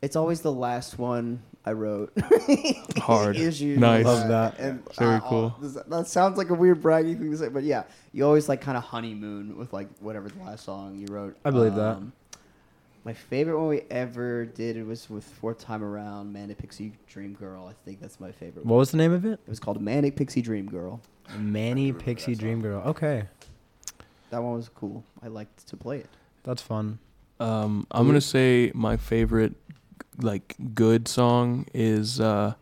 [0.00, 2.12] it's always the last one I wrote.
[2.98, 3.36] Hard.
[3.36, 4.04] Is usually Nice.
[4.04, 4.58] Love that.
[4.58, 5.56] And Very uh, cool.
[5.60, 8.48] does that, that sounds like a weird bragging thing to say, but yeah, you always
[8.48, 11.36] like kind of honeymoon with like whatever the last song you wrote.
[11.44, 12.00] I believe that.
[13.04, 17.34] My favorite one we ever did it was with Fourth Time Around, Manic Pixie Dream
[17.34, 17.66] Girl.
[17.66, 18.64] I think that's my favorite.
[18.64, 19.40] What was the name of it?
[19.44, 21.00] It was called Manic Pixie Dream Girl.
[21.36, 22.80] Manny Pixie Dream Girl.
[22.86, 23.24] Okay,
[24.30, 25.02] That one was cool.
[25.22, 26.08] I liked to play it.
[26.44, 26.98] that's fun.
[27.40, 29.54] Um, I'm gonna say my favorite,
[30.18, 32.20] like good song is.
[32.20, 32.54] Uh,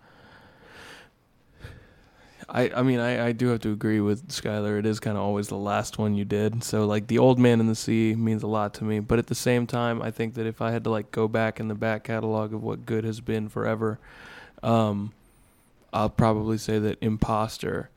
[2.48, 4.78] I I mean I, I do have to agree with Skyler.
[4.78, 6.64] It is kind of always the last one you did.
[6.64, 8.98] So like the Old Man in the Sea means a lot to me.
[9.01, 11.60] But at the same time, I think that if I had to like go back
[11.60, 13.98] in the back catalog of what good has been forever,
[14.62, 15.12] um,
[15.93, 17.90] I'll probably say that Imposter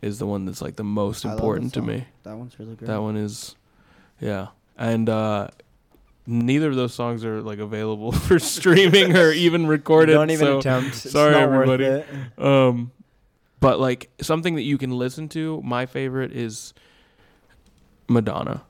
[0.00, 2.06] is the one that's like the most I love that important to me.
[2.22, 2.86] That one's really great.
[2.86, 3.56] That one is,
[4.20, 5.48] yeah, and uh,
[6.28, 10.12] neither of those songs are like available for streaming or even recorded.
[10.12, 10.88] Don't even so attempt.
[10.88, 11.84] It's Sorry, not worth everybody.
[11.84, 12.06] it.
[12.44, 12.92] Um,
[13.60, 15.60] but like something that you can listen to.
[15.62, 16.74] My favorite is
[18.08, 18.62] Madonna.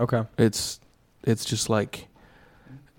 [0.00, 0.22] Okay.
[0.38, 0.80] It's
[1.24, 2.06] it's just like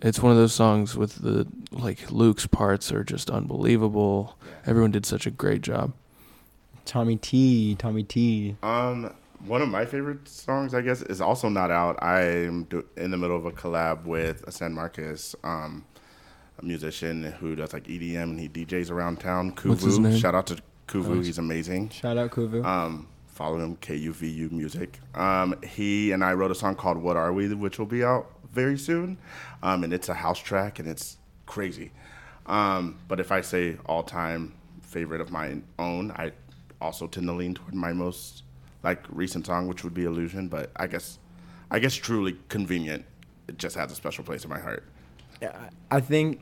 [0.01, 4.38] it's one of those songs with the like Luke's parts are just unbelievable.
[4.65, 5.93] Everyone did such a great job.
[6.85, 7.76] Tommy T.
[7.80, 8.64] TommieTee.
[8.64, 9.14] Um,
[9.45, 12.01] one of my favorite songs, I guess, is also not out.
[12.03, 15.85] I'm do- in the middle of a collab with a San Marcos, um,
[16.61, 19.53] a musician who does like EDM and he DJs around town.
[19.53, 20.17] Kuvu, What's his name?
[20.17, 20.57] shout out to
[20.87, 21.89] Kuvu, he's amazing.
[21.89, 22.65] Shout out Kuvu.
[22.65, 24.99] Um, follow him, K U V U Music.
[25.15, 28.29] Um, he and I wrote a song called "What Are We," which will be out
[28.51, 29.17] very soon.
[29.63, 31.91] Um, and it's a house track and it's crazy.
[32.47, 36.31] Um, but if I say all-time favorite of my own, I
[36.81, 38.41] also tend to lean toward my most
[38.84, 41.19] like recent song, which would be "Illusion." But I guess,
[41.72, 43.06] I guess, truly convenient.
[43.47, 44.84] It just has a special place in my heart.
[45.41, 46.41] Yeah, I think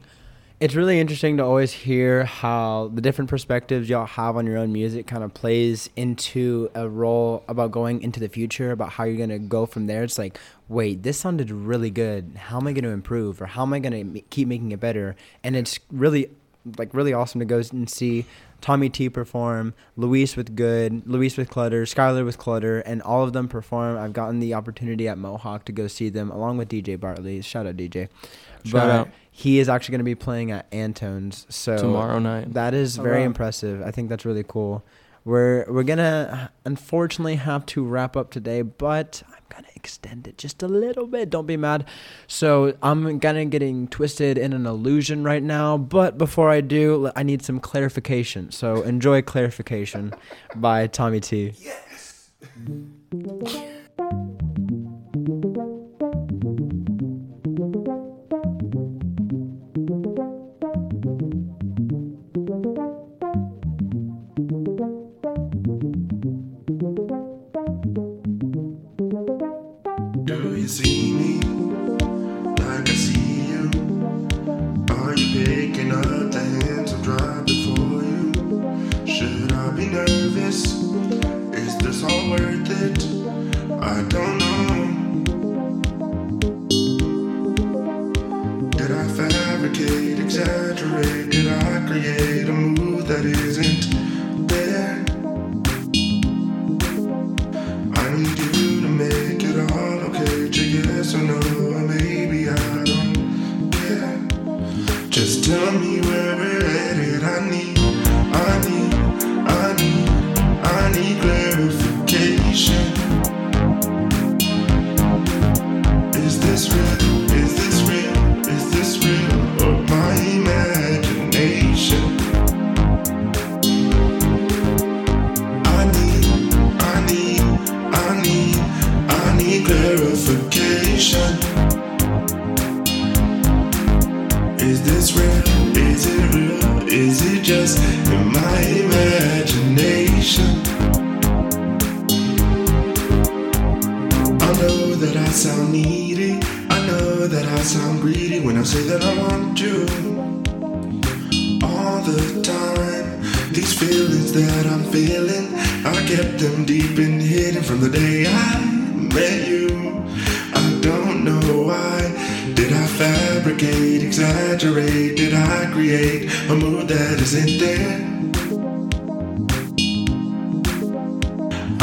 [0.60, 4.74] it's really interesting to always hear how the different perspectives y'all have on your own
[4.74, 9.18] music kind of plays into a role about going into the future, about how you're
[9.18, 10.04] going to go from there.
[10.04, 12.38] It's like, wait, this sounded really good.
[12.38, 14.80] How am I going to improve or how am I going to keep making it
[14.80, 15.16] better?
[15.44, 16.32] And it's really
[16.78, 18.26] like really awesome to go and see
[18.62, 23.48] TommieTee perform, Luis with Good, Luis with CLTTR, Skyler with CLTTR, and all of them
[23.48, 23.98] perform.
[23.98, 27.42] I've gotten the opportunity at Mohawk to go see them along with DJ Bartley.
[27.42, 28.10] Shout out DJ.
[28.66, 29.10] Shout but out.
[29.32, 31.46] he is actually going to be playing at Antone's.
[31.50, 32.54] So Tomorrow night.
[32.54, 33.26] That is Oh, very wow.
[33.28, 33.82] impressive.
[33.84, 34.84] I think that's really cool.
[35.26, 39.24] We're we're gonna unfortunately have to wrap up today, but
[39.58, 41.32] Gonna extend it just a little bit.
[41.32, 41.86] Don't be mad.
[42.28, 47.10] So I'm kind of getting twisted in an illusion right now, but before I do,
[47.16, 48.52] I need some clarification.
[48.52, 50.14] So enjoy clarification
[50.56, 51.56] by TommieTee.
[52.68, 54.27] Do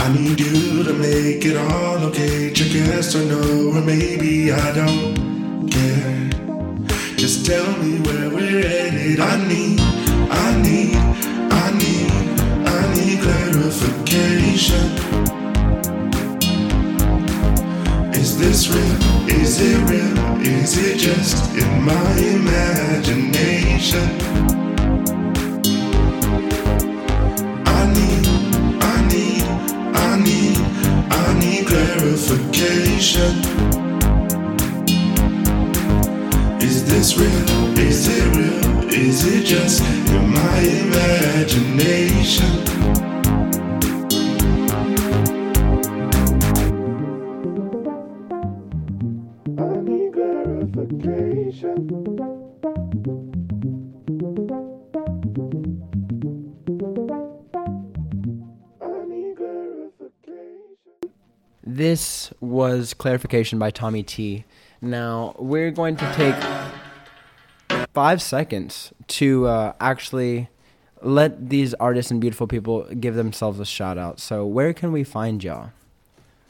[0.05, 2.53] I need you to make it all okay.
[2.53, 6.29] Check yes or no, or maybe I don't care.
[7.17, 9.19] Just tell me where we're headed.
[9.19, 10.95] I need, I need,
[11.51, 12.11] I need,
[12.69, 14.93] I need clarification.
[18.13, 18.99] Is this real?
[19.27, 20.19] Is it real?
[20.43, 24.54] Is it just in my imagination?
[37.15, 37.79] This real?
[37.79, 38.91] Is it real?
[38.91, 42.65] Is it just in my imagination?
[61.63, 64.45] This was clarification by TommieTee.
[64.81, 66.35] Now we're going to take
[67.95, 70.49] five seconds to uh, actually
[71.01, 74.21] let these artists and beautiful people give themselves a shout out.
[74.21, 75.71] So where can we find y'all?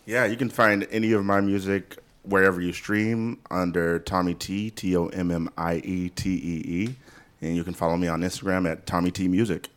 [0.06, 5.06] Yeah, you can find any of my music wherever you stream under TommieTee, T O
[5.08, 6.94] M M I E T E E.
[7.40, 9.68] And you can follow me on Instagram at TommieTee Music.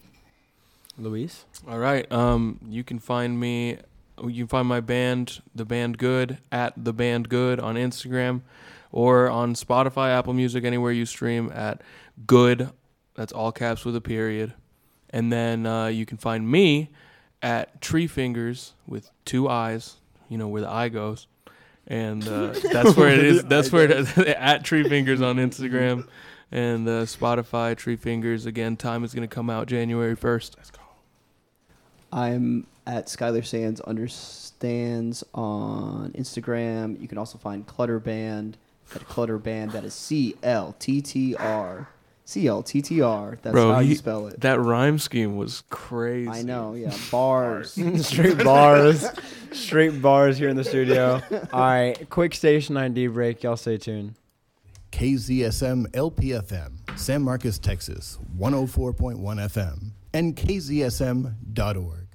[0.98, 1.45] Luis?
[1.68, 2.10] All right.
[2.11, 3.77] Um, you can find me.
[4.23, 8.41] You can find my band, the band Good, at the band Good on Instagram,
[8.91, 11.81] or on Spotify, Apple Music, anywhere you stream at
[12.26, 12.69] Good.
[13.15, 14.53] That's all caps with a period.
[15.09, 16.89] And then uh, you can find me
[17.41, 19.97] at Treefiingers with two eyes.
[20.30, 21.27] You know where the eye goes,
[21.88, 23.43] and uh, that's where it is.
[23.45, 26.07] That's where it is at Treefiingers on Instagram
[26.51, 27.76] and uh, Spotify.
[27.76, 28.76] Treefiingers again.
[28.76, 30.55] Time is going to come out January first.
[30.57, 30.81] Let's go.
[32.11, 36.99] I'm at Skyler Sands understands on Instagram.
[36.99, 38.57] You can also find CLTTR Band
[38.95, 39.72] at CLTTR Band.
[39.72, 41.89] That is C L T T R.
[42.26, 43.38] C L T T R.
[43.41, 44.41] That's Bro, how you he- spell it.
[44.41, 46.30] That rhyme scheme was crazy.
[46.30, 46.93] I know, yeah.
[47.09, 47.72] Bars.
[48.05, 49.05] Straight bars.
[49.53, 51.22] Straight bars here in the studio.
[51.53, 53.43] All right, quick station ID break.
[53.43, 54.15] Y'all stay tuned.
[54.91, 62.07] KZSM LPFM, San Marcos, Texas, 104.1 FM, and KZSM.org.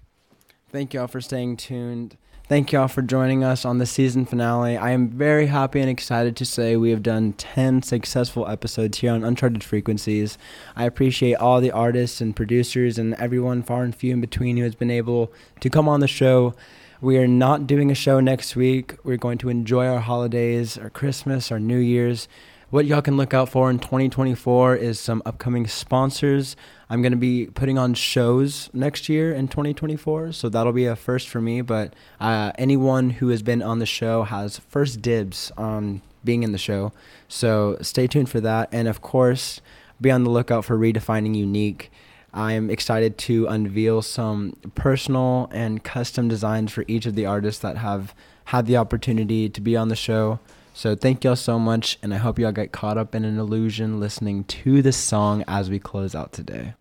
[0.70, 2.16] Thank y'all for staying tuned.
[2.52, 4.76] Thank y'all for joining us on the season finale.
[4.76, 9.10] I am very happy and excited to say we have done 10 successful episodes here
[9.10, 10.36] on Uncharted Frequencies.
[10.76, 14.64] I appreciate all the artists and producers and everyone far and few in between who
[14.64, 16.54] has been able to come on the show.
[17.00, 18.96] We are not doing a show next week.
[19.02, 22.28] We're going to enjoy our holidays, our Christmas, our New Year's.
[22.72, 26.56] What y'all can look out for in 2024 is some upcoming sponsors.
[26.88, 30.96] I'm going to be putting on shows next year in 2024, so that'll be a
[30.96, 31.60] first for me.
[31.60, 36.52] But uh, anyone who has been on the show has first dibs on being in
[36.52, 36.94] the show.
[37.28, 38.70] So stay tuned for that.
[38.72, 39.60] And of course,
[40.00, 41.92] be on the lookout for Redefining Unique.
[42.32, 47.76] I'm excited to unveil some personal and custom designs for each of the artists that
[47.76, 48.14] have
[48.46, 50.40] had the opportunity to be on the show.
[50.74, 54.00] So thank y'all so much, and I hope y'all get caught up in an illusion
[54.00, 56.74] listening to this song as we close out today.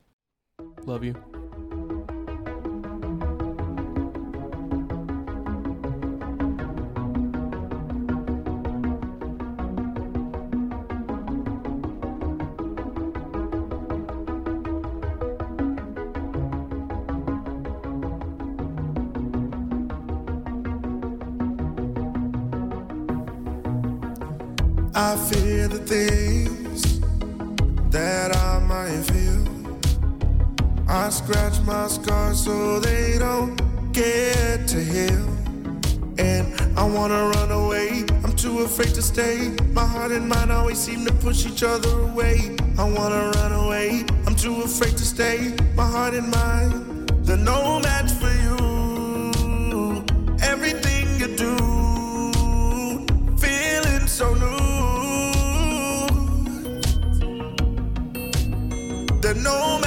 [0.86, 1.16] Love you.
[30.94, 33.56] I scratch my scars so they don't
[33.94, 35.26] get to heal.
[36.18, 38.04] And I wanna run away.
[38.26, 39.56] I'm too afraid to stay.
[39.72, 42.58] My heart and mind always seem to push each other away.
[42.78, 44.04] I wanna run away.
[44.28, 45.56] I'm too afraid to stay.
[45.76, 50.04] My heart and mind, they're no match for you.
[50.44, 51.56] Everything you do,
[53.38, 54.72] feeling so new.
[59.22, 59.81] They're no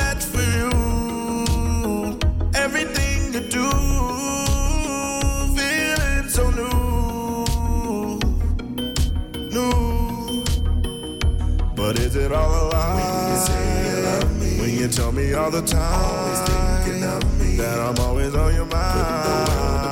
[12.24, 12.94] it all a lie?
[12.96, 17.04] When you say you love me, when you tell me all the time, always thinking
[17.04, 17.56] of me.
[17.56, 19.84] that I'm always on your mind.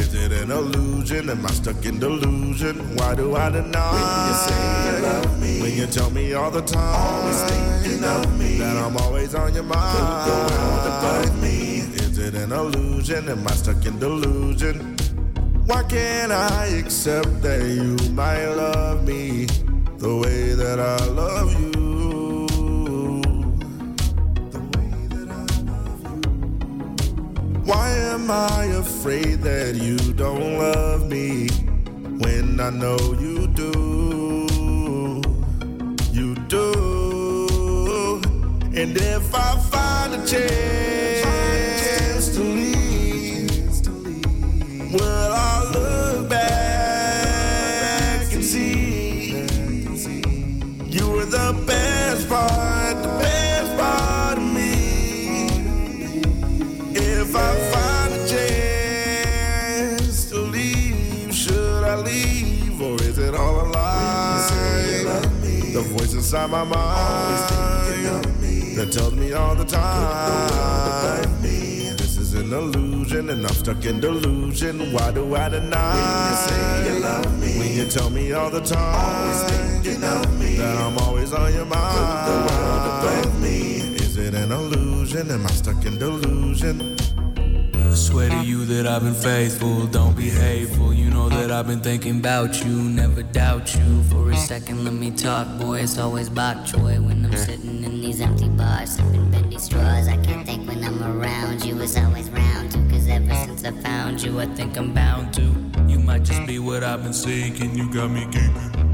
[0.00, 1.30] Is it an illusion?
[1.30, 2.76] Am I stuck in delusion?
[2.96, 3.92] Why do I deny?
[3.94, 8.04] When you say you love me, when you tell me all the time, always thinking
[8.04, 10.06] of me, that I'm always on your mind.
[10.26, 11.80] Put the me.
[12.04, 13.28] Is it an illusion?
[13.28, 14.96] Am I stuck in delusion?
[15.66, 19.46] Why can't I accept that you might love me
[20.06, 21.72] the way that I love you?
[27.64, 31.48] Why am I afraid that you don't love me
[32.22, 33.72] when I know you do?
[36.18, 38.20] You do.
[38.80, 40.95] And if I find a chance
[66.36, 68.24] inside my mind
[68.76, 71.42] that tells me all the time
[71.96, 74.92] this is an illusion and I'm stuck in delusion.
[74.92, 75.94] Why do I deny?
[75.96, 80.04] When you say you love me, when you tell me all the time, always thinking
[80.04, 82.28] of me, that I'm always on your mind.
[82.28, 83.78] the world above me.
[84.04, 85.30] Is it an illusion?
[85.30, 86.96] Am I stuck in delusion?
[87.96, 90.92] Swear to you that I've been faithful, don't be hateful.
[90.92, 94.02] You know that I've been thinking about you, never doubt you.
[94.04, 95.80] For a second, let me talk, boy.
[95.80, 100.08] It's always bok choy when I'm sitting in these empty bars, sipping bendy straws.
[100.08, 101.80] I can't think when I'm around you.
[101.80, 105.42] It's always round two, cause ever since I found you, I think I'm bound to.
[105.88, 107.74] You might just be what I've been seeking.
[107.76, 108.85] You got me geeking.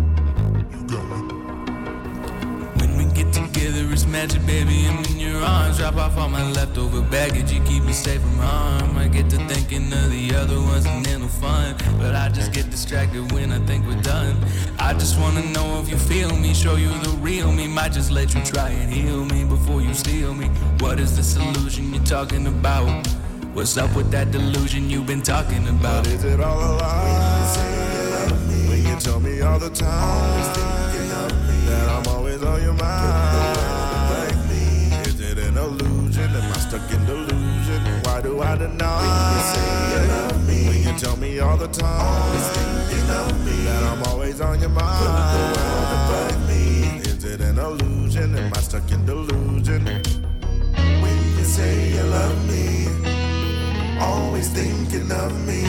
[3.63, 4.87] Together, it's magic, baby.
[4.87, 5.79] I'm in your arms.
[5.79, 7.53] Drop off all my leftover baggage.
[7.53, 8.97] You keep me safe from harm.
[8.97, 11.77] I get to thinking of the other ones and then no fun.
[11.99, 14.37] But I just get distracted when I think we're done.
[14.79, 16.55] I just wanna know if you feel me.
[16.55, 17.69] Show you the real me.
[17.69, 20.47] Might just let you try and heal me before you steal me.
[20.81, 23.07] What is this illusion you're talking about?
[23.55, 26.07] What's up with that delusion you've been talking about?
[26.07, 28.29] Is it all a lie?
[28.69, 30.73] When you tell me all the time
[31.67, 33.52] that I'm always on your mind.
[36.83, 37.83] Am I stuck in delusion?
[38.05, 39.03] Why do I deny?
[40.47, 43.65] When you tell me all the time always thinking of me.
[43.65, 45.47] that I'm always on your mind.
[47.07, 48.37] Is it an illusion?
[48.37, 49.85] Am I stuck in delusion?
[51.03, 52.89] When you say you love me,
[54.01, 55.63] always thinking of me.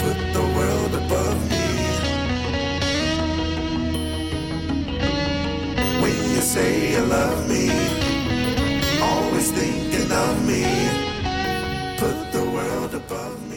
[0.00, 1.64] Put the world above me.
[6.02, 7.70] When you say you love me,
[9.34, 10.62] always thinking of me.
[11.98, 13.53] Put the world above me.